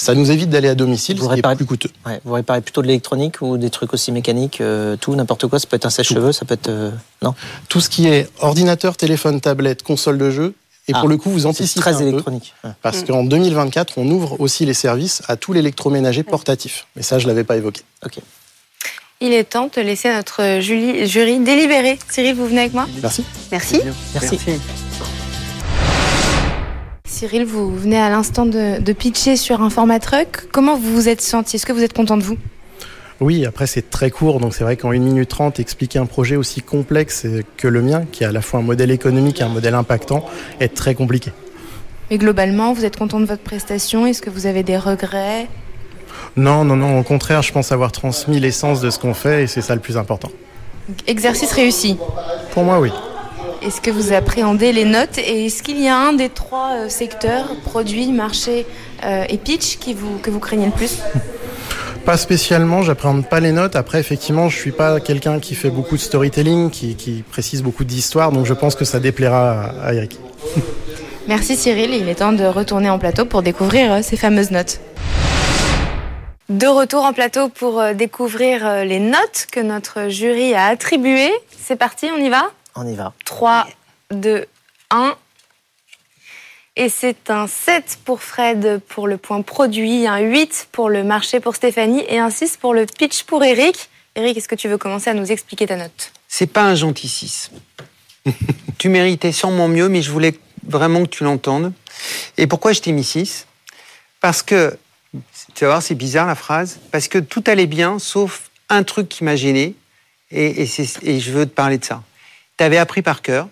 Ça 0.00 0.14
nous 0.14 0.30
évite 0.30 0.48
d'aller 0.48 0.68
à 0.68 0.74
domicile, 0.74 1.18
vous 1.18 1.28
ce 1.28 1.34
qui 1.34 1.40
est 1.40 1.56
plus 1.56 1.66
coûteux. 1.66 1.90
vous 2.24 2.32
réparez 2.32 2.62
plutôt 2.62 2.80
de 2.80 2.86
l'électronique 2.86 3.42
ou 3.42 3.58
des 3.58 3.68
trucs 3.68 3.92
aussi 3.92 4.12
mécaniques, 4.12 4.62
euh, 4.62 4.96
tout, 4.96 5.14
n'importe 5.14 5.46
quoi. 5.46 5.58
Ça 5.58 5.66
peut 5.66 5.76
être 5.76 5.84
un 5.84 5.90
sèche-cheveux, 5.90 6.32
ça 6.32 6.46
peut 6.46 6.54
être 6.54 6.70
euh, 6.70 6.90
non? 7.20 7.34
Tout 7.68 7.82
ce 7.82 7.90
qui 7.90 8.06
est 8.08 8.30
ordinateur, 8.40 8.96
téléphone, 8.96 9.42
tablette, 9.42 9.82
console 9.82 10.16
de 10.16 10.30
jeu. 10.30 10.54
Et 10.88 10.92
pour 10.92 11.02
ah, 11.04 11.08
le 11.08 11.18
coup, 11.18 11.28
vous 11.28 11.44
anticipez 11.44 11.80
très 11.80 11.96
un 11.96 12.06
électronique. 12.06 12.54
Peu, 12.62 12.70
parce 12.80 13.04
qu'en 13.04 13.24
2024, 13.24 13.98
on 13.98 14.08
ouvre 14.08 14.40
aussi 14.40 14.64
les 14.64 14.72
services 14.72 15.22
à 15.28 15.36
tout 15.36 15.52
l'électroménager 15.52 16.22
portatif. 16.22 16.86
Mais 16.96 17.02
ça, 17.02 17.18
je 17.18 17.28
l'avais 17.28 17.44
pas 17.44 17.58
évoqué. 17.58 17.82
Ok. 18.02 18.20
Il 19.22 19.34
est 19.34 19.44
temps 19.44 19.68
de 19.76 19.82
laisser 19.82 20.10
notre 20.10 20.60
jury 20.60 21.40
délibérer. 21.40 21.98
Cyril, 22.08 22.34
vous 22.34 22.46
venez 22.46 22.60
avec 22.60 22.72
moi 22.72 22.86
Merci. 23.02 23.22
Merci. 23.52 23.82
Merci. 24.14 24.38
Cyril, 27.04 27.44
vous 27.44 27.70
venez 27.76 27.98
à 27.98 28.08
l'instant 28.08 28.46
de, 28.46 28.92
pitcher 28.94 29.36
sur 29.36 29.60
un 29.60 29.68
format 29.68 29.98
truck. 29.98 30.48
Comment 30.52 30.74
vous 30.74 30.94
vous 30.94 31.08
êtes 31.10 31.20
senti? 31.20 31.56
Est-ce 31.56 31.66
que 31.66 31.74
vous 31.74 31.82
êtes 31.82 31.92
content 31.92 32.16
de 32.16 32.22
vous? 32.22 32.38
Oui, 33.20 33.44
après 33.44 33.66
c'est 33.66 33.90
très 33.90 34.10
court, 34.10 34.40
donc 34.40 34.54
c'est 34.54 34.64
vrai 34.64 34.78
qu'en 34.78 34.90
1 34.90 34.98
minute 34.98 35.28
30, 35.28 35.60
expliquer 35.60 35.98
un 35.98 36.06
projet 36.06 36.36
aussi 36.36 36.62
complexe 36.62 37.26
que 37.58 37.68
le 37.68 37.82
mien, 37.82 38.06
qui 38.10 38.24
est 38.24 38.26
à 38.26 38.32
la 38.32 38.40
fois 38.40 38.60
un 38.60 38.62
modèle 38.62 38.90
économique 38.90 39.42
et 39.42 39.44
un 39.44 39.50
modèle 39.50 39.74
impactant, 39.74 40.24
est 40.60 40.74
très 40.74 40.94
compliqué. 40.94 41.30
Mais 42.10 42.16
globalement, 42.16 42.72
vous 42.72 42.86
êtes 42.86 42.96
content 42.96 43.20
de 43.20 43.26
votre 43.26 43.42
prestation? 43.42 44.06
Est-ce 44.06 44.22
que 44.22 44.30
vous 44.30 44.46
avez 44.46 44.62
des 44.62 44.78
regrets? 44.78 45.46
Non, 46.36 46.64
non, 46.64 46.76
non, 46.76 46.98
au 46.98 47.02
contraire, 47.02 47.42
je 47.42 47.52
pense 47.52 47.72
avoir 47.72 47.92
transmis 47.92 48.40
l'essence 48.40 48.80
de 48.80 48.90
ce 48.90 48.98
qu'on 48.98 49.14
fait 49.14 49.44
et 49.44 49.46
c'est 49.46 49.62
ça 49.62 49.74
le 49.74 49.80
plus 49.80 49.96
important. 49.96 50.30
Exercice 51.06 51.52
réussi 51.52 51.96
Pour 52.52 52.64
moi, 52.64 52.80
oui. 52.80 52.90
Est-ce 53.62 53.80
que 53.80 53.90
vous 53.90 54.12
appréhendez 54.12 54.72
les 54.72 54.86
notes 54.86 55.18
et 55.18 55.46
est-ce 55.46 55.62
qu'il 55.62 55.80
y 55.80 55.88
a 55.88 55.96
un 55.96 56.14
des 56.14 56.30
trois 56.30 56.70
euh, 56.72 56.88
secteurs, 56.88 57.44
produits, 57.64 58.10
marché 58.10 58.64
euh, 59.04 59.24
et 59.28 59.36
pitch, 59.36 59.76
qui 59.78 59.92
vous, 59.92 60.18
que 60.18 60.30
vous 60.30 60.40
craignez 60.40 60.66
le 60.66 60.72
plus? 60.72 60.98
Pas 62.04 62.16
spécialement, 62.16 62.82
j'appréhende 62.82 63.28
pas 63.28 63.40
les 63.40 63.52
notes. 63.52 63.76
Après, 63.76 64.00
effectivement, 64.00 64.48
je 64.48 64.56
suis 64.56 64.72
pas 64.72 65.00
quelqu'un 65.00 65.38
qui 65.38 65.54
fait 65.54 65.68
beaucoup 65.68 65.96
de 65.96 66.00
storytelling, 66.00 66.70
qui, 66.70 67.22
précise 67.30 67.62
beaucoup 67.62 67.84
d'histoires, 67.84 68.32
donc 68.32 68.46
je 68.46 68.54
pense 68.54 68.74
que 68.74 68.86
ça 68.86 69.00
déplaira 69.00 69.74
à 69.84 69.92
Eric. 69.92 70.18
Merci 71.28 71.56
Cyril, 71.56 71.90
il 71.92 72.08
est 72.08 72.14
temps 72.16 72.32
de 72.32 72.44
retourner 72.44 72.88
en 72.88 72.98
plateau 72.98 73.26
pour 73.26 73.42
découvrir 73.42 73.92
euh, 73.92 73.98
ces 74.02 74.16
fameuses 74.16 74.50
notes. 74.50 74.80
De 76.50 76.66
retour 76.66 77.04
en 77.04 77.12
plateau 77.12 77.48
pour 77.48 77.80
découvrir 77.94 78.84
les 78.84 78.98
notes 78.98 79.46
que 79.52 79.60
notre 79.60 80.08
jury 80.08 80.52
a 80.52 80.66
attribuées. 80.66 81.32
C'est 81.56 81.76
parti, 81.76 82.10
on 82.12 82.18
y 82.18 82.28
va? 82.28 82.50
On 82.74 82.84
y 82.86 82.96
va. 82.96 83.12
3, 83.24 83.68
2, 84.10 84.44
1. 84.90 85.14
Et 86.74 86.88
c'est 86.88 87.30
un 87.30 87.46
7 87.46 88.00
pour 88.04 88.20
Fred 88.20 88.80
pour 88.88 89.06
le 89.06 89.16
point 89.16 89.42
produit, 89.42 90.08
un 90.08 90.18
8 90.18 90.68
pour 90.72 90.88
le 90.88 91.04
marché 91.04 91.38
pour 91.38 91.54
Stéphanie 91.54 92.04
et 92.08 92.18
un 92.18 92.30
6 92.30 92.56
pour 92.56 92.74
le 92.74 92.84
pitch 92.86 93.22
pour 93.22 93.44
Eric. 93.44 93.88
Eric, 94.16 94.36
est-ce 94.36 94.48
que 94.48 94.56
tu 94.56 94.68
veux 94.68 94.78
commencer 94.78 95.10
à 95.10 95.14
nous 95.14 95.30
expliquer 95.30 95.68
ta 95.68 95.76
note? 95.76 96.12
C'est 96.26 96.48
pas 96.48 96.62
un 96.62 96.74
gentil 96.74 97.08
6. 97.08 97.52
tu 98.78 98.88
méritais 98.88 99.30
sûrement 99.30 99.68
mieux, 99.68 99.88
mais 99.88 100.02
je 100.02 100.10
voulais 100.10 100.34
vraiment 100.66 101.04
que 101.04 101.10
tu 101.10 101.22
l'entendes. 101.22 101.72
Et 102.38 102.48
pourquoi 102.48 102.72
je 102.72 102.80
t'ai 102.80 102.90
mis 102.90 103.04
6 103.04 103.46
Parce 104.20 104.42
que, 104.42 104.76
tu 105.54 105.64
vas 105.64 105.70
voir, 105.70 105.82
c'est 105.82 105.94
bizarre 105.94 106.26
la 106.26 106.34
phrase, 106.34 106.80
parce 106.90 107.08
que 107.08 107.18
tout 107.18 107.44
allait 107.46 107.66
bien, 107.66 107.98
sauf 107.98 108.50
un 108.68 108.82
truc 108.82 109.08
qui 109.08 109.24
m'a 109.24 109.36
gêné, 109.36 109.74
et, 110.30 110.64
je 110.64 111.30
veux 111.32 111.44
te 111.44 111.52
parler 111.52 111.78
de 111.78 111.84
ça 111.84 112.02
tu 112.60 112.64
avais 112.64 112.76
appris 112.76 113.00
par 113.00 113.22
cœur. 113.22 113.48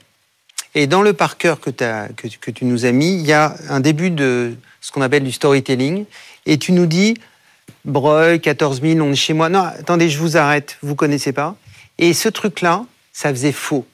Et 0.74 0.86
dans 0.86 1.00
le 1.00 1.14
par 1.14 1.38
cœur 1.38 1.60
que, 1.60 1.70
tu 1.70 2.64
nous 2.66 2.84
as 2.84 2.92
mis, 2.92 3.14
il 3.14 3.26
y 3.26 3.32
a 3.32 3.54
un 3.70 3.80
début 3.80 4.10
de 4.10 4.54
ce 4.82 4.92
qu'on 4.92 5.00
appelle 5.00 5.24
du 5.24 5.32
storytelling. 5.32 6.04
Et 6.44 6.58
tu 6.58 6.72
nous 6.72 6.84
dis, 6.84 7.14
Breuil, 7.86 8.38
14 8.38 8.82
000, 8.82 9.00
on 9.00 9.12
est 9.12 9.16
chez 9.16 9.32
moi. 9.32 9.48
Non, 9.48 9.60
attendez, 9.62 10.10
je 10.10 10.18
vous 10.18 10.36
arrête, 10.36 10.76
vous 10.82 10.94
connaissez 10.94 11.32
pas. 11.32 11.56
Et 11.96 12.12
ce 12.12 12.28
truc-là, 12.28 12.84
ça 13.14 13.30
faisait 13.30 13.52
faux. 13.52 13.86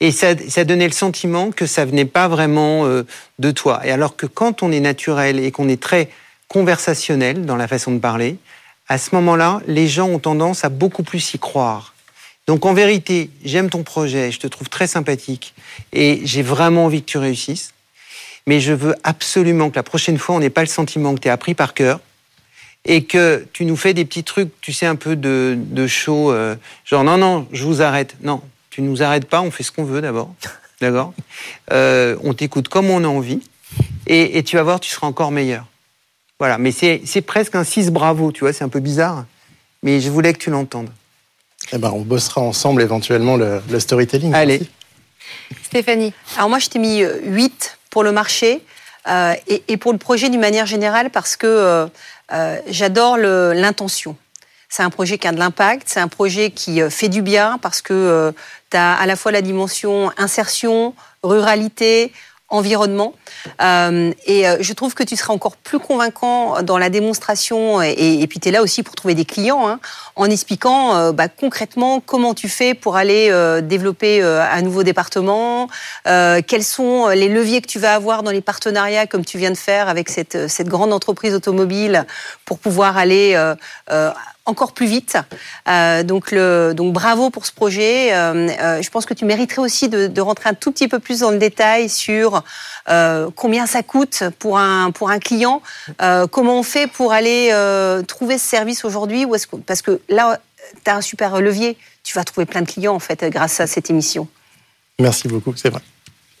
Et 0.00 0.10
ça, 0.10 0.28
ça, 0.48 0.64
donnait 0.64 0.88
le 0.88 0.94
sentiment 0.94 1.50
que 1.50 1.66
ça 1.66 1.84
venait 1.84 2.06
pas 2.06 2.26
vraiment 2.26 2.86
euh, 2.86 3.02
de 3.38 3.50
toi. 3.50 3.82
Et 3.84 3.90
alors 3.90 4.16
que 4.16 4.24
quand 4.24 4.62
on 4.62 4.72
est 4.72 4.80
naturel 4.80 5.38
et 5.38 5.50
qu'on 5.50 5.68
est 5.68 5.80
très 5.80 6.08
conversationnel 6.54 7.46
dans 7.46 7.56
la 7.56 7.66
façon 7.66 7.90
de 7.90 7.98
parler, 7.98 8.36
à 8.86 8.96
ce 8.96 9.12
moment-là, 9.16 9.60
les 9.66 9.88
gens 9.88 10.08
ont 10.08 10.20
tendance 10.20 10.64
à 10.64 10.68
beaucoup 10.68 11.02
plus 11.02 11.34
y 11.34 11.38
croire. 11.40 11.94
Donc 12.46 12.64
en 12.64 12.74
vérité, 12.74 13.28
j'aime 13.44 13.70
ton 13.70 13.82
projet, 13.82 14.30
je 14.30 14.38
te 14.38 14.46
trouve 14.46 14.68
très 14.68 14.86
sympathique 14.86 15.52
et 15.92 16.20
j'ai 16.22 16.42
vraiment 16.42 16.84
envie 16.84 17.02
que 17.02 17.10
tu 17.10 17.18
réussisses. 17.18 17.74
Mais 18.46 18.60
je 18.60 18.72
veux 18.72 18.94
absolument 19.02 19.68
que 19.68 19.74
la 19.74 19.82
prochaine 19.82 20.16
fois, 20.16 20.36
on 20.36 20.38
n'ait 20.38 20.48
pas 20.48 20.60
le 20.60 20.68
sentiment 20.68 21.16
que 21.16 21.20
tu 21.20 21.26
es 21.26 21.30
appris 21.32 21.54
par 21.54 21.74
cœur 21.74 21.98
et 22.84 23.02
que 23.02 23.44
tu 23.52 23.64
nous 23.64 23.76
fais 23.76 23.92
des 23.92 24.04
petits 24.04 24.22
trucs, 24.22 24.52
tu 24.60 24.72
sais, 24.72 24.86
un 24.86 24.96
peu 24.96 25.16
de, 25.16 25.56
de 25.58 25.86
show, 25.88 26.30
euh, 26.30 26.54
genre 26.84 27.02
non, 27.02 27.18
non, 27.18 27.48
je 27.50 27.64
vous 27.64 27.82
arrête. 27.82 28.14
Non, 28.22 28.40
tu 28.70 28.80
nous 28.80 29.02
arrêtes 29.02 29.26
pas, 29.26 29.40
on 29.40 29.50
fait 29.50 29.64
ce 29.64 29.72
qu'on 29.72 29.84
veut 29.84 30.02
d'abord. 30.02 30.32
D'accord? 30.80 31.14
Euh, 31.72 32.16
On 32.22 32.32
t'écoute 32.32 32.68
comme 32.68 32.90
on 32.90 33.02
a 33.02 33.08
envie 33.08 33.40
et, 34.06 34.42
tu 34.44 34.54
vas 34.56 34.62
voir, 34.62 34.78
tu 34.78 34.90
seras 34.90 35.08
encore 35.08 35.32
meilleur. 35.32 35.66
Voilà, 36.40 36.58
mais 36.58 36.72
c'est 36.72 37.20
presque 37.22 37.54
un 37.54 37.64
6 37.64 37.90
bravo, 37.90 38.32
tu 38.32 38.40
vois, 38.40 38.52
c'est 38.52 38.64
un 38.64 38.68
peu 38.68 38.80
bizarre, 38.80 39.24
mais 39.82 40.00
je 40.00 40.10
voulais 40.10 40.32
que 40.32 40.38
tu 40.38 40.50
l'entendes. 40.50 40.90
Eh 41.72 41.78
ben, 41.78 41.90
on 41.92 42.00
bossera 42.00 42.40
ensemble 42.40 42.82
éventuellement 42.82 43.36
le, 43.36 43.60
storytelling. 43.78 44.34
Allez. 44.34 44.60
Stéphanie. 45.62 46.12
Alors 46.36 46.48
moi, 46.48 46.58
je 46.58 46.68
t'ai 46.68 46.78
mis 46.78 47.02
8 47.02 47.04
euh, 47.04 47.76
pour 47.90 48.02
le 48.02 48.12
marché 48.12 48.62
euh, 49.08 49.34
et, 49.46 49.76
pour 49.76 49.92
le 49.92 49.98
projet 49.98 50.28
d'une 50.28 50.40
manière 50.40 50.66
générale 50.66 51.10
parce 51.10 51.36
que 51.36 51.46
euh, 52.32 52.58
j'adore 52.66 53.16
l'intention. 53.16 54.16
C'est 54.68 54.82
un 54.82 54.90
projet 54.90 55.18
qui 55.18 55.28
a 55.28 55.32
de 55.32 55.38
l'impact, 55.38 55.88
c'est 55.88 56.00
un 56.00 56.08
projet 56.08 56.50
qui 56.50 56.80
fait 56.90 57.08
du 57.08 57.22
bien 57.22 57.58
parce 57.62 57.80
que 57.80 58.34
tu 58.70 58.76
as 58.76 58.94
à 58.94 59.06
la 59.06 59.14
fois 59.14 59.30
la 59.30 59.40
dimension 59.40 60.10
insertion, 60.16 60.94
ruralité, 61.22 62.12
environnement. 62.54 63.14
Euh, 63.60 64.12
et 64.26 64.48
euh, 64.48 64.56
je 64.60 64.72
trouve 64.72 64.94
que 64.94 65.02
tu 65.02 65.16
seras 65.16 65.34
encore 65.34 65.56
plus 65.56 65.78
convaincant 65.78 66.62
dans 66.62 66.78
la 66.78 66.88
démonstration, 66.88 67.82
et, 67.82 68.20
et 68.20 68.26
puis 68.26 68.38
tu 68.38 68.48
es 68.48 68.52
là 68.52 68.62
aussi 68.62 68.82
pour 68.82 68.94
trouver 68.94 69.14
des 69.14 69.24
clients, 69.24 69.68
hein, 69.68 69.80
en 70.16 70.30
expliquant 70.30 70.96
euh, 70.96 71.12
bah, 71.12 71.28
concrètement 71.28 72.00
comment 72.00 72.34
tu 72.34 72.48
fais 72.48 72.74
pour 72.74 72.96
aller 72.96 73.28
euh, 73.30 73.60
développer 73.60 74.22
euh, 74.22 74.42
un 74.42 74.62
nouveau 74.62 74.82
département, 74.82 75.68
quels 76.04 76.64
sont 76.64 77.08
les 77.08 77.28
leviers 77.28 77.60
que 77.60 77.66
tu 77.66 77.78
vas 77.78 77.94
avoir 77.94 78.22
dans 78.22 78.30
les 78.30 78.40
partenariats, 78.40 79.06
comme 79.06 79.24
tu 79.24 79.38
viens 79.38 79.50
de 79.50 79.56
faire 79.56 79.88
avec 79.88 80.08
cette, 80.08 80.48
cette 80.48 80.68
grande 80.68 80.92
entreprise 80.92 81.34
automobile, 81.34 82.06
pour 82.44 82.58
pouvoir 82.58 82.96
aller 82.96 83.34
encore 84.46 84.72
plus 84.72 84.86
vite. 84.86 85.16
Euh, 85.68 86.02
donc, 86.02 86.30
le, 86.30 86.72
donc 86.74 86.92
bravo 86.92 87.30
pour 87.30 87.46
ce 87.46 87.52
projet. 87.52 88.14
Euh, 88.14 88.48
euh, 88.60 88.82
je 88.82 88.90
pense 88.90 89.06
que 89.06 89.14
tu 89.14 89.24
mériterais 89.24 89.62
aussi 89.62 89.88
de, 89.88 90.06
de, 90.06 90.20
rentrer 90.20 90.50
un 90.50 90.54
tout 90.54 90.72
petit 90.72 90.88
peu 90.88 90.98
plus 90.98 91.20
dans 91.20 91.30
le 91.30 91.38
détail 91.38 91.88
sur 91.88 92.42
euh, 92.88 93.30
combien 93.34 93.66
ça 93.66 93.82
coûte 93.82 94.24
pour 94.38 94.58
un, 94.58 94.90
pour 94.90 95.10
un 95.10 95.18
client, 95.18 95.62
euh, 96.02 96.26
comment 96.26 96.58
on 96.58 96.62
fait 96.62 96.86
pour 96.86 97.12
aller 97.12 97.50
euh, 97.52 98.02
trouver 98.02 98.38
ce 98.38 98.46
service 98.46 98.84
aujourd'hui, 98.84 99.26
parce 99.66 99.82
que 99.82 100.00
là, 100.08 100.40
tu 100.84 100.90
as 100.90 100.96
un 100.96 101.00
super 101.00 101.40
levier. 101.40 101.76
Tu 102.02 102.14
vas 102.14 102.24
trouver 102.24 102.44
plein 102.44 102.60
de 102.60 102.70
clients 102.70 102.94
en 102.94 102.98
fait 102.98 103.24
grâce 103.30 103.60
à 103.60 103.66
cette 103.66 103.88
émission. 103.88 104.28
Merci 104.98 105.26
beaucoup, 105.26 105.54
c'est 105.56 105.70
vrai. 105.70 105.80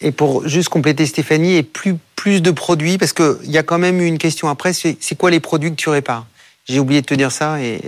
Et 0.00 0.12
pour 0.12 0.46
juste 0.46 0.68
compléter 0.68 1.06
Stéphanie, 1.06 1.54
et 1.54 1.62
plus, 1.62 1.96
plus 2.16 2.42
de 2.42 2.50
produits, 2.50 2.98
parce 2.98 3.14
qu'il 3.14 3.50
y 3.50 3.56
a 3.56 3.62
quand 3.62 3.78
même 3.78 4.00
une 4.00 4.18
question 4.18 4.48
après, 4.48 4.74
c'est 4.74 4.98
quoi 5.16 5.30
les 5.30 5.40
produits 5.40 5.70
que 5.70 5.76
tu 5.76 5.88
répares? 5.88 6.26
J'ai 6.66 6.78
oublié 6.80 7.00
de 7.00 7.06
te 7.06 7.14
dire 7.14 7.32
ça 7.32 7.60
et, 7.60 7.80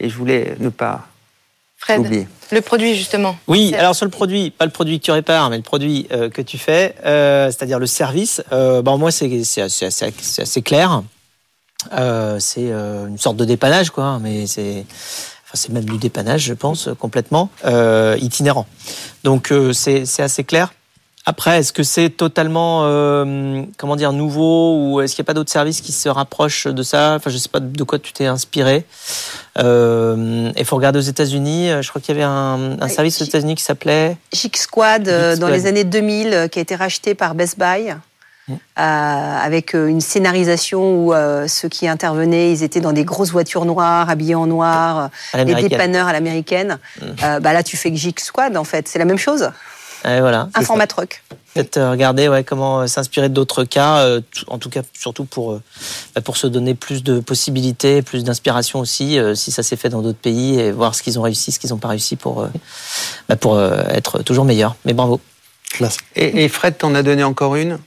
et 0.00 0.08
je 0.08 0.16
voulais 0.16 0.56
ne 0.58 0.68
pas 0.68 1.06
Fred, 1.78 2.00
oublier. 2.00 2.26
le 2.50 2.60
produit 2.60 2.94
justement. 2.96 3.36
Oui, 3.46 3.74
alors 3.74 3.94
sur 3.94 4.06
le 4.06 4.10
produit, 4.10 4.50
pas 4.50 4.64
le 4.64 4.70
produit 4.70 5.00
que 5.00 5.04
tu 5.04 5.10
répares, 5.10 5.50
mais 5.50 5.58
le 5.58 5.62
produit 5.62 6.06
euh, 6.12 6.30
que 6.30 6.40
tu 6.40 6.56
fais, 6.56 6.94
euh, 7.04 7.46
c'est-à-dire 7.46 7.78
le 7.78 7.86
service. 7.86 8.42
Euh, 8.52 8.80
bon, 8.80 8.96
moi, 8.96 9.10
c'est 9.10 9.60
assez, 9.60 9.84
assez, 9.84 10.62
clair. 10.62 11.02
Euh, 11.92 12.38
c'est 12.38 12.70
euh, 12.70 13.06
une 13.06 13.18
sorte 13.18 13.36
de 13.36 13.44
dépannage, 13.44 13.90
quoi, 13.90 14.18
mais 14.18 14.46
c'est. 14.46 14.86
Enfin, 15.44 15.52
c'est 15.54 15.72
même 15.72 15.84
du 15.84 15.98
dépannage, 15.98 16.40
je 16.42 16.54
pense, 16.54 16.88
complètement 16.98 17.50
itinérant. 18.18 18.66
Donc, 19.22 19.52
c'est 19.72 20.20
assez 20.20 20.44
clair. 20.44 20.72
Après, 21.26 21.58
est-ce 21.58 21.72
que 21.72 21.82
c'est 21.82 22.10
totalement, 22.10 22.82
euh, 22.84 23.62
comment 23.78 23.96
dire, 23.96 24.12
nouveau 24.12 24.76
ou 24.78 25.00
est-ce 25.00 25.14
qu'il 25.14 25.22
n'y 25.22 25.26
a 25.26 25.28
pas 25.28 25.34
d'autres 25.34 25.50
services 25.52 25.80
qui 25.80 25.92
se 25.92 26.08
rapprochent 26.08 26.66
de 26.66 26.82
ça? 26.82 27.14
Enfin, 27.14 27.30
je 27.30 27.36
ne 27.36 27.40
sais 27.40 27.48
pas 27.48 27.60
de 27.60 27.84
quoi 27.84 27.98
tu 27.98 28.12
t'es 28.12 28.26
inspiré. 28.26 28.84
Euh, 29.58 30.50
il 30.54 30.64
faut 30.64 30.76
regarder 30.76 30.98
aux 30.98 31.02
États-Unis. 31.02 31.70
Je 31.80 31.88
crois 31.88 32.02
qu'il 32.02 32.14
y 32.14 32.18
avait 32.18 32.28
un, 32.28 32.78
un 32.80 32.88
service 32.88 33.22
aux 33.22 33.24
États-Unis 33.24 33.54
qui 33.54 33.64
s'appelait 33.64 34.16
Chic 34.32 34.56
Squad, 34.56 35.08
euh, 35.08 35.36
dans 35.36 35.48
les 35.48 35.66
années 35.66 35.84
2000, 35.84 36.34
euh, 36.34 36.48
qui 36.48 36.58
a 36.58 36.62
été 36.62 36.76
racheté 36.76 37.14
par 37.14 37.34
Best 37.34 37.58
Buy. 37.58 37.94
Euh, 38.50 38.52
avec 38.78 39.72
une 39.72 40.02
scénarisation 40.02 41.06
où 41.06 41.14
euh, 41.14 41.48
ceux 41.48 41.70
qui 41.70 41.88
intervenaient, 41.88 42.52
ils 42.52 42.62
étaient 42.62 42.80
dans 42.80 42.92
des 42.92 43.04
grosses 43.04 43.30
voitures 43.30 43.64
noires, 43.64 44.10
habillés 44.10 44.34
en 44.34 44.46
noir, 44.46 45.08
des 45.32 45.54
dépanneurs 45.54 46.08
à 46.08 46.12
l'américaine. 46.12 46.78
Euh, 47.22 47.40
bah 47.40 47.54
là, 47.54 47.62
tu 47.62 47.78
fais 47.78 47.94
Geek 47.94 48.20
Squad, 48.20 48.58
en 48.58 48.64
fait. 48.64 48.86
C'est 48.86 48.98
la 48.98 49.06
même 49.06 49.16
chose. 49.18 49.50
Voilà. 50.04 50.48
Un 50.54 50.62
format 50.62 50.86
truck. 50.86 51.22
Peut-être 51.54 51.76
euh, 51.76 51.92
regarder 51.92 52.28
ouais, 52.28 52.42
comment 52.42 52.80
euh, 52.80 52.86
s'inspirer 52.88 53.28
d'autres 53.28 53.62
cas, 53.62 53.98
euh, 53.98 54.20
en 54.48 54.58
tout 54.58 54.70
cas 54.70 54.82
surtout 54.92 55.24
pour, 55.24 55.60
bah, 56.14 56.20
pour 56.20 56.36
se 56.36 56.48
donner 56.48 56.74
plus 56.74 57.04
de 57.04 57.20
possibilités, 57.20 58.02
plus 58.02 58.24
d'inspiration 58.24 58.80
aussi, 58.80 59.18
si 59.34 59.52
ça 59.52 59.62
s'est 59.62 59.76
fait 59.76 59.88
dans 59.88 60.02
d'autres 60.02 60.18
pays, 60.18 60.58
et 60.58 60.72
voir 60.72 60.96
ce 60.96 61.02
qu'ils 61.02 61.18
ont 61.18 61.22
réussi, 61.22 61.52
ce 61.52 61.60
qu'ils 61.60 61.70
n'ont 61.70 61.78
pas 61.78 61.88
réussi 61.88 62.16
pour, 62.16 62.48
bah, 63.28 63.36
pour 63.36 63.62
être 63.62 64.22
toujours 64.22 64.44
meilleur. 64.44 64.74
Mais 64.84 64.94
bravo. 64.94 65.20
Et, 66.16 66.44
et 66.44 66.48
Fred 66.48 66.76
t'en 66.76 66.94
a 66.94 67.02
donné 67.02 67.22
encore 67.22 67.54
une. 67.54 67.78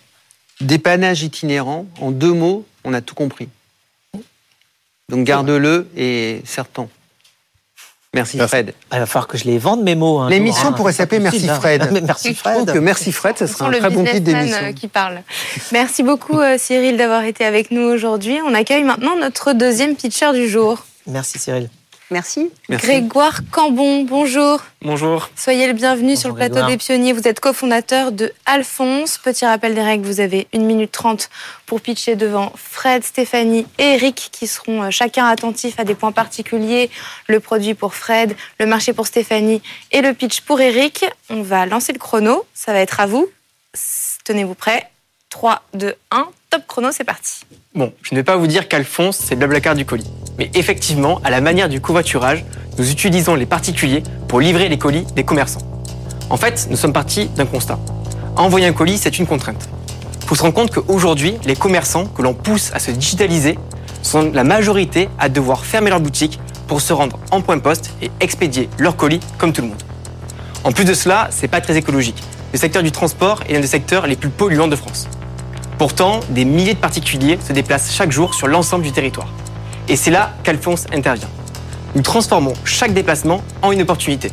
Dépannage 0.62 1.24
itinérant, 1.24 1.86
en 2.00 2.12
deux 2.12 2.34
mots, 2.34 2.66
on 2.84 2.94
a 2.94 3.02
tout 3.02 3.16
compris. 3.16 3.50
Donc 5.10 5.26
garde-le 5.26 5.88
et 5.96 6.42
serre-ton. 6.46 6.90
Merci 8.14 8.40
Fred. 8.40 8.74
Ah, 8.90 8.98
il 8.98 9.00
va 9.00 9.06
falloir 9.06 9.28
que 9.28 9.38
je 9.38 9.44
les 9.46 9.58
vende 9.58 9.84
mes 9.84 9.96
mots. 9.96 10.20
Hein, 10.20 10.30
L'émission 10.30 10.72
pourrait 10.74 10.94
s'appeler 10.94 11.20
Merci 11.20 11.48
Fred. 11.48 11.90
Merci 12.04 12.34
Fred. 12.34 12.72
que 12.72 12.80
Merci 12.80 13.12
Fred, 13.12 13.38
ça 13.38 13.48
sera 13.48 13.68
un 13.68 13.72
très 13.72 13.90
bon 13.90 14.06
titre 14.06 14.20
d'émission. 14.20 14.64
Euh, 14.64 14.72
qui 14.72 14.88
parle. 14.88 15.22
Merci 15.72 16.04
beaucoup 16.04 16.40
euh, 16.40 16.58
Cyril 16.58 16.98
d'avoir 16.98 17.24
été 17.24 17.44
avec 17.46 17.70
nous 17.70 17.82
aujourd'hui. 17.82 18.40
On 18.46 18.54
accueille 18.54 18.84
maintenant 18.84 19.18
notre 19.18 19.54
deuxième 19.54 19.96
pitcher 19.96 20.32
du 20.34 20.48
jour. 20.48 20.86
Merci 21.06 21.38
Cyril. 21.38 21.70
Merci. 22.10 22.50
Grégoire 22.70 23.42
Cambon, 23.52 24.04
bonjour. 24.04 24.62
Bonjour. 24.82 25.30
Soyez 25.36 25.68
le 25.68 25.74
bienvenu 25.74 26.16
sur 26.16 26.30
le 26.30 26.36
plateau 26.36 26.66
des 26.66 26.78
pionniers. 26.78 27.12
Vous 27.12 27.28
êtes 27.28 27.42
cofondateur 27.42 28.14
de 28.14 28.32
Alphonse. 28.46 29.18
Petit 29.18 29.46
rappel 29.46 29.76
des 29.76 29.82
règles, 29.82 30.06
vous 30.06 30.22
avez 30.22 30.48
1 30.54 30.60
minute 30.60 30.92
30 30.92 31.30
pour 31.66 31.82
pitcher 31.82 32.16
devant 32.16 32.54
Fred, 32.56 33.04
Stéphanie 33.04 33.66
et 33.78 33.96
Eric 33.96 34.30
qui 34.32 34.48
seront 34.48 34.84
euh, 34.84 34.90
chacun 34.90 35.26
attentifs 35.26 35.80
à 35.80 35.84
des 35.84 35.96
points 35.96 36.14
particuliers. 36.14 36.90
Le 37.28 37.42
produit 37.42 37.74
pour 37.74 37.94
Fred, 37.94 38.36
le 38.60 38.66
marché 38.66 38.94
pour 38.94 39.06
Stéphanie 39.06 39.62
et 39.92 40.02
le 40.02 40.14
pitch 40.14 40.42
pour 40.42 40.62
Eric. 40.62 41.06
On 41.30 41.42
va 41.42 41.66
lancer 41.66 41.92
le 41.92 42.00
chrono. 42.00 42.46
Ça 42.54 42.72
va 42.72 42.80
être 42.80 43.02
à 43.02 43.06
vous. 43.06 43.28
Tenez-vous 44.24 44.56
prêts. 44.56 44.90
3, 45.30 45.62
2, 45.74 45.94
1. 46.12 46.30
Top 46.50 46.66
chrono, 46.66 46.90
c'est 46.94 47.04
parti. 47.04 47.42
Bon, 47.76 47.92
je 48.02 48.16
ne 48.16 48.20
vais 48.20 48.24
pas 48.24 48.38
vous 48.38 48.48
dire 48.48 48.70
qu'Alphonse, 48.70 49.18
c'est 49.18 49.36
Blablacar 49.36 49.76
du 49.76 49.86
colis. 49.86 50.10
Mais 50.38 50.50
effectivement, 50.54 51.20
à 51.26 51.30
la 51.30 51.42
manière 51.42 51.68
du 51.68 51.82
covoiturage, 51.82 52.46
nous 52.78 52.90
utilisons 52.90 53.36
les 53.36 53.46
particuliers 53.46 54.02
pour 54.30 54.40
livrer 54.40 54.70
les 54.70 54.78
colis 54.78 55.06
des 55.14 55.26
commerçants. 55.26 55.60
En 56.30 56.38
fait, 56.38 56.68
nous 56.70 56.78
sommes 56.78 56.94
partis 56.94 57.28
d'un 57.28 57.46
constat. 57.46 57.78
Envoyer 58.38 58.66
un 58.66 58.72
colis, 58.72 58.98
c'est 58.98 59.20
une 59.20 59.28
contrainte. 59.28 59.68
Il 60.22 60.28
faut 60.28 60.36
se 60.36 60.42
rendre 60.42 60.54
compte 60.54 60.72
qu'aujourd'hui, 60.72 61.36
les 61.44 61.56
commerçants 61.58 62.06
que 62.06 62.22
l'on 62.22 62.34
pousse 62.34 62.72
à 62.74 62.80
se 62.80 62.92
digitaliser 62.92 63.60
sont 64.02 64.32
la 64.34 64.46
majorité 64.46 65.10
à 65.20 65.28
devoir 65.28 65.66
fermer 65.66 65.90
leur 65.90 66.00
boutique 66.00 66.40
pour 66.68 66.80
se 66.80 66.94
rendre 66.94 67.20
en 67.32 67.42
point 67.42 67.60
poste 67.60 67.92
et 68.02 68.10
expédier 68.22 68.70
leur 68.78 68.96
colis 68.96 69.20
comme 69.38 69.52
tout 69.52 69.62
le 69.62 69.68
monde. 69.68 69.84
En 70.64 70.72
plus 70.72 70.86
de 70.86 70.94
cela, 70.94 71.28
c'est 71.30 71.50
pas 71.50 71.60
très 71.60 71.76
écologique. 71.76 72.24
Le 72.54 72.58
secteur 72.58 72.84
du 72.84 72.92
transport 72.94 73.44
est 73.50 73.54
l'un 73.54 73.60
des 73.60 73.68
secteurs 73.68 74.08
les 74.08 74.16
plus 74.16 74.30
polluants 74.30 74.70
de 74.70 74.78
France. 74.78 75.10
Pourtant, 75.78 76.22
des 76.30 76.44
milliers 76.44 76.74
de 76.74 76.80
particuliers 76.80 77.38
se 77.46 77.54
déplacent 77.54 77.94
chaque 77.94 78.12
jour 78.12 78.34
sur 78.34 78.48
l'ensemble 78.48 78.84
du 78.84 78.92
territoire. 78.92 79.28
Et 79.88 79.96
c'est 79.96 80.10
là 80.10 80.34
qu'Alphonse 80.44 80.86
intervient. 80.92 81.30
Nous 81.94 82.02
transformons 82.02 82.54
chaque 82.66 82.94
déplacement 82.94 83.44
en 83.62 83.72
une 83.72 83.84
opportunité. 83.84 84.32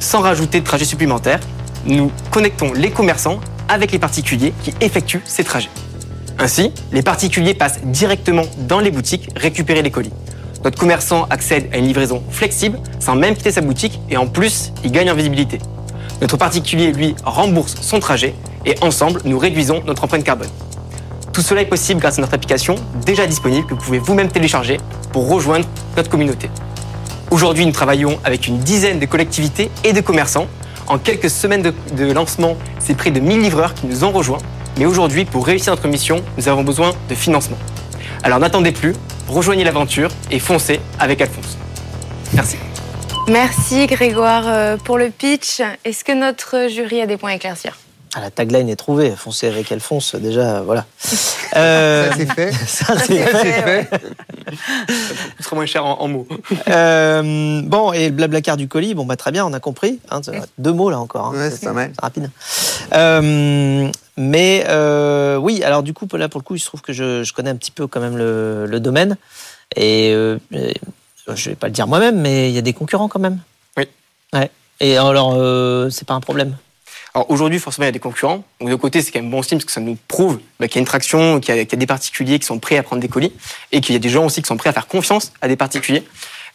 Sans 0.00 0.20
rajouter 0.20 0.60
de 0.60 0.64
trajets 0.64 0.86
supplémentaires, 0.86 1.40
nous 1.84 2.10
connectons 2.30 2.72
les 2.72 2.90
commerçants 2.90 3.40
avec 3.68 3.92
les 3.92 3.98
particuliers 3.98 4.54
qui 4.62 4.72
effectuent 4.80 5.22
ces 5.26 5.44
trajets. 5.44 5.70
Ainsi, 6.38 6.72
les 6.92 7.02
particuliers 7.02 7.54
passent 7.54 7.82
directement 7.84 8.44
dans 8.66 8.80
les 8.80 8.90
boutiques 8.90 9.28
récupérer 9.36 9.82
les 9.82 9.90
colis. 9.90 10.12
Notre 10.64 10.78
commerçant 10.78 11.26
accède 11.28 11.68
à 11.74 11.76
une 11.76 11.86
livraison 11.86 12.22
flexible 12.30 12.78
sans 13.00 13.14
même 13.16 13.34
quitter 13.36 13.52
sa 13.52 13.60
boutique 13.60 14.00
et 14.08 14.16
en 14.16 14.26
plus, 14.26 14.72
il 14.82 14.92
gagne 14.92 15.10
en 15.10 15.14
visibilité. 15.14 15.58
Notre 16.24 16.38
particulier, 16.38 16.90
lui, 16.90 17.14
rembourse 17.22 17.74
son 17.82 18.00
trajet 18.00 18.34
et 18.64 18.76
ensemble, 18.80 19.20
nous 19.26 19.38
réduisons 19.38 19.82
notre 19.86 20.04
empreinte 20.04 20.24
carbone. 20.24 20.48
Tout 21.34 21.42
cela 21.42 21.60
est 21.60 21.66
possible 21.66 22.00
grâce 22.00 22.16
à 22.16 22.22
notre 22.22 22.32
application 22.32 22.76
déjà 23.04 23.26
disponible 23.26 23.66
que 23.66 23.74
vous 23.74 23.80
pouvez 23.80 23.98
vous-même 23.98 24.28
télécharger 24.28 24.78
pour 25.12 25.28
rejoindre 25.28 25.66
notre 25.98 26.08
communauté. 26.08 26.48
Aujourd'hui, 27.30 27.66
nous 27.66 27.72
travaillons 27.72 28.18
avec 28.24 28.46
une 28.46 28.58
dizaine 28.58 28.98
de 28.98 29.04
collectivités 29.04 29.70
et 29.84 29.92
de 29.92 30.00
commerçants. 30.00 30.46
En 30.86 30.96
quelques 30.96 31.28
semaines 31.28 31.60
de, 31.60 32.12
lancement, 32.14 32.56
c'est 32.78 32.96
près 32.96 33.10
de 33.10 33.20
1000 33.20 33.42
livreurs 33.42 33.74
qui 33.74 33.86
nous 33.86 34.02
ont 34.02 34.10
rejoints. 34.10 34.40
Mais 34.78 34.86
aujourd'hui, 34.86 35.26
pour 35.26 35.44
réussir 35.44 35.74
notre 35.74 35.88
mission, 35.88 36.22
nous 36.38 36.48
avons 36.48 36.64
besoin 36.64 36.94
de 37.10 37.14
financement. 37.14 37.58
Alors 38.22 38.38
n'attendez 38.38 38.72
plus, 38.72 38.94
rejoignez 39.28 39.64
l'aventure 39.64 40.08
et 40.30 40.38
foncez 40.38 40.80
avec 40.98 41.20
Alphonse. 41.20 41.58
Merci. 42.32 42.56
Merci 43.28 43.86
Grégoire 43.86 44.44
euh, 44.46 44.76
pour 44.76 44.98
le 44.98 45.10
pitch. 45.10 45.62
Est-ce 45.84 46.04
que 46.04 46.12
notre 46.12 46.68
jury 46.68 47.00
a 47.00 47.06
des 47.06 47.16
points 47.16 47.30
à 47.30 47.34
éclaircir? 47.36 47.78
Ah, 48.14 48.20
la 48.20 48.30
tagline 48.30 48.68
est 48.68 48.76
trouvée. 48.76 49.10
Foncer 49.16 49.48
avec 49.48 49.72
Alphonse, 49.72 50.14
déjà, 50.14 50.60
voilà. 50.60 50.84
Euh, 51.56 52.10
ça 52.10 52.16
c'est 52.16 52.32
fait. 52.32 52.52
Ça 52.66 52.98
c'est 52.98 53.18
fait. 53.18 53.88
Ce 55.38 55.42
sera 55.42 55.56
moins 55.56 55.66
cher 55.66 55.84
en, 55.84 56.00
en 56.00 56.08
mots. 56.08 56.28
Euh, 56.68 57.62
bon, 57.64 57.92
et 57.92 58.10
le 58.10 58.14
blablacar 58.14 58.56
du 58.56 58.68
colis, 58.68 58.94
bon, 58.94 59.04
bah, 59.04 59.16
très 59.16 59.32
bien, 59.32 59.44
on 59.44 59.52
a 59.52 59.60
compris. 59.60 59.98
Hein, 60.10 60.20
deux 60.58 60.72
mots 60.72 60.90
là 60.90 61.00
encore. 61.00 61.26
Hein, 61.26 61.38
ouais, 61.38 61.50
c'est 61.50 61.64
pas 61.64 61.72
mal. 61.72 61.92
Rapide. 62.00 62.30
Euh, 62.92 63.90
mais 64.16 64.64
euh, 64.68 65.36
oui, 65.36 65.64
alors 65.64 65.82
du 65.82 65.92
coup, 65.92 66.06
là 66.12 66.28
pour 66.28 66.40
le 66.40 66.44
coup, 66.44 66.54
il 66.54 66.60
se 66.60 66.66
trouve 66.66 66.82
que 66.82 66.92
je, 66.92 67.24
je 67.24 67.32
connais 67.32 67.50
un 67.50 67.56
petit 67.56 67.72
peu 67.72 67.86
quand 67.86 68.00
même 68.00 68.16
le, 68.16 68.66
le 68.66 68.80
domaine. 68.80 69.16
Et 69.74 70.12
euh, 70.12 70.38
je 71.34 71.50
vais 71.50 71.56
pas 71.56 71.68
le 71.68 71.72
dire 71.72 71.86
moi-même, 71.86 72.20
mais 72.20 72.50
il 72.50 72.54
y 72.54 72.58
a 72.58 72.62
des 72.62 72.72
concurrents 72.72 73.08
quand 73.08 73.20
même. 73.20 73.38
Oui. 73.76 73.84
Ouais. 74.32 74.50
Et 74.80 74.96
alors, 74.96 75.34
euh, 75.36 75.90
c'est 75.90 76.06
pas 76.06 76.14
un 76.14 76.20
problème. 76.20 76.56
Alors 77.14 77.30
aujourd'hui, 77.30 77.60
forcément, 77.60 77.84
il 77.84 77.88
y 77.88 77.90
a 77.90 77.92
des 77.92 78.00
concurrents. 78.00 78.42
Donc 78.60 78.70
de 78.70 78.74
côté, 78.74 79.00
c'est 79.00 79.12
quand 79.12 79.20
même 79.20 79.30
bon 79.30 79.42
signe 79.42 79.58
parce 79.58 79.66
que 79.66 79.72
ça 79.72 79.80
nous 79.80 79.96
prouve 80.08 80.40
bah, 80.58 80.66
qu'il 80.66 80.76
y 80.76 80.78
a 80.78 80.80
une 80.80 80.86
traction, 80.86 81.38
qu'il 81.38 81.54
y, 81.54 81.58
y, 81.58 81.60
a 81.60 81.64
des 81.64 81.86
particuliers 81.86 82.38
qui 82.40 82.46
sont 82.46 82.58
prêts 82.58 82.76
à 82.76 82.82
prendre 82.82 83.00
des 83.00 83.08
colis 83.08 83.32
et 83.70 83.80
qu'il 83.80 83.94
y 83.94 83.96
a 83.96 84.00
des 84.00 84.08
gens 84.08 84.26
aussi 84.26 84.42
qui 84.42 84.48
sont 84.48 84.56
prêts 84.56 84.70
à 84.70 84.72
faire 84.72 84.88
confiance 84.88 85.32
à 85.40 85.46
des 85.46 85.56
particuliers. 85.56 86.02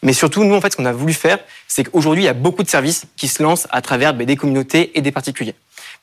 Mais 0.01 0.13
surtout, 0.13 0.43
nous, 0.43 0.55
en 0.55 0.61
fait, 0.61 0.71
ce 0.71 0.77
qu'on 0.77 0.85
a 0.85 0.91
voulu 0.91 1.13
faire, 1.13 1.39
c'est 1.67 1.85
qu'aujourd'hui, 1.85 2.23
il 2.23 2.25
y 2.25 2.29
a 2.29 2.33
beaucoup 2.33 2.63
de 2.63 2.69
services 2.69 3.05
qui 3.17 3.27
se 3.27 3.41
lancent 3.41 3.67
à 3.71 3.81
travers 3.81 4.13
bah, 4.13 4.25
des 4.25 4.35
communautés 4.35 4.97
et 4.97 5.01
des 5.01 5.11
particuliers. 5.11 5.55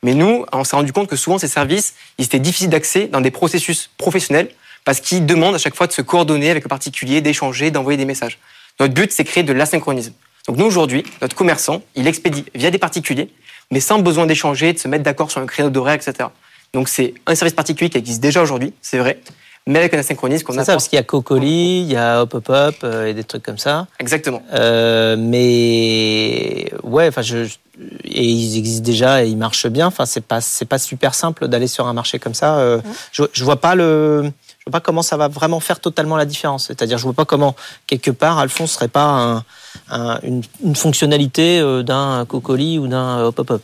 Mais 0.03 0.13
nous, 0.13 0.45
on 0.51 0.63
s'est 0.63 0.75
rendu 0.75 0.93
compte 0.93 1.07
que 1.07 1.15
souvent 1.15 1.37
ces 1.37 1.47
services, 1.47 1.95
ils 2.17 2.25
étaient 2.25 2.39
difficiles 2.39 2.69
d'accès 2.69 3.07
dans 3.07 3.21
des 3.21 3.31
processus 3.31 3.89
professionnels 3.97 4.49
parce 4.85 5.01
qu'ils 5.01 5.25
demandent 5.25 5.55
à 5.55 5.57
chaque 5.57 5.75
fois 5.75 5.87
de 5.87 5.91
se 5.91 6.01
coordonner 6.01 6.49
avec 6.49 6.63
le 6.63 6.69
particulier, 6.69 7.21
d'échanger, 7.21 7.71
d'envoyer 7.71 7.97
des 7.97 8.05
messages. 8.05 8.39
Notre 8.79 8.93
but, 8.93 9.11
c'est 9.11 9.23
créer 9.23 9.43
de 9.43 9.53
l'asynchronisme. 9.53 10.13
Donc 10.47 10.57
nous, 10.57 10.65
aujourd'hui, 10.65 11.03
notre 11.21 11.35
commerçant, 11.35 11.81
il 11.95 12.07
expédie 12.07 12.45
via 12.55 12.71
des 12.71 12.77
particuliers, 12.77 13.29
mais 13.71 13.79
sans 13.79 13.99
besoin 13.99 14.25
d'échanger, 14.25 14.73
de 14.73 14.79
se 14.79 14.87
mettre 14.87 15.03
d'accord 15.03 15.29
sur 15.29 15.41
un 15.41 15.45
créneau 15.45 15.69
d'horaire, 15.69 15.95
etc. 15.95 16.29
Donc 16.73 16.87
c'est 16.89 17.13
un 17.25 17.35
service 17.35 17.53
particulier 17.53 17.89
qui 17.89 17.97
existe 17.97 18.21
déjà 18.21 18.41
aujourd'hui, 18.41 18.73
c'est 18.81 18.97
vrai, 18.97 19.19
mais 19.65 19.79
avec 19.79 19.93
un 19.93 19.99
asynchronisme 19.99 20.45
qu'on 20.45 20.53
a. 20.53 20.59
C'est 20.59 20.65
ça, 20.67 20.73
parce 20.73 20.87
qu'il 20.87 20.95
y 20.95 20.99
a 20.99 21.03
Cocoli, 21.03 21.81
il 21.81 21.91
y 21.91 21.97
a 21.97 22.21
Hop 22.21 22.33
Hop 22.33 22.49
Hop 22.49 22.75
euh, 22.83 23.07
et 23.07 23.13
des 23.13 23.23
trucs 23.23 23.43
comme 23.43 23.57
ça. 23.57 23.87
Exactement. 23.99 24.41
Euh, 24.53 25.17
mais 25.19 26.71
ouais, 26.83 27.07
enfin, 27.09 27.21
je, 27.21 27.45
et 28.05 28.23
ils 28.23 28.57
existent 28.57 28.85
déjà 28.85 29.25
et 29.25 29.27
ils 29.27 29.37
marchent 29.37 29.67
bien. 29.67 29.87
Enfin, 29.87 30.05
c'est 30.05 30.21
pas 30.21 30.39
c'est 30.39 30.65
pas 30.65 30.79
super 30.79 31.13
simple 31.13 31.47
d'aller 31.47 31.67
sur 31.67 31.87
un 31.87 31.93
marché 31.93 32.19
comme 32.19 32.33
ça. 32.33 32.59
Euh, 32.59 32.79
je, 33.11 33.23
je 33.33 33.43
vois 33.43 33.59
pas 33.59 33.75
le, 33.75 34.31
je 34.67 34.71
vois 34.71 34.81
pas 34.81 34.85
comment 34.85 35.01
ça 35.01 35.15
va 35.15 35.29
vraiment 35.29 35.61
faire 35.61 35.79
totalement 35.79 36.17
la 36.17 36.25
différence. 36.25 36.67
C'est-à-dire, 36.67 36.97
je 36.97 37.03
vois 37.03 37.13
pas 37.13 37.23
comment 37.23 37.55
quelque 37.87 38.11
part 38.11 38.37
Alphonse 38.37 38.73
serait 38.73 38.89
pas 38.89 39.05
un, 39.05 39.43
un- 39.89 40.19
une, 40.23 40.43
une 40.61 40.75
fonctionnalité 40.75 41.59
euh, 41.59 41.83
d'un 41.83 42.25
Cocoli 42.25 42.77
ou 42.77 42.87
d'un 42.87 43.23
Hop 43.23 43.39
Hop. 43.39 43.61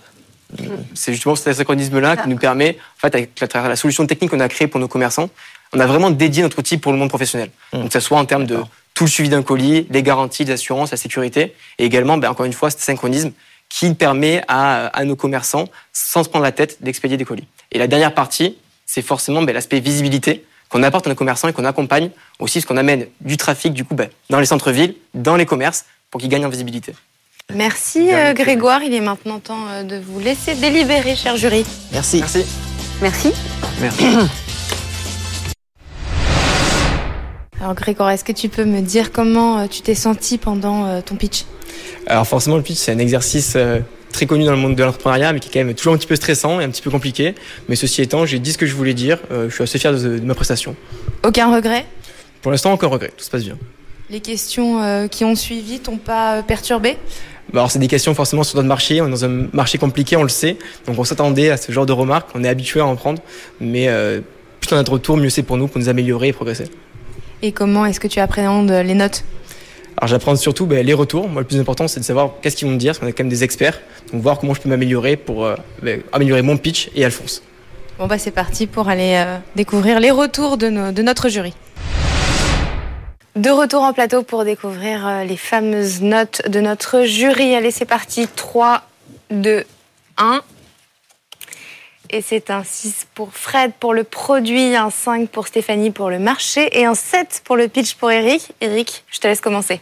C'est 0.93 1.11
justement 1.11 1.35
cet 1.35 1.47
asynchronisme-là 1.49 2.15
qui 2.15 2.29
nous 2.29 2.37
permet, 2.37 2.77
en 2.97 2.99
fait, 3.01 3.15
avec 3.15 3.53
la, 3.53 3.67
la 3.67 3.75
solution 3.75 4.07
technique 4.07 4.31
qu'on 4.31 4.39
a 4.39 4.47
créée 4.47 4.67
pour 4.67 4.79
nos 4.79 4.87
commerçants, 4.87 5.29
on 5.73 5.79
a 5.81 5.85
vraiment 5.87 6.09
dédié 6.09 6.41
notre 6.41 6.59
outil 6.59 6.77
pour 6.77 6.93
le 6.93 6.97
monde 6.97 7.09
professionnel. 7.09 7.49
Donc, 7.73 7.87
que 7.87 7.93
ce 7.93 7.99
soit 7.99 8.17
en 8.17 8.23
termes 8.25 8.45
de 8.45 8.59
tout 8.93 9.03
le 9.03 9.09
suivi 9.09 9.27
d'un 9.27 9.41
colis, 9.43 9.87
les 9.89 10.03
garanties, 10.03 10.45
les 10.45 10.53
assurances, 10.53 10.91
la 10.91 10.97
sécurité, 10.97 11.53
et 11.79 11.85
également, 11.85 12.17
ben, 12.17 12.29
encore 12.29 12.45
une 12.45 12.53
fois, 12.53 12.69
cet 12.69 12.79
asynchronisme 12.79 13.31
qui 13.67 13.93
permet 13.95 14.43
à, 14.47 14.85
à 14.87 15.03
nos 15.03 15.15
commerçants, 15.17 15.65
sans 15.91 16.23
se 16.23 16.29
prendre 16.29 16.43
la 16.45 16.51
tête, 16.53 16.77
d'expédier 16.81 17.17
des 17.17 17.25
colis. 17.25 17.47
Et 17.73 17.79
la 17.79 17.87
dernière 17.87 18.13
partie, 18.13 18.55
c'est 18.85 19.01
forcément 19.01 19.41
ben, 19.41 19.53
l'aspect 19.53 19.79
visibilité 19.79 20.45
qu'on 20.73 20.81
apporte 20.81 21.05
à 21.05 21.09
nos 21.11 21.15
commerçants 21.15 21.47
et 21.47 21.53
qu'on 21.53 21.65
accompagne 21.65 22.09
aussi, 22.39 22.59
ce 22.59 22.65
qu'on 22.65 22.77
amène 22.77 23.05
du 23.21 23.37
trafic, 23.37 23.73
du 23.73 23.85
coup, 23.85 23.93
ben, 23.93 24.09
dans 24.31 24.39
les 24.39 24.47
centres-villes, 24.47 24.95
dans 25.13 25.35
les 25.35 25.45
commerces, 25.45 25.85
pour 26.09 26.19
qu'ils 26.19 26.31
gagnent 26.31 26.47
en 26.47 26.49
visibilité. 26.49 26.95
Merci 27.53 28.11
euh, 28.11 28.33
Grégoire, 28.33 28.81
il 28.81 28.91
est 28.91 28.99
maintenant 28.99 29.39
temps 29.39 29.67
euh, 29.69 29.83
de 29.83 29.97
vous 29.99 30.19
laisser 30.19 30.55
délibérer, 30.55 31.15
cher 31.15 31.37
jury. 31.37 31.63
Merci. 31.91 32.21
Merci. 32.21 32.43
Merci. 33.01 33.31
Merci. 33.81 34.03
Alors 37.61 37.75
Grégoire, 37.75 38.09
est-ce 38.09 38.23
que 38.23 38.31
tu 38.31 38.49
peux 38.49 38.65
me 38.65 38.81
dire 38.81 39.11
comment 39.11 39.59
euh, 39.59 39.67
tu 39.67 39.81
t'es 39.81 39.93
senti 39.93 40.39
pendant 40.39 41.01
ton 41.01 41.15
pitch? 41.15 41.45
Alors 42.07 42.27
forcément, 42.27 42.57
le 42.57 42.63
pitch, 42.63 42.77
c'est 42.77 42.91
un 42.91 42.97
exercice 42.97 43.53
euh, 43.55 43.79
très 44.13 44.25
connu 44.25 44.45
dans 44.45 44.51
le 44.51 44.57
monde 44.57 44.75
de 44.75 44.83
l'entrepreneuriat, 44.83 45.33
mais 45.33 45.41
qui 45.41 45.49
est 45.49 45.51
quand 45.51 45.65
même 45.65 45.75
toujours 45.75 45.93
un 45.93 45.97
petit 45.97 46.07
peu 46.07 46.15
stressant 46.15 46.61
et 46.61 46.63
un 46.63 46.69
petit 46.69 46.81
peu 46.81 46.89
compliqué. 46.89 47.35
Mais 47.67 47.75
ceci 47.75 48.01
étant, 48.01 48.25
j'ai 48.25 48.39
dit 48.39 48.53
ce 48.53 48.57
que 48.57 48.65
je 48.65 48.75
voulais 48.75 48.93
dire. 48.93 49.17
Euh, 49.31 49.49
je 49.49 49.55
suis 49.55 49.63
assez 49.63 49.79
fier 49.79 49.91
de, 49.91 50.19
de 50.19 50.25
ma 50.25 50.35
prestation. 50.35 50.75
Aucun 51.25 51.53
regret? 51.53 51.85
Pour 52.41 52.51
l'instant, 52.51 52.71
aucun 52.71 52.87
regret. 52.87 53.11
Tout 53.17 53.25
se 53.25 53.29
passe 53.29 53.43
bien. 53.43 53.57
Les 54.09 54.21
questions 54.21 54.81
euh, 54.81 55.07
qui 55.07 55.25
ont 55.25 55.35
suivi 55.35 55.79
t'ont 55.79 55.97
pas 55.97 56.37
euh, 56.37 56.41
perturbé? 56.41 56.97
Bah, 57.51 57.61
alors, 57.61 57.71
c'est 57.71 57.79
des 57.79 57.87
questions 57.87 58.13
forcément 58.13 58.43
sur 58.43 58.55
notre 58.57 58.67
marché. 58.67 59.01
On 59.01 59.07
est 59.07 59.11
dans 59.11 59.25
un 59.25 59.47
marché 59.51 59.77
compliqué, 59.77 60.15
on 60.15 60.23
le 60.23 60.29
sait. 60.29 60.57
Donc, 60.87 60.97
on 60.99 61.03
s'attendait 61.03 61.49
à 61.49 61.57
ce 61.57 61.71
genre 61.71 61.85
de 61.85 61.93
remarques. 61.93 62.29
On 62.35 62.43
est 62.43 62.49
habitué 62.49 62.79
à 62.79 62.85
en 62.85 62.95
prendre. 62.95 63.21
Mais 63.59 63.87
euh, 63.87 64.21
plus 64.59 64.73
on 64.73 64.77
a 64.77 64.83
de 64.83 64.89
retour, 64.89 65.17
mieux 65.17 65.29
c'est 65.29 65.43
pour 65.43 65.57
nous, 65.57 65.67
pour 65.67 65.79
nous 65.79 65.89
améliorer 65.89 66.29
et 66.29 66.33
progresser. 66.33 66.69
Et 67.41 67.51
comment 67.51 67.85
est-ce 67.85 67.99
que 67.99 68.07
tu 68.07 68.19
appréhendes 68.19 68.71
les 68.71 68.93
notes? 68.93 69.25
Alors, 70.03 70.09
j'apprends 70.09 70.35
surtout 70.35 70.65
ben, 70.65 70.85
les 70.85 70.93
retours. 70.93 71.29
Moi, 71.29 71.43
le 71.43 71.47
plus 71.47 71.61
important, 71.61 71.87
c'est 71.87 72.01
de 72.01 72.03
savoir 72.05 72.31
qu'est-ce 72.41 72.57
qu'ils 72.57 72.67
vont 72.67 72.73
me 72.73 72.77
dire, 72.77 72.91
parce 72.91 72.99
qu'on 72.99 73.07
est 73.07 73.13
quand 73.13 73.23
même 73.23 73.29
des 73.29 73.45
experts. 73.45 73.79
Donc, 74.11 74.21
voir 74.21 74.37
comment 74.37 74.53
je 74.53 74.59
peux 74.59 74.67
m'améliorer 74.67 75.15
pour 75.15 75.45
euh, 75.45 75.55
ben, 75.81 76.01
améliorer 76.11 76.41
mon 76.41 76.57
pitch 76.57 76.89
et 76.93 77.05
Alphonse. 77.05 77.41
Bon 77.97 78.05
bah 78.07 78.17
c'est 78.17 78.31
parti 78.31 78.67
pour 78.67 78.89
aller 78.89 79.13
euh, 79.25 79.37
découvrir 79.55 80.01
les 80.01 80.11
retours 80.11 80.57
de, 80.57 80.67
nos- 80.67 80.91
de 80.91 81.01
notre 81.03 81.29
jury. 81.29 81.53
De 83.37 83.49
retour 83.49 83.81
en 83.83 83.93
plateau 83.93 84.23
pour 84.23 84.43
découvrir 84.43 85.07
euh, 85.07 85.23
les 85.23 85.37
fameuses 85.37 86.01
notes 86.01 86.41
de 86.49 86.59
notre 86.59 87.03
jury. 87.03 87.55
Allez, 87.55 87.71
c'est 87.71 87.85
parti. 87.85 88.27
3, 88.35 88.81
2, 89.31 89.63
1. 90.17 90.41
Et 92.13 92.21
c'est 92.21 92.51
un 92.51 92.63
6 92.63 93.07
pour 93.15 93.33
Fred 93.33 93.71
pour 93.79 93.95
le 93.95 94.03
produit, 94.03 94.75
un 94.75 94.91
5 94.91 95.29
pour 95.29 95.47
Stéphanie 95.47 95.89
pour 95.89 96.11
le 96.11 96.19
marché 96.19 96.69
et 96.79 96.85
un 96.85 96.93
7 96.93 97.41
pour 97.43 97.57
le 97.57 97.67
pitch 97.67 97.95
pour 97.95 98.11
Eric. 98.11 98.51
Eric, 98.61 99.03
je 99.09 99.19
te 99.19 99.25
laisse 99.25 99.41
commencer. 99.41 99.81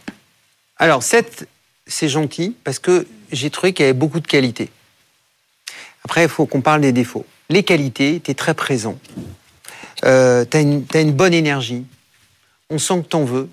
Alors, 0.78 1.02
7, 1.02 1.46
c'est 1.86 2.08
gentil 2.08 2.56
parce 2.64 2.78
que 2.78 3.06
j'ai 3.32 3.50
trouvé 3.50 3.74
qu'il 3.74 3.84
y 3.84 3.88
avait 3.90 3.98
beaucoup 3.98 4.18
de 4.18 4.26
qualités. 4.26 4.70
Après, 6.06 6.22
il 6.22 6.30
faut 6.30 6.46
qu'on 6.46 6.62
parle 6.62 6.80
des 6.80 6.92
défauts. 6.92 7.26
Les 7.50 7.64
qualités, 7.64 8.18
tu 8.24 8.30
es 8.30 8.34
très 8.34 8.54
présent. 8.54 8.98
Euh, 10.06 10.46
tu 10.50 10.56
as, 10.56 11.00
une 11.02 11.12
bonne 11.12 11.34
énergie. 11.34 11.84
On 12.70 12.78
sent 12.78 13.02
que 13.02 13.08
tu 13.08 13.16
en 13.16 13.24
veux. 13.24 13.50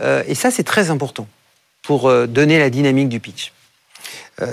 Euh, 0.00 0.24
et 0.26 0.34
ça, 0.34 0.50
c'est 0.50 0.64
très 0.64 0.90
important 0.90 1.28
pour 1.82 2.08
euh, 2.08 2.26
donner 2.26 2.58
la 2.58 2.70
dynamique 2.70 3.08
du 3.08 3.20
pitch. 3.20 3.52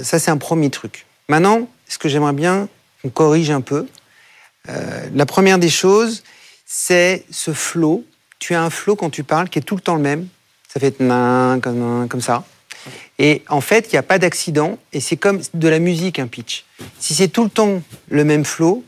Ça, 0.03 0.19
c'est 0.19 0.29
un 0.29 0.37
premier 0.37 0.69
truc. 0.69 1.07
Maintenant, 1.27 1.67
ce 1.87 1.97
que 1.97 2.07
j'aimerais 2.07 2.33
bien 2.33 2.69
qu'on 3.01 3.09
corrige 3.09 3.49
un 3.51 3.61
peu, 3.61 3.87
euh, 4.69 5.09
la 5.13 5.25
première 5.25 5.57
des 5.59 5.69
choses, 5.69 6.23
c'est 6.65 7.25
ce 7.31 7.53
flow. 7.53 8.05
Tu 8.39 8.55
as 8.55 8.61
un 8.61 8.69
flow 8.69 8.95
quand 8.95 9.09
tu 9.09 9.23
parles 9.23 9.49
qui 9.49 9.59
est 9.59 9.63
tout 9.63 9.75
le 9.75 9.81
temps 9.81 9.95
le 9.95 10.01
même. 10.01 10.27
Ça 10.67 10.79
fait 10.79 10.99
nan, 10.99 11.59
comme, 11.61 12.07
comme 12.07 12.21
ça. 12.21 12.43
Et 13.19 13.43
en 13.49 13.61
fait, 13.61 13.87
il 13.87 13.95
n'y 13.95 13.99
a 13.99 14.03
pas 14.03 14.19
d'accident. 14.19 14.77
Et 14.93 14.99
c'est 14.99 15.17
comme 15.17 15.41
de 15.53 15.67
la 15.67 15.79
musique, 15.79 16.19
un 16.19 16.27
pitch. 16.27 16.65
Si 16.99 17.13
c'est 17.13 17.27
tout 17.27 17.43
le 17.43 17.49
temps 17.49 17.81
le 18.09 18.23
même 18.23 18.45
flow, 18.45 18.83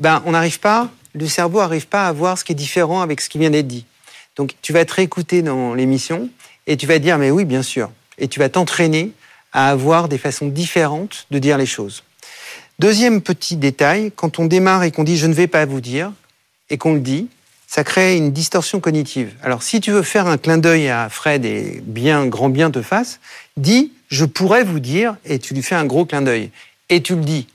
ben, 0.00 0.22
on 0.26 0.32
n'arrive 0.32 0.60
pas, 0.60 0.90
le 1.14 1.26
cerveau 1.26 1.58
n'arrive 1.58 1.88
pas 1.88 2.06
à 2.06 2.12
voir 2.12 2.38
ce 2.38 2.44
qui 2.44 2.52
est 2.52 2.54
différent 2.54 3.02
avec 3.02 3.20
ce 3.20 3.28
qui 3.28 3.38
vient 3.38 3.50
d'être 3.50 3.66
dit. 3.66 3.84
Donc, 4.36 4.54
tu 4.62 4.72
vas 4.72 4.84
te 4.84 4.94
réécouter 4.94 5.42
dans 5.42 5.74
l'émission 5.74 6.30
et 6.66 6.76
tu 6.76 6.86
vas 6.86 6.98
dire, 6.98 7.18
mais 7.18 7.30
oui, 7.30 7.44
bien 7.44 7.62
sûr. 7.62 7.90
Et 8.18 8.28
tu 8.28 8.38
vas 8.38 8.48
t'entraîner 8.48 9.12
à 9.52 9.70
avoir 9.70 10.08
des 10.08 10.18
façons 10.18 10.46
différentes 10.46 11.26
de 11.30 11.38
dire 11.38 11.58
les 11.58 11.66
choses. 11.66 12.04
Deuxième 12.78 13.22
petit 13.22 13.56
détail, 13.56 14.12
quand 14.14 14.38
on 14.38 14.46
démarre 14.46 14.84
et 14.84 14.92
qu'on 14.92 15.02
dit 15.02 15.16
je 15.16 15.26
ne 15.26 15.34
vais 15.34 15.48
pas 15.48 15.66
vous 15.66 15.80
dire, 15.80 16.12
et 16.70 16.78
qu'on 16.78 16.94
le 16.94 17.00
dit, 17.00 17.28
ça 17.66 17.82
crée 17.82 18.16
une 18.16 18.32
distorsion 18.32 18.78
cognitive. 18.78 19.34
Alors 19.42 19.64
si 19.64 19.80
tu 19.80 19.90
veux 19.90 20.02
faire 20.02 20.28
un 20.28 20.38
clin 20.38 20.58
d'œil 20.58 20.88
à 20.88 21.08
Fred 21.08 21.44
et 21.44 21.82
bien 21.82 22.26
grand 22.26 22.48
bien 22.48 22.70
te 22.70 22.80
fasse, 22.80 23.18
dis 23.56 23.92
je 24.10 24.24
pourrais 24.24 24.62
vous 24.62 24.78
dire 24.78 25.16
et 25.24 25.38
tu 25.38 25.54
lui 25.54 25.62
fais 25.62 25.74
un 25.74 25.84
gros 25.84 26.06
clin 26.06 26.22
d'œil 26.22 26.50
et 26.88 27.02
tu 27.02 27.16
le 27.16 27.22
dis. 27.22 27.48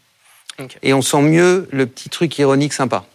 Et 0.84 0.94
on 0.94 1.02
sent 1.02 1.22
mieux 1.22 1.68
le 1.72 1.88
petit 1.88 2.10
truc 2.10 2.38
ironique 2.38 2.74
sympa. 2.74 3.06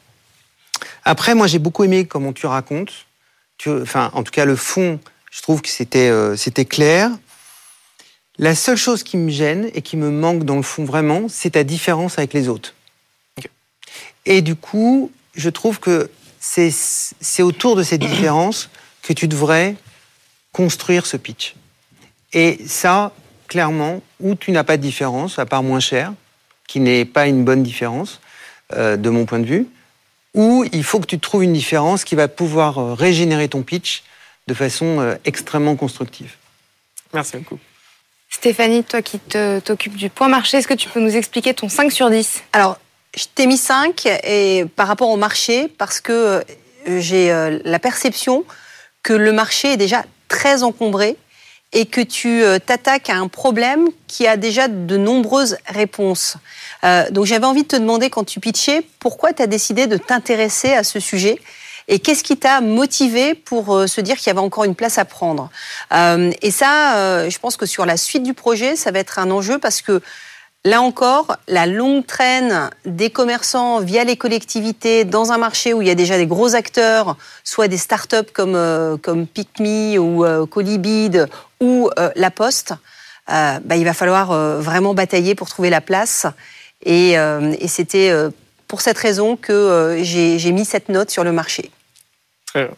Après, 1.05 1.35
moi 1.35 1.47
j'ai 1.47 1.59
beaucoup 1.59 1.85
aimé 1.85 2.07
comment 2.07 2.33
tu 2.33 2.47
racontes. 2.47 3.07
Tu, 3.59 3.71
enfin, 3.71 4.11
en 4.15 4.23
tout 4.23 4.33
cas 4.33 4.45
le 4.45 4.57
fond, 4.57 4.99
je 5.31 5.43
trouve 5.43 5.63
que 5.63 5.69
c'était 5.69 6.09
euh, 6.09 6.37
c'était 6.37 6.65
clair. 6.65 7.11
La 8.39 8.55
seule 8.55 8.77
chose 8.77 9.03
qui 9.03 9.17
me 9.17 9.31
gêne 9.31 9.71
et 9.75 9.83
qui 9.83 9.97
me 9.97 10.11
manque 10.11 10.45
dans 10.45 10.57
le 10.57 10.63
fond 10.63 10.85
vraiment, 10.85 11.29
c'est 11.29 11.51
ta 11.51 11.65
différence 11.65 12.19
avec 12.19 12.33
les 12.33 12.49
autres. 12.49 12.75
Et 14.27 14.43
du 14.43 14.55
coup, 14.55 15.11
je 15.35 15.51
trouve 15.51 15.81
que 15.81 16.11
c'est 16.39 16.71
c'est 16.71 17.43
autour 17.43 17.75
de 17.75 17.83
cette 17.83 18.01
différence 18.01 18.71
que 19.03 19.13
tu 19.13 19.27
devrais 19.27 19.75
construire 20.53 21.07
ce 21.07 21.17
pitch. 21.17 21.55
Et 22.33 22.59
ça, 22.67 23.13
clairement, 23.49 24.03
où 24.21 24.35
tu 24.35 24.53
n'as 24.53 24.65
pas 24.65 24.77
de 24.77 24.83
différence, 24.83 25.39
à 25.39 25.47
part 25.47 25.63
moins 25.63 25.81
cher, 25.81 26.13
qui 26.69 26.79
n'est 26.79 27.05
pas 27.05 27.27
une 27.27 27.45
bonne 27.45 27.63
différence 27.63 28.21
euh, 28.75 28.97
de 28.97 29.11
mon 29.11 29.25
point 29.25 29.39
de 29.41 29.47
vue, 29.47 29.67
ou 30.35 30.65
il 30.73 30.85
faut 30.85 31.01
que 31.01 31.07
tu 31.07 31.19
trouves 31.19 31.43
une 31.43 31.55
différence 31.55 32.05
qui 32.05 32.15
va 32.15 32.29
pouvoir 32.29 32.79
euh, 32.79 32.95
régénérer 32.95 33.49
ton 33.49 33.63
pitch 33.63 34.05
de 34.47 34.55
façon 34.55 35.01
euh, 35.01 35.15
extrêmement 35.25 35.75
constructive. 35.75 36.35
Merci 37.15 37.39
beaucoup. 37.39 37.59
Stéphanie, 38.31 38.85
toi 38.85 39.01
qui 39.03 39.19
t'occupes 39.65 39.97
du 39.97 40.11
point 40.11 40.29
marché, 40.29 40.59
est-ce 40.59 40.69
que 40.69 40.75
tu 40.75 40.89
peux 40.89 41.01
nous 41.01 41.17
expliquer 41.17 41.55
ton 41.55 41.69
5 41.69 41.91
sur 41.91 42.11
10 42.11 42.43
Alors, 42.53 42.79
je 43.17 43.25
t'ai 43.35 43.47
mis 43.47 43.57
5 43.57 44.07
et 44.25 44.67
par 44.77 44.87
rapport 44.87 45.09
au 45.09 45.17
marché 45.17 45.69
parce 45.79 46.01
que 46.01 46.13
euh, 46.13 46.43
j'ai 47.01 47.33
euh, 47.33 47.59
la 47.65 47.79
perception 47.79 48.45
que 49.03 49.15
le 49.15 49.33
marché 49.33 49.73
est 49.73 49.77
déjà 49.77 50.05
très 50.29 50.63
encombré 50.63 51.17
et 51.73 51.87
que 51.87 52.03
tu 52.03 52.43
euh, 52.43 52.59
t'attaques 52.59 53.09
à 53.09 53.17
un 53.17 53.29
problème 53.29 53.89
qui 54.07 54.27
a 54.27 54.37
déjà 54.37 54.69
de 54.69 54.97
nombreuses 54.97 55.57
réponses. 55.67 56.37
Donc 57.11 57.25
j'avais 57.25 57.47
envie 57.47 57.65
de 57.65 57.69
te 57.69 57.77
demander 57.77 58.09
quand 58.09 58.25
tu 58.25 58.39
pitchais 58.41 58.83
pourquoi 59.01 59.33
tu 59.33 59.43
as 59.43 59.49
décidé 59.49 59.87
de 59.87 59.97
t'intéresser 59.97 60.73
à 60.75 60.85
ce 60.85 61.01
sujet? 61.01 61.41
Et 61.89 61.99
qu'est-ce 61.99 62.23
qui 62.23 62.37
t'a 62.37 62.61
motivé 62.61 63.35
pour 63.35 63.75
euh, 63.75 63.87
se 63.87 64.03
dire 64.03 64.17
qu'il 64.19 64.27
y 64.27 64.31
avait 64.31 64.41
encore 64.41 64.65
une 64.65 64.75
place 64.75 64.99
à 64.99 65.07
prendre? 65.07 65.51
Euh, 65.93 66.31
Et 66.43 66.51
ça, 66.51 66.97
euh, 66.97 67.31
je 67.31 67.39
pense 67.39 67.57
que 67.57 67.65
sur 67.65 67.87
la 67.87 67.97
suite 67.97 68.23
du 68.23 68.35
projet, 68.35 68.77
ça 68.77 68.91
va 68.91 68.99
être 68.99 69.19
un 69.19 69.31
enjeu 69.31 69.59
parce 69.59 69.83
que 69.83 70.01
Là 70.65 70.83
encore, 70.83 71.37
la 71.47 71.67
longue 71.67 72.05
traîne 72.05 72.69
des 72.85 73.11
commerçants 73.11 73.79
via 73.79 74.03
les 74.03 74.17
collectivités 74.17 75.05
dans 75.05 75.31
un 75.31 75.39
marché 75.39 75.73
où 75.73 75.83
il 75.83 75.89
y 75.89 75.91
a 75.91 75.95
déjà 75.95 76.17
des 76.19 76.27
gros 76.27 76.57
acteurs, 76.57 77.17
soit 77.45 77.69
des 77.69 77.79
startups 77.79 78.33
comme, 78.35 78.57
euh, 78.57 78.97
comme 78.97 79.29
PicMe 79.29 79.97
ou 79.99 80.25
euh, 80.25 80.47
Colibid 80.47 81.29
ou 81.61 81.91
La 82.17 82.31
Poste, 82.33 82.75
bah, 83.29 83.77
il 83.77 83.85
va 83.85 83.95
falloir 83.95 84.33
vraiment 84.61 84.95
batailler 84.95 85.37
pour 85.37 85.49
trouver 85.49 85.71
la 85.71 85.81
place. 85.81 86.27
Et, 86.85 87.13
et 87.13 87.69
c'était 87.69 88.13
pour 88.67 88.81
cette 88.81 88.99
raison 88.99 89.37
que 89.37 89.99
j'ai 90.03 90.53
mis 90.53 90.65
cette 90.65 90.89
note 90.89 91.11
sur 91.11 91.25
le 91.25 91.33
marché. 91.33 91.71
Bien. 92.59 92.69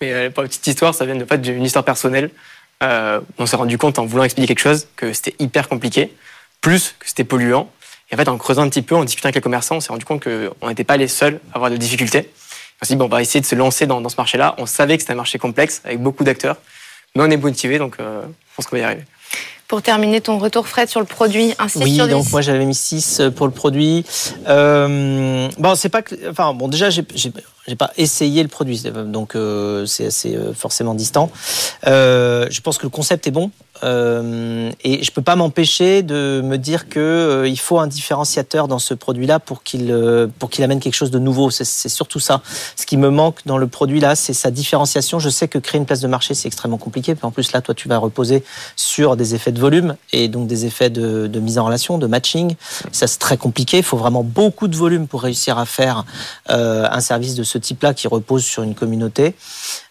Mais 0.00 0.30
pour 0.30 0.42
une 0.42 0.48
petite 0.48 0.66
histoire, 0.66 0.94
ça 0.94 1.04
vient 1.04 1.16
de 1.16 1.24
fait 1.24 1.38
d'une 1.38 1.64
histoire 1.64 1.84
personnelle. 1.84 2.30
on 2.80 3.46
s'est 3.46 3.56
rendu 3.56 3.78
compte 3.78 3.98
en 3.98 4.06
voulant 4.06 4.24
expliquer 4.24 4.46
quelque 4.46 4.62
chose 4.62 4.86
que 4.96 5.12
c'était 5.12 5.34
hyper 5.38 5.68
compliqué, 5.68 6.14
plus 6.60 6.94
que 6.98 7.08
c'était 7.08 7.24
polluant. 7.24 7.70
Et 8.10 8.14
en 8.14 8.18
fait, 8.18 8.28
en 8.28 8.38
creusant 8.38 8.62
un 8.62 8.68
petit 8.68 8.82
peu, 8.82 8.94
en 8.94 9.04
discutant 9.04 9.26
avec 9.26 9.34
les 9.34 9.40
commerçants, 9.40 9.76
on 9.76 9.80
s'est 9.80 9.92
rendu 9.92 10.04
compte 10.04 10.24
qu'on 10.24 10.68
n'était 10.68 10.84
pas 10.84 10.96
les 10.96 11.08
seuls 11.08 11.40
à 11.52 11.56
avoir 11.56 11.70
des 11.70 11.78
difficultés. 11.78 12.30
On 12.80 12.86
s'est 12.86 12.94
dit, 12.94 13.02
on 13.02 13.08
va 13.08 13.20
essayer 13.20 13.40
de 13.40 13.46
se 13.46 13.54
lancer 13.54 13.86
dans, 13.86 14.06
ce 14.08 14.16
marché-là. 14.16 14.54
On 14.58 14.66
savait 14.66 14.96
que 14.96 15.02
c'était 15.02 15.12
un 15.12 15.16
marché 15.16 15.38
complexe, 15.38 15.82
avec 15.84 16.00
beaucoup 16.00 16.24
d'acteurs, 16.24 16.56
mais 17.14 17.22
on 17.24 17.30
est 17.30 17.36
motivé, 17.36 17.78
donc 17.78 17.96
euh, 17.98 18.22
je 18.22 18.56
pense 18.56 18.66
qu'on 18.66 18.76
va 18.76 18.82
y 18.82 18.84
arriver. 18.84 19.04
Pour 19.68 19.82
terminer, 19.82 20.22
ton 20.22 20.38
retour, 20.38 20.66
Fred, 20.66 20.88
sur 20.88 21.00
le 21.00 21.06
produit, 21.06 21.54
un 21.58 21.68
6 21.68 21.78
oui, 21.82 21.94
sur 21.94 22.06
10. 22.06 22.10
donc 22.10 22.30
moi 22.32 22.40
j'avais 22.40 22.64
mis 22.64 22.74
6 22.74 23.20
pour 23.36 23.46
le 23.46 23.52
produit. 23.52 24.02
Euh, 24.48 25.46
bon, 25.58 25.74
c'est 25.74 25.90
pas 25.90 26.00
que. 26.00 26.14
Enfin, 26.30 26.54
bon, 26.54 26.68
déjà, 26.68 26.88
j'ai 26.88 27.02
pas 27.76 27.90
essayé 27.96 28.42
le 28.42 28.48
produit, 28.48 28.82
donc 29.06 29.34
euh, 29.34 29.84
c'est 29.86 30.06
assez 30.06 30.34
euh, 30.34 30.54
forcément 30.54 30.94
distant. 30.94 31.30
Euh, 31.86 32.46
je 32.50 32.60
pense 32.60 32.78
que 32.78 32.84
le 32.84 32.90
concept 32.90 33.26
est 33.26 33.30
bon. 33.30 33.50
Euh, 33.84 34.70
et 34.82 35.02
je 35.02 35.10
peux 35.10 35.22
pas 35.22 35.36
m'empêcher 35.36 36.02
de 36.02 36.40
me 36.44 36.56
dire 36.56 36.88
que 36.88 36.98
euh, 36.98 37.48
il 37.48 37.58
faut 37.58 37.78
un 37.78 37.86
différenciateur 37.86 38.68
dans 38.68 38.78
ce 38.78 38.94
produit-là 38.94 39.38
pour 39.38 39.62
qu'il 39.62 39.90
euh, 39.90 40.26
pour 40.38 40.50
qu'il 40.50 40.64
amène 40.64 40.80
quelque 40.80 40.94
chose 40.94 41.10
de 41.10 41.18
nouveau. 41.18 41.50
C'est 41.50 41.88
surtout 41.88 42.20
ça. 42.20 42.42
Ce 42.76 42.86
qui 42.86 42.96
me 42.96 43.10
manque 43.10 43.40
dans 43.46 43.58
le 43.58 43.66
produit 43.66 44.00
là, 44.00 44.16
c'est 44.16 44.32
sa 44.32 44.50
différenciation. 44.50 45.18
Je 45.18 45.28
sais 45.28 45.48
que 45.48 45.58
créer 45.58 45.78
une 45.78 45.86
place 45.86 46.00
de 46.00 46.08
marché 46.08 46.34
c'est 46.34 46.48
extrêmement 46.48 46.78
compliqué. 46.78 47.14
En 47.22 47.30
plus 47.30 47.52
là, 47.52 47.60
toi, 47.60 47.74
tu 47.74 47.88
vas 47.88 47.98
reposer 47.98 48.44
sur 48.76 49.16
des 49.16 49.34
effets 49.34 49.52
de 49.52 49.60
volume 49.60 49.96
et 50.12 50.28
donc 50.28 50.46
des 50.46 50.66
effets 50.66 50.90
de 50.90 51.40
mise 51.40 51.58
en 51.58 51.64
relation, 51.64 51.98
de 51.98 52.06
matching. 52.06 52.54
Ça 52.92 53.06
c'est 53.06 53.18
très 53.18 53.36
compliqué. 53.36 53.78
Il 53.78 53.82
faut 53.82 53.96
vraiment 53.96 54.24
beaucoup 54.24 54.68
de 54.68 54.76
volume 54.76 55.06
pour 55.06 55.22
réussir 55.22 55.58
à 55.58 55.66
faire 55.66 56.04
un 56.48 57.00
service 57.00 57.34
de 57.34 57.42
ce 57.42 57.58
type-là 57.58 57.94
qui 57.94 58.08
repose 58.08 58.44
sur 58.44 58.62
une 58.62 58.74
communauté. 58.74 59.34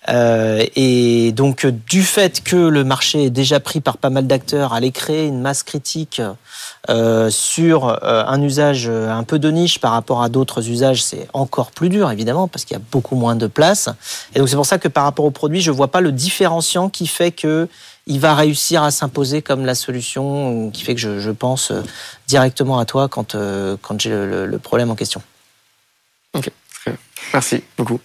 Euh, 0.10 0.66
et 0.76 1.32
donc, 1.34 1.66
du 1.66 2.04
fait 2.04 2.42
que 2.44 2.56
le 2.56 2.84
marché 2.84 3.26
est 3.26 3.30
déjà 3.30 3.60
pris 3.60 3.82
par 3.82 3.98
pas 3.98 4.10
mal 4.10 4.28
d'acteurs, 4.28 4.74
aller 4.74 4.92
créer 4.92 5.26
une 5.26 5.42
masse 5.42 5.64
critique 5.64 6.22
euh, 6.90 7.30
sur 7.30 7.88
euh, 7.88 8.24
un 8.26 8.42
usage 8.42 8.90
un 8.90 9.24
peu 9.24 9.40
de 9.40 9.50
niche 9.50 9.80
par 9.80 9.92
rapport 9.92 10.24
à 10.24 10.30
d'autres 10.30 10.70
usages, 10.70 11.04
c'est 11.04 11.28
encore 11.34 11.72
plus 11.72 11.90
dur, 11.90 12.10
évidemment, 12.12 12.48
parce 12.48 12.66
qu'il 12.66 12.76
y 12.76 12.80
a 12.80 12.84
beaucoup 12.92 13.16
moins 13.16 13.36
de 13.36 13.48
place. 13.48 13.90
Et 14.34 14.40
donc, 14.40 14.50
c'est 14.50 14.56
pour 14.56 14.66
ça 14.66 14.78
que 14.78 14.88
par 14.88 15.04
rapport 15.04 15.26
au 15.26 15.32
produit, 15.32 15.62
je 15.62 15.72
vois 15.72 15.90
pas 15.90 16.02
le 16.02 16.12
différenciant 16.12 16.90
qui 16.90 17.08
fait 17.08 17.32
que 17.32 17.68
il 18.10 18.22
va 18.22 18.36
réussir 18.36 18.84
à 18.84 18.92
s'imposer 18.92 19.42
comme 19.42 19.66
la 19.66 19.76
solution 19.76 20.72
qui 20.72 20.84
fait 20.84 20.96
que 20.96 21.02
je, 21.02 21.20
je 21.20 21.32
pense 21.32 21.74
directement 22.30 22.80
à 22.80 22.86
toi 22.86 23.10
quand, 23.10 23.36
quand 23.82 24.00
j'ai 24.00 24.12
le, 24.12 24.46
le 24.46 24.60
problème 24.60 24.90
en 24.90 24.96
question. 24.96 25.22
Ok, 26.34 26.50
merci 27.34 27.64
beaucoup. 27.78 28.00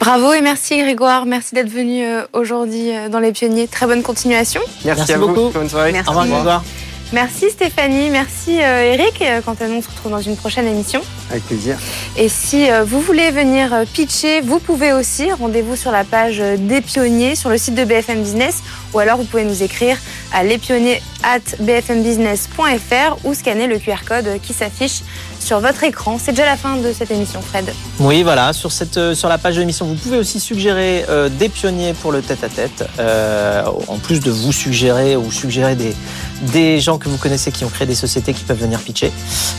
Bravo 0.00 0.32
et 0.32 0.40
merci 0.40 0.78
Grégoire, 0.78 1.26
merci 1.26 1.54
d'être 1.54 1.68
venu 1.68 2.02
euh, 2.02 2.22
aujourd'hui 2.32 2.90
euh, 2.90 3.10
dans 3.10 3.18
les 3.18 3.32
pionniers. 3.32 3.68
Très 3.68 3.86
bonne 3.86 4.02
continuation. 4.02 4.62
Merci, 4.84 5.00
merci 5.00 5.12
à 5.12 5.18
beaucoup. 5.18 5.34
Vous. 5.34 5.50
Bonne 5.50 5.68
soirée. 5.68 5.92
Merci. 5.92 6.08
Au 6.08 6.12
revoir 6.12 6.26
Grégoire. 6.26 6.64
Merci 7.12 7.50
Stéphanie, 7.50 8.08
merci 8.08 8.62
euh, 8.62 8.94
Eric. 8.94 9.22
Quant 9.44 9.56
à 9.60 9.66
nous, 9.66 9.76
on 9.76 9.82
se 9.82 9.88
retrouve 9.88 10.12
dans 10.12 10.20
une 10.20 10.36
prochaine 10.36 10.66
émission. 10.66 11.02
Avec 11.30 11.44
plaisir. 11.44 11.76
Et 12.16 12.28
si 12.28 12.68
vous 12.86 13.00
voulez 13.00 13.30
venir 13.30 13.84
pitcher, 13.92 14.40
vous 14.40 14.58
pouvez 14.60 14.92
aussi. 14.92 15.30
Rendez-vous 15.32 15.76
sur 15.76 15.90
la 15.90 16.04
page 16.04 16.38
des 16.38 16.80
pionniers 16.80 17.34
sur 17.34 17.50
le 17.50 17.58
site 17.58 17.74
de 17.74 17.84
BFM 17.84 18.22
Business 18.22 18.62
ou 18.94 19.00
alors 19.00 19.18
vous 19.18 19.24
pouvez 19.24 19.44
nous 19.44 19.62
écrire 19.62 19.98
à 20.32 20.44
lespionniers 20.44 21.02
at 21.24 21.56
bfmbusiness.fr 21.58 23.24
ou 23.24 23.34
scanner 23.34 23.66
le 23.66 23.78
QR 23.78 24.04
code 24.06 24.40
qui 24.40 24.52
s'affiche 24.52 25.02
sur 25.42 25.60
votre 25.60 25.82
écran. 25.84 26.18
C'est 26.22 26.32
déjà 26.32 26.46
la 26.46 26.56
fin 26.56 26.76
de 26.76 26.92
cette 26.92 27.10
émission, 27.10 27.40
Fred. 27.40 27.72
Oui, 27.98 28.22
voilà. 28.22 28.52
Sur, 28.52 28.72
cette, 28.72 29.14
sur 29.14 29.28
la 29.28 29.38
page 29.38 29.56
de 29.56 29.60
l'émission, 29.60 29.86
vous 29.86 29.94
pouvez 29.94 30.18
aussi 30.18 30.40
suggérer 30.40 31.04
euh, 31.08 31.28
des 31.28 31.48
pionniers 31.48 31.92
pour 31.94 32.12
le 32.12 32.22
tête-à-tête. 32.22 32.84
Euh, 32.98 33.64
en 33.88 33.98
plus 33.98 34.20
de 34.20 34.30
vous 34.30 34.52
suggérer 34.52 35.16
ou 35.16 35.30
suggérer 35.30 35.74
des, 35.74 35.94
des 36.42 36.80
gens 36.80 36.98
que 36.98 37.08
vous 37.08 37.16
connaissez 37.16 37.52
qui 37.52 37.64
ont 37.64 37.68
créé 37.68 37.86
des 37.86 37.94
sociétés 37.94 38.32
qui 38.32 38.44
peuvent 38.44 38.60
venir 38.60 38.80
pitcher. 38.80 39.12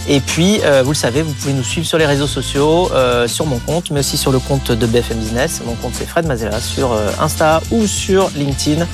Et 0.07 0.19
puis, 0.19 0.59
euh, 0.63 0.81
vous 0.83 0.91
le 0.91 0.95
savez, 0.95 1.21
vous 1.21 1.33
pouvez 1.33 1.53
nous 1.53 1.63
suivre 1.63 1.87
sur 1.87 1.97
les 1.97 2.05
réseaux 2.05 2.27
sociaux, 2.27 2.89
euh, 2.93 3.27
sur 3.27 3.45
mon 3.45 3.59
compte, 3.59 3.91
mais 3.91 3.99
aussi 3.99 4.17
sur 4.17 4.31
le 4.31 4.39
compte 4.39 4.71
de 4.71 4.85
BFM 4.85 5.17
Business. 5.17 5.61
Mon 5.65 5.75
compte, 5.75 5.93
c'est 5.97 6.07
Fred 6.07 6.25
Mazella 6.25 6.59
sur 6.59 6.91
euh, 6.91 7.11
Insta 7.19 7.61
ou 7.71 7.85
sur 7.85 8.29
LinkedIn. 8.35 8.85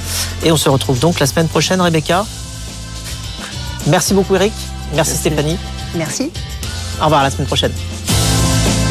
Et 0.44 0.52
on 0.52 0.58
se 0.58 0.70
retrouve 0.70 1.00
donc 1.00 1.20
la 1.20 1.26
semaine 1.26 1.48
prochaine, 1.48 1.82
Rebecca. 1.82 2.26
Merci 3.88 4.14
beaucoup, 4.14 4.36
Eric. 4.36 4.54
Merci, 4.94 5.12
Merci. 5.12 5.18
Stéphanie. 5.18 5.58
Merci. 5.96 6.32
Au 7.00 7.06
revoir, 7.06 7.22
à 7.22 7.24
la 7.24 7.30
semaine 7.30 7.48
prochaine. 7.48 7.72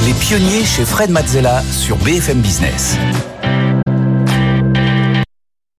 Les 0.05 0.13
pionniers 0.15 0.65
chez 0.65 0.85
Fred 0.85 1.11
Mazzella 1.11 1.63
sur 1.73 1.97
BFM 1.97 2.41
Business. 2.41 2.97